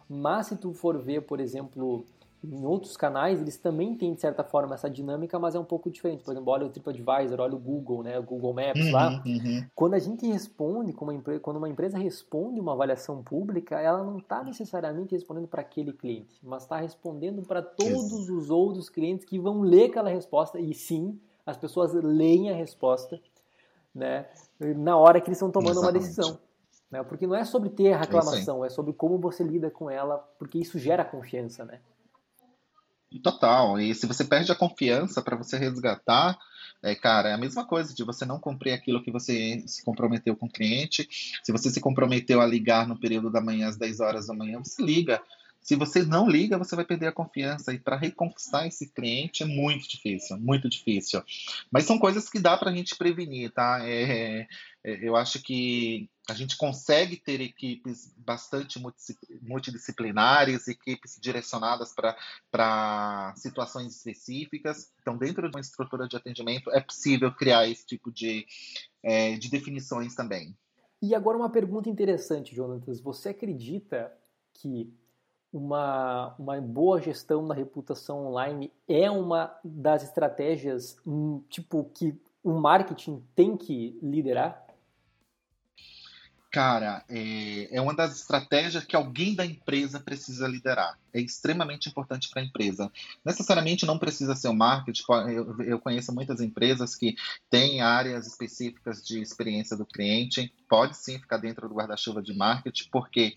Mas 0.09 0.47
se 0.47 0.57
tu 0.57 0.73
for 0.73 0.97
ver, 0.97 1.21
por 1.21 1.39
exemplo, 1.39 2.03
em 2.43 2.65
outros 2.65 2.97
canais, 2.97 3.39
eles 3.39 3.57
também 3.57 3.95
têm, 3.95 4.13
de 4.13 4.19
certa 4.19 4.43
forma, 4.43 4.75
essa 4.75 4.89
dinâmica, 4.89 5.39
mas 5.39 5.55
é 5.55 5.59
um 5.59 5.63
pouco 5.63 5.89
diferente. 5.89 6.23
Por 6.23 6.31
exemplo, 6.31 6.51
olha 6.51 6.65
o 6.65 6.69
TripAdvisor, 6.69 7.39
olha 7.39 7.55
o 7.55 7.59
Google, 7.59 8.03
né? 8.03 8.19
O 8.19 8.23
Google 8.23 8.53
Maps 8.53 8.85
uhum, 8.85 8.91
lá. 8.91 9.23
Uhum. 9.25 9.65
Quando 9.73 9.93
a 9.93 9.99
gente 9.99 10.27
responde, 10.27 10.91
quando 10.93 11.57
uma 11.57 11.69
empresa 11.69 11.97
responde 11.97 12.59
uma 12.59 12.73
avaliação 12.73 13.23
pública, 13.23 13.79
ela 13.79 14.03
não 14.03 14.17
está 14.17 14.43
necessariamente 14.43 15.15
respondendo 15.15 15.47
para 15.47 15.61
aquele 15.61 15.93
cliente, 15.93 16.37
mas 16.43 16.63
está 16.63 16.77
respondendo 16.77 17.41
para 17.43 17.61
todos 17.61 18.29
os 18.29 18.49
outros 18.49 18.89
clientes 18.89 19.25
que 19.25 19.39
vão 19.39 19.61
ler 19.61 19.85
aquela 19.85 20.09
resposta. 20.09 20.59
E 20.59 20.73
sim, 20.73 21.17
as 21.45 21.55
pessoas 21.55 21.93
leem 21.93 22.51
a 22.51 22.55
resposta, 22.55 23.21
né? 23.95 24.27
Na 24.59 24.97
hora 24.97 25.21
que 25.21 25.29
eles 25.29 25.37
estão 25.37 25.51
tomando 25.51 25.77
Exatamente. 25.77 25.95
uma 25.95 26.07
decisão. 26.07 26.39
Né? 26.91 27.01
Porque 27.03 27.25
não 27.25 27.35
é 27.35 27.43
sobre 27.43 27.69
ter 27.69 27.93
a 27.93 27.97
reclamação, 27.97 28.63
é 28.63 28.69
sobre 28.69 28.93
como 28.93 29.17
você 29.17 29.43
lida 29.43 29.71
com 29.71 29.89
ela, 29.89 30.17
porque 30.37 30.59
isso 30.59 30.77
gera 30.77 31.03
confiança, 31.03 31.65
né? 31.65 31.79
Total. 33.21 33.79
E 33.79 33.93
se 33.93 34.05
você 34.05 34.23
perde 34.23 34.51
a 34.51 34.55
confiança 34.55 35.21
para 35.21 35.35
você 35.35 35.57
resgatar, 35.57 36.37
é, 36.81 36.93
cara, 36.93 37.29
é 37.29 37.33
a 37.33 37.37
mesma 37.37 37.65
coisa 37.65 37.93
de 37.93 38.03
você 38.03 38.25
não 38.25 38.39
cumprir 38.39 38.73
aquilo 38.73 39.01
que 39.01 39.11
você 39.11 39.63
se 39.65 39.83
comprometeu 39.83 40.35
com 40.35 40.47
o 40.47 40.51
cliente. 40.51 41.07
Se 41.43 41.51
você 41.51 41.69
se 41.69 41.79
comprometeu 41.79 42.41
a 42.41 42.45
ligar 42.45 42.87
no 42.87 42.99
período 42.99 43.31
da 43.31 43.39
manhã 43.39 43.69
às 43.69 43.77
10 43.77 43.99
horas 44.01 44.27
da 44.27 44.33
manhã, 44.33 44.59
você 44.59 44.83
liga. 44.83 45.21
Se 45.61 45.77
você 45.77 46.03
não 46.03 46.29
liga, 46.29 46.57
você 46.57 46.75
vai 46.75 46.83
perder 46.83 47.07
a 47.07 47.11
confiança. 47.13 47.73
E 47.73 47.79
para 47.79 47.95
reconquistar 47.95 48.67
esse 48.67 48.91
cliente 48.91 49.43
é 49.43 49.45
muito 49.45 49.87
difícil, 49.87 50.37
muito 50.37 50.67
difícil. 50.67 51.23
Mas 51.71 51.85
são 51.85 51.97
coisas 51.97 52.29
que 52.29 52.37
dá 52.37 52.57
para 52.57 52.69
a 52.69 52.75
gente 52.75 52.97
prevenir, 52.97 53.49
tá? 53.51 53.79
É, 53.81 54.45
eu 54.83 55.15
acho 55.15 55.41
que 55.41 56.09
a 56.29 56.33
gente 56.33 56.57
consegue 56.57 57.17
ter 57.17 57.39
equipes 57.41 58.13
bastante 58.17 58.81
multidisciplinares, 59.41 60.67
equipes 60.67 61.17
direcionadas 61.21 61.93
para 62.51 63.33
situações 63.37 63.95
específicas. 63.95 64.91
Então, 65.01 65.17
dentro 65.17 65.49
de 65.49 65.55
uma 65.55 65.61
estrutura 65.61 66.07
de 66.07 66.17
atendimento, 66.17 66.69
é 66.71 66.81
possível 66.81 67.33
criar 67.33 67.67
esse 67.67 67.85
tipo 67.85 68.11
de, 68.11 68.45
é, 69.01 69.37
de 69.37 69.49
definições 69.49 70.15
também. 70.15 70.55
E 71.01 71.13
agora 71.13 71.37
uma 71.37 71.49
pergunta 71.49 71.89
interessante, 71.89 72.55
Jonatas. 72.55 73.01
Você 73.01 73.29
acredita 73.29 74.11
que 74.53 74.93
uma, 75.51 76.35
uma 76.39 76.59
boa 76.59 77.01
gestão 77.01 77.47
da 77.47 77.53
reputação 77.53 78.27
online 78.27 78.71
é 78.87 79.09
uma 79.11 79.53
das 79.63 80.03
estratégias 80.03 80.97
hum, 81.05 81.41
tipo 81.49 81.83
que 81.93 82.17
o 82.43 82.51
marketing 82.53 83.23
tem 83.35 83.55
que 83.55 83.97
liderar? 84.01 84.63
Cara, 86.53 87.03
é, 87.09 87.75
é, 87.75 87.81
uma 87.81 87.95
das 87.95 88.15
estratégias 88.15 88.83
que 88.83 88.95
alguém 88.95 89.33
da 89.33 89.43
empresa 89.43 89.99
precisa 89.99 90.47
liderar. 90.47 90.99
É 91.11 91.19
extremamente 91.19 91.89
importante 91.89 92.29
para 92.29 92.43
a 92.43 92.45
empresa. 92.45 92.91
Necessariamente 93.25 93.87
não 93.87 93.97
precisa 93.97 94.35
ser 94.35 94.49
o 94.49 94.53
marketing. 94.53 95.03
Eu, 95.33 95.59
eu, 95.61 95.79
conheço 95.79 96.13
muitas 96.13 96.39
empresas 96.41 96.95
que 96.95 97.15
têm 97.49 97.81
áreas 97.81 98.27
específicas 98.27 99.03
de 99.03 99.19
experiência 99.19 99.75
do 99.75 99.83
cliente. 99.83 100.53
Pode 100.69 100.95
sim 100.95 101.17
ficar 101.17 101.37
dentro 101.37 101.67
do 101.67 101.73
guarda-chuva 101.73 102.21
de 102.21 102.35
marketing, 102.35 102.87
porque 102.91 103.35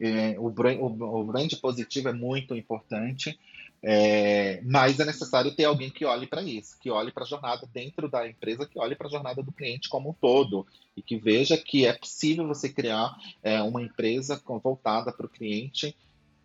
é, 0.00 0.34
o, 0.36 0.50
brand, 0.50 0.78
o, 0.80 1.20
o 1.20 1.24
brand 1.24 1.52
positivo 1.60 2.08
é 2.08 2.12
muito 2.12 2.52
importante. 2.52 3.38
É, 3.82 4.60
mas 4.64 4.98
é 4.98 5.04
necessário 5.04 5.54
ter 5.54 5.64
alguém 5.64 5.90
que 5.90 6.04
olhe 6.04 6.26
para 6.26 6.42
isso, 6.42 6.78
que 6.80 6.90
olhe 6.90 7.12
para 7.12 7.24
a 7.24 7.26
jornada 7.26 7.68
dentro 7.72 8.08
da 8.08 8.28
empresa, 8.28 8.66
que 8.66 8.78
olhe 8.78 8.96
para 8.96 9.06
a 9.06 9.10
jornada 9.10 9.42
do 9.42 9.52
cliente 9.52 9.88
como 9.88 10.10
um 10.10 10.14
todo 10.14 10.66
e 10.96 11.02
que 11.02 11.16
veja 11.16 11.56
que 11.56 11.86
é 11.86 11.92
possível 11.92 12.46
você 12.46 12.68
criar 12.68 13.16
é, 13.42 13.62
uma 13.62 13.82
empresa 13.82 14.42
voltada 14.62 15.12
para 15.12 15.26
o 15.26 15.28
cliente, 15.28 15.94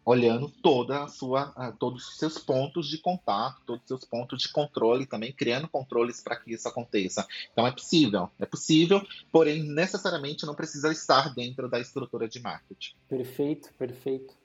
olhando 0.03 0.49
toda 0.49 1.03
a 1.03 1.07
sua, 1.07 1.73
todos 1.79 2.07
os 2.07 2.17
seus 2.17 2.37
pontos 2.37 2.87
de 2.87 2.97
contato, 2.97 3.61
todos 3.65 3.81
os 3.83 3.87
seus 3.87 4.05
pontos 4.05 4.41
de 4.41 4.51
controle 4.51 5.05
também, 5.05 5.31
criando 5.31 5.67
controles 5.67 6.21
para 6.21 6.35
que 6.35 6.53
isso 6.53 6.67
aconteça. 6.67 7.25
Então 7.51 7.65
é 7.65 7.71
possível, 7.71 8.29
é 8.39 8.45
possível, 8.45 9.01
porém 9.31 9.63
necessariamente 9.63 10.45
não 10.45 10.55
precisa 10.55 10.91
estar 10.91 11.33
dentro 11.33 11.69
da 11.69 11.79
estrutura 11.79 12.27
de 12.27 12.39
marketing. 12.39 12.95
Perfeito, 13.07 13.71
perfeito. 13.77 14.40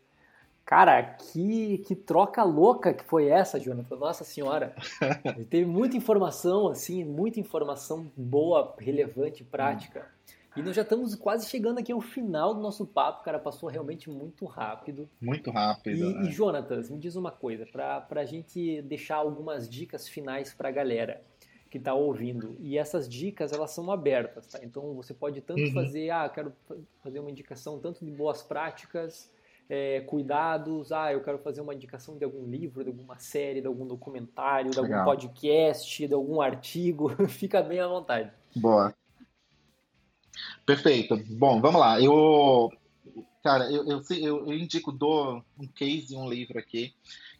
Cara, 0.67 1.01
que, 1.05 1.79
que 1.87 1.95
troca 1.95 2.43
louca 2.43 2.93
que 2.93 3.05
foi 3.05 3.29
essa, 3.29 3.61
Jonathan. 3.61 3.95
Nossa 3.95 4.25
senhora. 4.25 4.75
Teve 5.49 5.65
muita 5.65 5.97
informação, 5.97 6.67
assim, 6.67 7.05
muita 7.05 7.39
informação 7.39 8.11
boa, 8.17 8.75
relevante, 8.77 9.45
prática. 9.45 10.11
E 10.57 10.63
nós 10.63 10.75
já 10.75 10.83
estamos 10.83 11.15
quase 11.15 11.49
chegando 11.49 11.79
aqui 11.79 11.93
ao 11.93 12.01
final 12.01 12.53
do 12.53 12.61
nosso 12.61 12.85
papo, 12.85 13.23
cara. 13.23 13.39
Passou 13.39 13.69
realmente 13.69 14.11
muito 14.11 14.45
rápido. 14.45 15.09
Muito 15.21 15.53
rápido. 15.53 16.11
E, 16.11 16.15
né? 16.15 16.29
e 16.29 16.33
Jonatas, 16.33 16.91
me 16.91 16.99
diz 16.99 17.15
uma 17.15 17.31
coisa, 17.31 17.65
para 17.65 18.05
a 18.11 18.25
gente 18.25 18.83
deixar 18.83 19.17
algumas 19.17 19.69
dicas 19.69 20.09
finais 20.09 20.53
para 20.53 20.69
a 20.69 20.73
galera. 20.73 21.23
que 21.71 21.79
está 21.79 21.95
ouvindo. 21.95 22.57
E 22.59 22.77
essas 22.77 23.09
dicas, 23.09 23.53
elas 23.53 23.71
são 23.71 23.89
abertas, 23.93 24.49
tá? 24.49 24.59
Então 24.65 24.95
você 24.95 25.15
pode 25.15 25.41
tanto 25.43 25.61
uhum. 25.61 25.73
fazer, 25.73 26.11
ah, 26.11 26.29
quero 26.29 26.53
fazer 27.05 27.21
uma 27.21 27.31
indicação 27.31 27.79
tanto 27.79 28.05
de 28.05 28.11
boas 28.11 28.43
práticas, 28.43 29.31
é, 29.69 30.01
cuidados, 30.01 30.93
ah, 30.93 31.13
eu 31.13 31.23
quero 31.23 31.39
fazer 31.39 31.61
uma 31.61 31.75
indicação 31.75 32.17
de 32.17 32.25
algum 32.25 32.47
livro, 32.47 32.85
de 32.85 32.91
alguma 32.91 33.19
série, 33.19 33.61
de 33.61 33.67
algum 33.67 33.87
documentário, 33.87 34.71
de 34.71 34.81
Legal. 34.81 35.01
algum 35.01 35.11
podcast, 35.11 36.07
de 36.07 36.15
algum 36.15 36.41
artigo, 36.41 37.11
fica 37.29 37.63
bem 37.63 37.81
à 37.81 37.89
vontade. 37.89 38.31
Boa. 38.55 38.95
Perfeito. 40.65 41.17
Bom, 41.31 41.61
vamos 41.61 41.81
lá. 41.81 42.01
Eu, 42.01 42.71
cara, 43.43 43.71
eu, 43.71 43.85
eu, 43.89 44.03
eu, 44.11 44.47
eu 44.47 44.53
indico 44.53 44.93
do 44.93 45.43
um 45.59 45.67
case 45.67 46.15
e 46.15 46.17
um 46.17 46.29
livro 46.29 46.59
aqui 46.59 46.95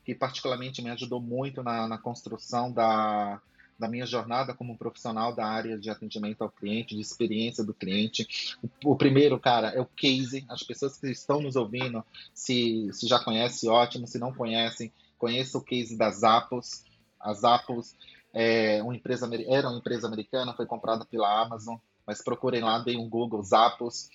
que 0.05 0.15
particularmente 0.15 0.81
me 0.81 0.91
ajudou 0.91 1.21
muito 1.21 1.63
na, 1.63 1.89
na 1.89 1.99
construção 1.99 2.71
da, 2.71 3.41
da 3.79 3.89
minha 3.89 4.07
jornada 4.07 4.55
como 4.55 4.77
profissional 4.77 5.35
da 5.35 5.47
área 5.47 5.79
de 5.79 5.91
atendimento 5.91 6.43
ao 6.43 6.51
cliente, 6.51 6.95
de 6.95 7.01
experiência 7.01 7.63
do 7.63 7.75
cliente. 7.75 8.57
O, 8.85 8.93
o, 8.93 8.97
primeiro, 8.97 9.39
cara, 9.39 9.69
é 9.69 9.81
o 9.81 9.87
case. 9.87 10.45
As 10.49 10.63
pessoas 10.63 10.99
que 10.99 11.09
estão 11.09 11.41
nos 11.41 11.57
ouvindo, 11.57 12.05
se, 12.35 12.89
se 12.93 13.07
já 13.07 13.19
conhecem, 13.19 13.69
ótimo. 13.69 14.07
Se 14.07 14.19
não 14.19 14.33
conhecem, 14.33 14.93
conheça 15.19 15.59
o 15.59 15.63
case 15.63 15.97
das 15.97 16.21
Zappos. 16.21 16.85
As 17.21 17.41
Zappos 17.41 17.95
é 18.33 18.83
uma 18.83 18.95
empresa, 18.95 19.29
era 19.47 19.69
uma 19.69 19.79
empresa 19.79 20.07
americana, 20.07 20.55
foi 20.55 20.67
comprada 20.67 21.05
pela 21.05 21.43
Amazon, 21.43 21.77
mas 22.07 22.23
procurem 22.23 22.63
lá, 22.63 22.79
deem 22.79 22.99
um 22.99 23.09
Google, 23.09 23.43
Zappos. 23.43 24.09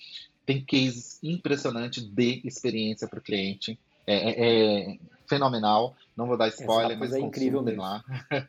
Tem 0.44 0.64
cases 0.64 1.18
impressionantes 1.22 2.04
de 2.04 2.40
experiência 2.44 3.06
para 3.06 3.18
o 3.18 3.22
cliente. 3.22 3.78
É, 4.06 4.14
é, 4.14 4.92
é, 4.92 4.98
fenomenal. 5.32 5.96
Não 6.14 6.26
vou 6.26 6.36
dar 6.36 6.48
spoiler, 6.48 6.98
mas 6.98 7.12
é 7.12 7.18
incrível 7.18 7.62
mesmo. 7.62 7.80
lá. 7.80 8.04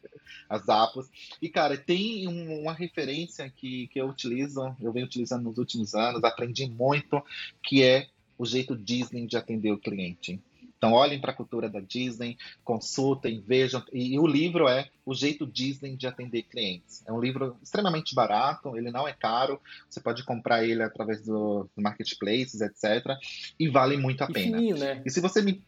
As 0.50 0.66
Zappos. 0.66 1.08
E, 1.42 1.48
cara, 1.48 1.78
tem 1.78 2.28
um, 2.28 2.62
uma 2.62 2.74
referência 2.74 3.50
que, 3.50 3.88
que 3.88 4.00
eu 4.00 4.08
utilizo, 4.08 4.76
eu 4.82 4.92
venho 4.92 5.06
utilizando 5.06 5.44
nos 5.44 5.58
últimos 5.58 5.96
anos, 5.96 6.24
aprendi 6.24 6.68
muito, 6.68 7.24
que 7.62 7.84
é 7.84 8.08
o 8.38 8.46
jeito 8.46 8.76
Disney 8.76 9.26
de 9.26 9.38
atender 9.38 9.72
o 9.72 9.78
cliente. 9.78 10.42
Então, 10.78 10.92
olhem 10.92 11.18
para 11.18 11.32
a 11.32 11.36
cultura 11.36 11.70
da 11.70 11.80
Disney, 11.80 12.38
consultem, 12.62 13.40
vejam. 13.40 13.82
E, 13.94 14.16
e, 14.16 14.20
o 14.20 14.28
livro 14.28 14.68
é 14.68 14.90
O 15.06 15.14
Jeito 15.14 15.48
Disney 15.48 15.96
de 15.96 16.06
Atender 16.06 16.44
Clientes. 16.44 17.02
É 17.08 17.14
um 17.14 17.22
livro 17.22 17.56
extremamente 17.64 18.14
barato, 18.14 18.76
ele 18.76 18.92
não 18.92 19.08
é 19.08 19.14
caro, 19.14 19.62
você 19.90 20.02
pode 20.02 20.26
comprar 20.26 20.66
ele 20.66 20.84
através 20.84 21.24
do, 21.24 21.70
do 21.74 21.82
marketplaces, 21.82 22.60
etc. 22.60 23.16
E 23.58 23.70
vale 23.70 23.96
muito 23.96 24.26
a 24.26 24.28
e 24.30 24.34
pena. 24.34 24.58
Fininho, 24.58 24.78
né? 24.78 25.02
E 25.06 25.10
se 25.10 25.22
você 25.22 25.42
me 25.42 25.64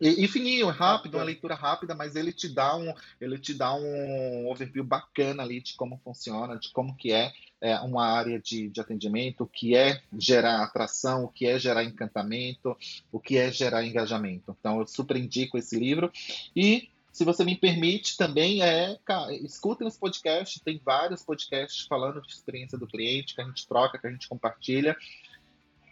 e, 0.00 0.24
e 0.24 0.28
fininho, 0.28 0.68
rápido, 0.68 1.16
uma 1.16 1.24
leitura 1.24 1.54
rápida, 1.54 1.94
mas 1.94 2.16
ele 2.16 2.32
te 2.32 2.48
dá 2.48 2.74
um, 2.76 2.94
ele 3.20 3.38
te 3.38 3.52
dá 3.52 3.74
um 3.74 4.48
overview 4.48 4.82
bacana 4.82 5.42
ali 5.42 5.60
de 5.60 5.74
como 5.74 6.00
funciona, 6.02 6.58
de 6.58 6.70
como 6.72 6.96
que 6.96 7.12
é, 7.12 7.32
é 7.60 7.78
uma 7.80 8.06
área 8.06 8.40
de, 8.40 8.68
de 8.68 8.80
atendimento, 8.80 9.44
o 9.44 9.46
que 9.46 9.76
é 9.76 10.00
gerar 10.18 10.62
atração, 10.62 11.24
o 11.24 11.28
que 11.28 11.46
é 11.46 11.58
gerar 11.58 11.84
encantamento, 11.84 12.76
o 13.12 13.20
que 13.20 13.36
é 13.36 13.52
gerar 13.52 13.84
engajamento. 13.84 14.56
Então 14.58 14.80
eu 14.80 14.86
super 14.86 15.16
indico 15.16 15.58
esse 15.58 15.78
livro 15.78 16.10
e 16.56 16.88
se 17.12 17.24
você 17.24 17.44
me 17.44 17.56
permite, 17.56 18.16
também 18.16 18.62
é, 18.62 18.96
cara, 19.04 19.34
escutem 19.34 19.86
os 19.86 19.96
podcasts, 19.96 20.62
tem 20.62 20.80
vários 20.82 21.22
podcasts 21.22 21.84
falando 21.86 22.22
de 22.22 22.32
experiência 22.32 22.78
do 22.78 22.86
cliente, 22.86 23.34
que 23.34 23.40
a 23.40 23.44
gente 23.44 23.66
troca, 23.66 23.98
que 23.98 24.06
a 24.06 24.10
gente 24.10 24.28
compartilha. 24.28 24.96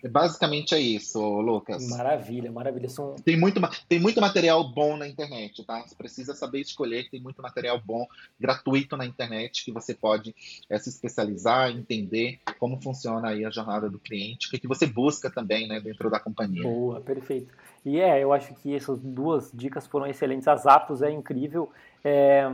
Basicamente 0.07 0.75
é 0.75 0.81
isso, 0.81 1.21
Lucas. 1.41 1.89
Maravilha, 1.89 2.53
maravilha. 2.53 2.89
São... 2.89 3.17
Tem, 3.17 3.37
muito, 3.37 3.61
tem 3.89 3.99
muito 3.99 4.21
material 4.21 4.63
bom 4.73 4.97
na 4.97 5.09
internet, 5.09 5.65
tá? 5.65 5.83
Você 5.83 5.95
precisa 5.95 6.35
saber 6.35 6.61
escolher, 6.61 7.09
tem 7.11 7.21
muito 7.21 7.43
material 7.43 7.81
bom, 7.85 8.07
gratuito 8.39 8.97
na 8.97 9.05
internet, 9.05 9.65
que 9.65 9.73
você 9.73 9.95
pode 9.95 10.35
é, 10.71 10.79
se 10.79 10.89
especializar, 10.89 11.71
entender 11.71 12.39
como 12.59 12.81
funciona 12.81 13.31
aí 13.31 13.45
a 13.45 13.51
jornada 13.51 13.91
do 13.91 13.99
cliente, 13.99 14.49
o 14.49 14.51
que, 14.51 14.59
que 14.59 14.69
você 14.69 14.87
busca 14.87 15.31
também, 15.31 15.67
né, 15.67 15.81
dentro 15.81 16.09
da 16.11 16.21
companhia. 16.21 16.63
Boa, 16.63 17.01
perfeito. 17.01 17.53
E 17.85 18.01
é, 18.01 18.23
eu 18.23 18.33
acho 18.33 18.55
que 18.55 18.75
essas 18.75 19.01
duas 19.01 19.51
dicas 19.53 19.87
foram 19.87 20.07
excelentes. 20.07 20.47
As 20.47 20.67
Apos 20.67 21.03
é 21.03 21.11
incrível. 21.11 21.71
É, 22.05 22.45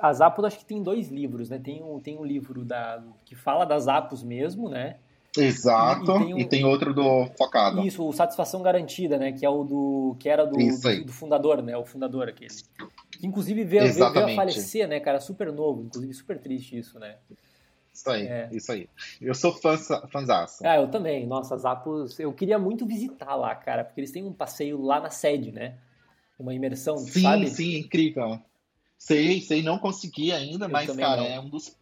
as 0.00 0.20
Apos 0.20 0.44
acho 0.44 0.58
que 0.58 0.64
tem 0.64 0.82
dois 0.82 1.08
livros, 1.08 1.50
né? 1.50 1.58
Tem 1.58 1.82
um, 1.82 2.00
tem 2.00 2.18
um 2.18 2.24
livro 2.24 2.64
da, 2.64 3.02
que 3.24 3.34
fala 3.34 3.64
das 3.64 3.88
Apos 3.88 4.22
mesmo, 4.22 4.68
né? 4.68 4.96
Exato, 5.38 6.10
e, 6.10 6.14
e, 6.14 6.24
tem, 6.24 6.34
um, 6.34 6.38
e 6.38 6.44
tem, 6.44 6.64
outro 6.64 6.92
do 6.92 7.26
focado. 7.38 7.86
Isso, 7.86 8.06
o 8.06 8.12
Satisfação 8.12 8.62
Garantida, 8.62 9.16
né? 9.16 9.30
Que 9.30 9.46
é 9.46 9.50
o 9.50 9.62
do. 9.62 10.16
que 10.18 10.28
era 10.28 10.44
do, 10.44 10.56
do, 10.56 11.04
do, 11.04 11.12
fundador, 11.12 11.62
né? 11.62 11.76
O 11.76 11.84
fundador 11.84 12.28
aquele. 12.28 12.50
Que 13.12 13.26
inclusive 13.26 13.62
veio, 13.62 13.92
veio, 13.92 14.12
veio, 14.12 14.26
a 14.26 14.34
falecer, 14.34 14.88
né, 14.88 14.98
cara? 14.98 15.20
Super 15.20 15.52
novo, 15.52 15.82
inclusive 15.84 16.12
super 16.14 16.38
triste 16.38 16.76
isso, 16.76 16.98
né? 16.98 17.16
Isso 17.92 18.10
aí, 18.10 18.26
é. 18.26 18.48
isso 18.52 18.72
aí. 18.72 18.88
Eu 19.20 19.34
sou 19.34 19.52
fã, 19.52 19.76
fãzaço. 20.10 20.66
Ah, 20.66 20.76
eu 20.76 20.88
também. 20.88 21.26
Nossa, 21.26 21.56
Zapos, 21.56 22.18
eu 22.18 22.32
queria 22.32 22.58
muito 22.58 22.86
visitar 22.86 23.36
lá, 23.36 23.54
cara, 23.54 23.84
porque 23.84 24.00
eles 24.00 24.10
têm 24.10 24.24
um 24.24 24.32
passeio 24.32 24.80
lá 24.80 25.00
na 25.00 25.10
sede, 25.10 25.52
né? 25.52 25.76
Uma 26.38 26.54
imersão, 26.54 26.96
sim, 26.96 27.20
sabe? 27.20 27.48
Sim, 27.48 27.54
sim, 27.54 27.78
incrível. 27.78 28.40
Sei, 29.00 29.40
sei, 29.40 29.62
não 29.62 29.78
consegui 29.78 30.30
ainda, 30.30 30.66
eu 30.66 30.68
mas, 30.68 30.94
cara, 30.94 31.22
é 31.22 31.40
um, 31.40 31.48
dos, 31.48 31.74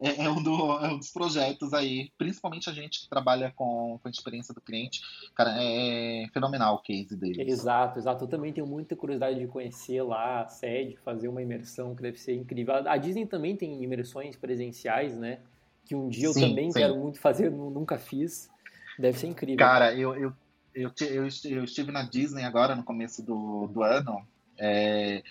é, 0.00 0.24
é, 0.24 0.28
um 0.28 0.42
do, 0.42 0.72
é 0.84 0.88
um 0.88 0.98
dos 0.98 1.12
projetos 1.12 1.72
aí, 1.72 2.10
principalmente 2.18 2.68
a 2.68 2.72
gente 2.72 3.02
que 3.02 3.08
trabalha 3.08 3.52
com, 3.54 4.00
com 4.02 4.08
a 4.08 4.10
experiência 4.10 4.52
do 4.52 4.60
cliente, 4.60 5.00
cara, 5.32 5.54
é, 5.62 6.24
é 6.24 6.28
fenomenal 6.30 6.74
o 6.74 6.78
case 6.78 7.16
deles. 7.16 7.38
Exato, 7.38 8.00
exato. 8.00 8.24
Eu 8.24 8.28
também 8.28 8.52
tenho 8.52 8.66
muita 8.66 8.96
curiosidade 8.96 9.38
de 9.38 9.46
conhecer 9.46 10.02
lá 10.02 10.42
a 10.42 10.48
sede, 10.48 10.96
fazer 11.04 11.28
uma 11.28 11.40
imersão 11.40 11.94
que 11.94 12.02
deve 12.02 12.18
ser 12.18 12.34
incrível. 12.34 12.74
A 12.74 12.96
Disney 12.96 13.26
também 13.26 13.56
tem 13.56 13.80
imersões 13.84 14.34
presenciais, 14.34 15.16
né? 15.16 15.38
Que 15.84 15.94
um 15.94 16.08
dia 16.08 16.26
eu 16.26 16.32
sim, 16.32 16.48
também 16.48 16.72
sim. 16.72 16.80
quero 16.80 16.96
muito 16.96 17.20
fazer, 17.20 17.48
nunca 17.48 17.96
fiz. 17.96 18.50
Deve 18.98 19.16
ser 19.16 19.28
incrível. 19.28 19.58
Cara, 19.58 19.94
eu, 19.94 20.16
eu, 20.16 20.32
eu, 20.74 20.90
eu, 21.00 21.28
eu 21.44 21.64
estive 21.64 21.92
na 21.92 22.02
Disney 22.02 22.42
agora 22.42 22.74
no 22.74 22.82
começo 22.82 23.22
do, 23.22 23.68
do 23.68 23.84
ano. 23.84 24.26
É, 24.58 25.22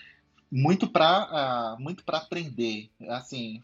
muito 0.50 0.88
para 0.88 1.24
uh, 1.24 1.28
ah, 1.30 1.76
muito 1.78 2.04
para 2.04 2.18
aprender. 2.18 2.88
Assim, 3.08 3.62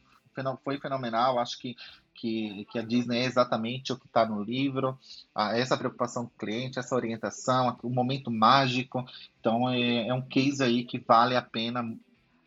foi 0.64 0.78
fenomenal. 0.78 1.38
Acho 1.38 1.58
que, 1.58 1.76
que, 2.14 2.66
que 2.70 2.78
a 2.78 2.82
Disney 2.82 3.18
é 3.18 3.24
exatamente 3.24 3.92
o 3.92 3.98
que 3.98 4.06
está 4.06 4.26
no 4.26 4.42
livro. 4.42 4.98
Uh, 5.36 5.54
essa 5.54 5.76
preocupação 5.76 6.26
com 6.26 6.32
o 6.34 6.38
cliente, 6.38 6.78
essa 6.78 6.94
orientação, 6.94 7.76
o 7.82 7.90
momento 7.90 8.30
mágico. 8.30 9.04
Então 9.40 9.68
é, 9.68 10.08
é 10.08 10.14
um 10.14 10.22
case 10.22 10.62
aí 10.62 10.84
que 10.84 10.98
vale 10.98 11.36
a 11.36 11.42
pena, 11.42 11.96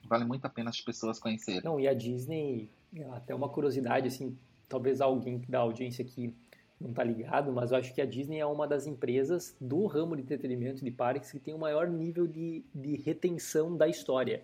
vale 0.07 0.25
muito 0.25 0.45
a 0.45 0.49
pena 0.49 0.69
as 0.69 0.81
pessoas 0.81 1.19
conhecerem. 1.19 1.63
Não, 1.63 1.79
e 1.79 1.87
a 1.87 1.93
Disney, 1.93 2.69
até 3.13 3.33
uma 3.33 3.49
curiosidade, 3.49 4.07
assim, 4.07 4.37
talvez 4.67 5.01
alguém 5.01 5.43
da 5.47 5.59
audiência 5.59 6.03
aqui 6.03 6.33
não 6.79 6.91
tá 6.93 7.03
ligado, 7.03 7.51
mas 7.51 7.71
eu 7.71 7.77
acho 7.77 7.93
que 7.93 8.01
a 8.01 8.05
Disney 8.05 8.39
é 8.39 8.45
uma 8.45 8.67
das 8.67 8.85
empresas 8.85 9.55
do 9.59 9.85
ramo 9.85 10.15
de 10.15 10.21
entretenimento 10.21 10.83
de 10.83 10.91
parques 10.91 11.31
que 11.31 11.39
tem 11.39 11.53
o 11.53 11.57
maior 11.57 11.87
nível 11.87 12.27
de, 12.27 12.63
de 12.73 12.97
retenção 12.97 13.75
da 13.75 13.87
história. 13.87 14.43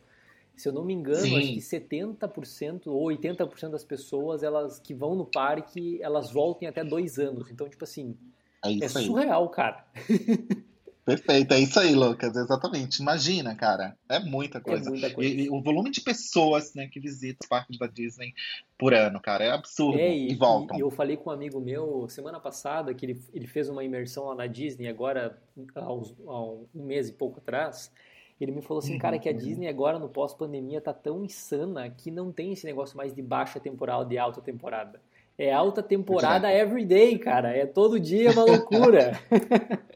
Se 0.56 0.68
eu 0.70 0.74
não 0.74 0.84
me 0.84 0.94
engano, 0.94 1.22
Sim. 1.22 1.38
acho 1.38 1.54
que 1.54 1.60
70% 1.60 2.88
ou 2.88 3.08
80% 3.08 3.70
das 3.70 3.84
pessoas 3.84 4.44
elas 4.44 4.80
que 4.80 4.94
vão 4.94 5.16
no 5.16 5.26
parque, 5.26 6.02
elas 6.02 6.32
voltam 6.32 6.68
até 6.68 6.84
dois 6.84 7.18
anos. 7.18 7.50
Então, 7.50 7.68
tipo 7.68 7.84
assim, 7.84 8.16
é, 8.64 8.86
é 8.86 8.88
surreal, 8.88 9.50
cara. 9.50 9.86
Perfeito, 11.04 11.54
é 11.54 11.60
isso 11.60 11.80
aí, 11.80 11.96
Lucas, 11.96 12.36
exatamente. 12.36 13.02
Imagina, 13.02 13.56
cara, 13.56 13.98
é 14.08 14.20
muita 14.20 14.62
coisa. 14.62 14.88
É 14.88 14.92
muita 14.92 15.10
coisa. 15.10 15.34
E, 15.34 15.46
e, 15.46 15.50
o 15.50 15.62
volume 15.62 15.90
de 15.90 16.02
pessoas 16.02 16.76
né, 16.76 16.88
que 16.88 17.00
visitam 17.00 17.40
os 17.42 17.50
parques 17.50 17.78
da 17.80 17.88
Disney 17.88 18.34
por 18.78 18.94
ano, 18.94 19.20
cara, 19.20 19.44
é 19.44 19.52
absurdo. 19.52 20.00
É, 20.00 20.16
e, 20.16 20.32
e 20.32 20.36
voltam. 20.36 20.78
E 20.78 20.82
eu 20.82 20.92
falei 20.92 21.18
com 21.18 21.32
um 21.32 21.34
amigo 21.34 21.60
meu 21.60 22.08
semana 22.08 22.40
passada 22.40 22.94
que 22.94 23.06
ele, 23.06 23.22
ele 23.34 23.48
fez 23.48 23.68
uma 23.68 23.84
imersão 23.84 24.26
lá 24.26 24.36
na 24.36 24.48
Disney, 24.48 24.88
agora 24.88 25.42
há, 25.74 25.92
uns, 25.92 26.16
há 26.28 26.42
um 26.44 26.68
mês 26.74 27.10
e 27.10 27.14
pouco 27.14 27.40
atrás. 27.40 27.92
Ele 28.40 28.52
me 28.52 28.62
falou 28.62 28.80
assim, 28.80 28.98
cara, 28.98 29.20
que 29.20 29.30
a 29.30 29.32
uhum. 29.32 29.38
Disney 29.38 29.68
agora 29.68 30.00
no 30.00 30.10
pós-pandemia 30.10 30.82
tá 30.82 30.94
tão 30.94 31.24
insana 31.24 31.90
que 31.90 32.10
não 32.10 32.32
tem 32.32 32.54
esse 32.54 32.66
negócio 32.66 32.98
mais 32.98 33.14
de 33.14 33.22
baixa 33.22 33.60
temporada, 33.60 34.06
de 34.06 34.18
alta 34.18 34.42
temporada. 34.42 35.00
É 35.38 35.52
alta 35.52 35.82
temporada 35.82 36.52
everyday, 36.52 37.18
cara. 37.18 37.56
É 37.56 37.66
todo 37.66 38.00
dia 38.00 38.32
uma 38.32 38.44
loucura. 38.44 39.20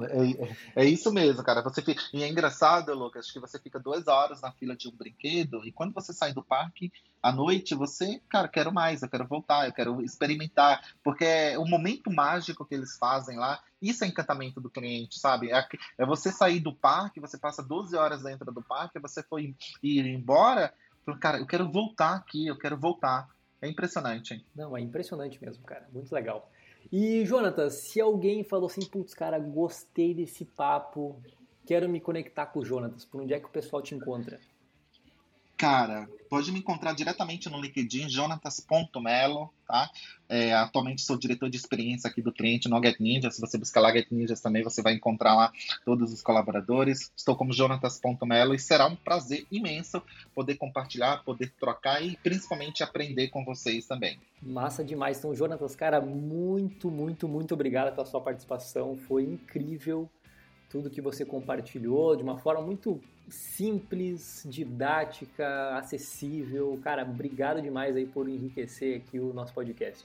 É, 0.00 0.82
é, 0.82 0.84
isso 0.84 1.12
mesmo, 1.12 1.42
cara. 1.42 1.62
Você 1.62 1.82
fica... 1.82 2.02
E 2.12 2.22
é 2.22 2.28
engraçado, 2.28 2.94
Lucas, 2.94 3.30
que 3.30 3.40
você 3.40 3.58
fica 3.58 3.78
duas 3.78 4.06
horas 4.06 4.40
na 4.40 4.52
fila 4.52 4.76
de 4.76 4.88
um 4.88 4.92
brinquedo 4.92 5.64
e 5.64 5.72
quando 5.72 5.92
você 5.92 6.12
sai 6.12 6.32
do 6.32 6.42
parque 6.42 6.92
à 7.22 7.32
noite, 7.32 7.74
você, 7.74 8.20
cara, 8.28 8.48
quero 8.48 8.72
mais, 8.72 9.02
eu 9.02 9.08
quero 9.08 9.26
voltar, 9.26 9.66
eu 9.66 9.72
quero 9.72 10.00
experimentar, 10.02 10.80
porque 11.02 11.24
é 11.24 11.58
o 11.58 11.64
momento 11.64 12.10
mágico 12.10 12.64
que 12.64 12.74
eles 12.74 12.96
fazem 12.96 13.36
lá. 13.36 13.60
Isso 13.82 14.04
é 14.04 14.06
encantamento 14.06 14.60
do 14.60 14.70
cliente, 14.70 15.18
sabe? 15.18 15.50
É, 15.50 15.66
é 15.98 16.06
você 16.06 16.30
sair 16.30 16.60
do 16.60 16.72
parque, 16.72 17.20
você 17.20 17.36
passa 17.36 17.62
12 17.62 17.96
horas 17.96 18.22
dentro 18.22 18.52
do 18.52 18.62
parque, 18.62 18.98
você 18.98 19.22
foi 19.22 19.54
ir 19.82 20.06
embora, 20.06 20.72
cara, 21.20 21.38
eu 21.38 21.46
quero 21.46 21.70
voltar 21.70 22.14
aqui, 22.14 22.46
eu 22.46 22.56
quero 22.56 22.76
voltar. 22.76 23.28
É 23.60 23.68
impressionante, 23.68 24.34
hein? 24.34 24.44
Não, 24.54 24.76
é 24.76 24.80
impressionante 24.80 25.42
mesmo, 25.42 25.64
cara. 25.64 25.88
Muito 25.92 26.12
legal. 26.14 26.48
E, 26.90 27.24
Jonathan, 27.24 27.68
se 27.68 28.00
alguém 28.00 28.42
falou 28.42 28.66
assim, 28.66 28.84
putz, 28.86 29.14
cara, 29.14 29.38
gostei 29.38 30.14
desse 30.14 30.44
papo, 30.44 31.20
quero 31.66 31.88
me 31.88 32.00
conectar 32.00 32.46
com 32.46 32.60
o 32.60 32.64
Jonatas, 32.64 33.04
por 33.04 33.20
onde 33.20 33.34
é 33.34 33.40
que 33.40 33.46
o 33.46 33.50
pessoal 33.50 33.82
te 33.82 33.94
encontra? 33.94 34.40
Cara, 35.58 36.08
pode 36.30 36.52
me 36.52 36.60
encontrar 36.60 36.92
diretamente 36.92 37.48
no 37.50 37.60
LinkedIn, 37.60 38.08
jonatas.melo, 38.08 39.50
tá? 39.66 39.90
É, 40.28 40.54
atualmente 40.54 41.02
sou 41.02 41.18
diretor 41.18 41.50
de 41.50 41.56
experiência 41.56 42.08
aqui 42.08 42.22
do 42.22 42.32
cliente 42.32 42.68
no 42.68 42.80
Get 42.80 43.00
Ninja. 43.00 43.28
Se 43.28 43.40
você 43.40 43.58
buscar 43.58 43.80
lá 43.80 43.92
Get 43.92 44.06
Ninjas 44.12 44.40
também, 44.40 44.62
você 44.62 44.80
vai 44.80 44.94
encontrar 44.94 45.34
lá 45.34 45.52
todos 45.84 46.12
os 46.12 46.22
colaboradores. 46.22 47.10
Estou 47.16 47.34
como 47.34 47.52
jonatas.melo 47.52 48.54
e 48.54 48.58
será 48.58 48.86
um 48.86 48.94
prazer 48.94 49.46
imenso 49.50 50.00
poder 50.32 50.54
compartilhar, 50.54 51.24
poder 51.24 51.52
trocar 51.58 52.00
e 52.04 52.16
principalmente 52.18 52.84
aprender 52.84 53.26
com 53.26 53.44
vocês 53.44 53.84
também. 53.84 54.16
Massa 54.40 54.84
demais. 54.84 55.18
Então, 55.18 55.34
Jonatas, 55.34 55.74
cara, 55.74 56.00
muito, 56.00 56.88
muito, 56.88 57.26
muito 57.26 57.52
obrigado 57.52 57.92
pela 57.92 58.06
sua 58.06 58.20
participação. 58.20 58.96
Foi 58.96 59.24
incrível 59.24 60.08
tudo 60.68 60.90
que 60.90 61.00
você 61.00 61.24
compartilhou 61.24 62.14
de 62.14 62.22
uma 62.22 62.38
forma 62.38 62.62
muito 62.62 63.00
simples, 63.28 64.42
didática, 64.46 65.76
acessível. 65.76 66.78
Cara, 66.82 67.02
obrigado 67.02 67.60
demais 67.60 67.96
aí 67.96 68.06
por 68.06 68.28
enriquecer 68.28 68.96
aqui 68.98 69.18
o 69.18 69.32
nosso 69.32 69.52
podcast. 69.52 70.04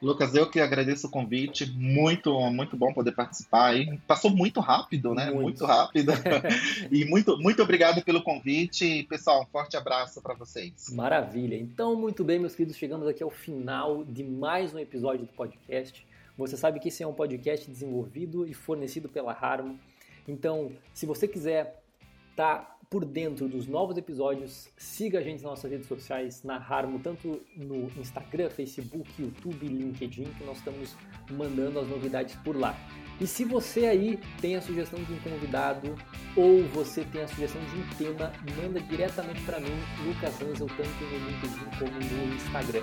Lucas, 0.00 0.34
eu 0.34 0.50
que 0.50 0.58
agradeço 0.58 1.06
o 1.06 1.10
convite, 1.10 1.70
muito, 1.70 2.36
muito 2.50 2.76
bom 2.76 2.92
poder 2.92 3.12
participar 3.12 3.66
aí. 3.66 3.98
Passou 4.04 4.32
muito 4.32 4.58
rápido, 4.58 5.14
né? 5.14 5.26
Muito, 5.26 5.42
muito 5.42 5.64
rápido. 5.64 6.10
e 6.90 7.04
muito, 7.04 7.38
muito 7.38 7.62
obrigado 7.62 8.02
pelo 8.02 8.20
convite. 8.20 9.04
Pessoal, 9.04 9.42
um 9.42 9.46
forte 9.46 9.76
abraço 9.76 10.20
para 10.20 10.34
vocês. 10.34 10.90
Maravilha. 10.92 11.54
Então, 11.54 11.94
muito 11.94 12.24
bem, 12.24 12.40
meus 12.40 12.56
queridos, 12.56 12.76
chegamos 12.76 13.06
aqui 13.06 13.22
ao 13.22 13.30
final 13.30 14.02
de 14.02 14.24
mais 14.24 14.74
um 14.74 14.78
episódio 14.80 15.24
do 15.24 15.32
podcast. 15.32 16.04
Você 16.42 16.56
sabe 16.56 16.80
que 16.80 16.88
esse 16.88 17.02
é 17.02 17.06
um 17.06 17.14
podcast 17.14 17.70
desenvolvido 17.70 18.46
e 18.46 18.52
fornecido 18.52 19.08
pela 19.08 19.32
Harmo. 19.32 19.78
Então, 20.26 20.72
se 20.92 21.06
você 21.06 21.28
quiser 21.28 21.82
estar 22.30 22.58
tá 22.58 22.78
por 22.90 23.04
dentro 23.04 23.48
dos 23.48 23.66
novos 23.66 23.96
episódios, 23.96 24.68
siga 24.76 25.20
a 25.20 25.22
gente 25.22 25.36
nas 25.42 25.52
nossas 25.52 25.70
redes 25.70 25.86
sociais, 25.86 26.42
na 26.42 26.56
Harmo, 26.56 26.98
tanto 26.98 27.40
no 27.56 27.90
Instagram, 27.96 28.50
Facebook, 28.50 29.10
YouTube, 29.18 29.66
LinkedIn, 29.66 30.24
que 30.24 30.44
nós 30.44 30.58
estamos 30.58 30.94
mandando 31.30 31.78
as 31.78 31.88
novidades 31.88 32.34
por 32.44 32.54
lá. 32.54 32.76
E 33.22 33.26
se 33.28 33.44
você 33.44 33.86
aí 33.86 34.18
tem 34.40 34.56
a 34.56 34.60
sugestão 34.60 35.00
de 35.00 35.12
um 35.12 35.18
convidado 35.20 35.94
ou 36.34 36.64
você 36.64 37.04
tem 37.04 37.22
a 37.22 37.28
sugestão 37.28 37.62
de 37.66 37.76
um 37.76 37.88
tema, 37.96 38.32
manda 38.60 38.80
diretamente 38.80 39.40
para 39.42 39.60
mim, 39.60 39.78
Lucas 40.04 40.42
Hansel, 40.42 40.66
tanto 40.66 41.04
no 41.04 41.30
LinkedIn 41.30 41.64
como 41.78 41.92
no 41.92 42.34
Instagram. 42.34 42.82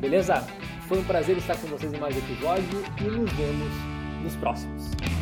Beleza? 0.00 0.44
Foi 0.88 0.98
um 0.98 1.04
prazer 1.04 1.36
estar 1.36 1.56
com 1.58 1.68
vocês 1.68 1.92
em 1.92 1.98
mais 1.98 2.16
um 2.16 2.18
episódio 2.18 2.82
e 3.00 3.04
nos 3.04 3.32
vemos 3.34 3.72
nos 4.24 4.34
próximos. 4.34 5.17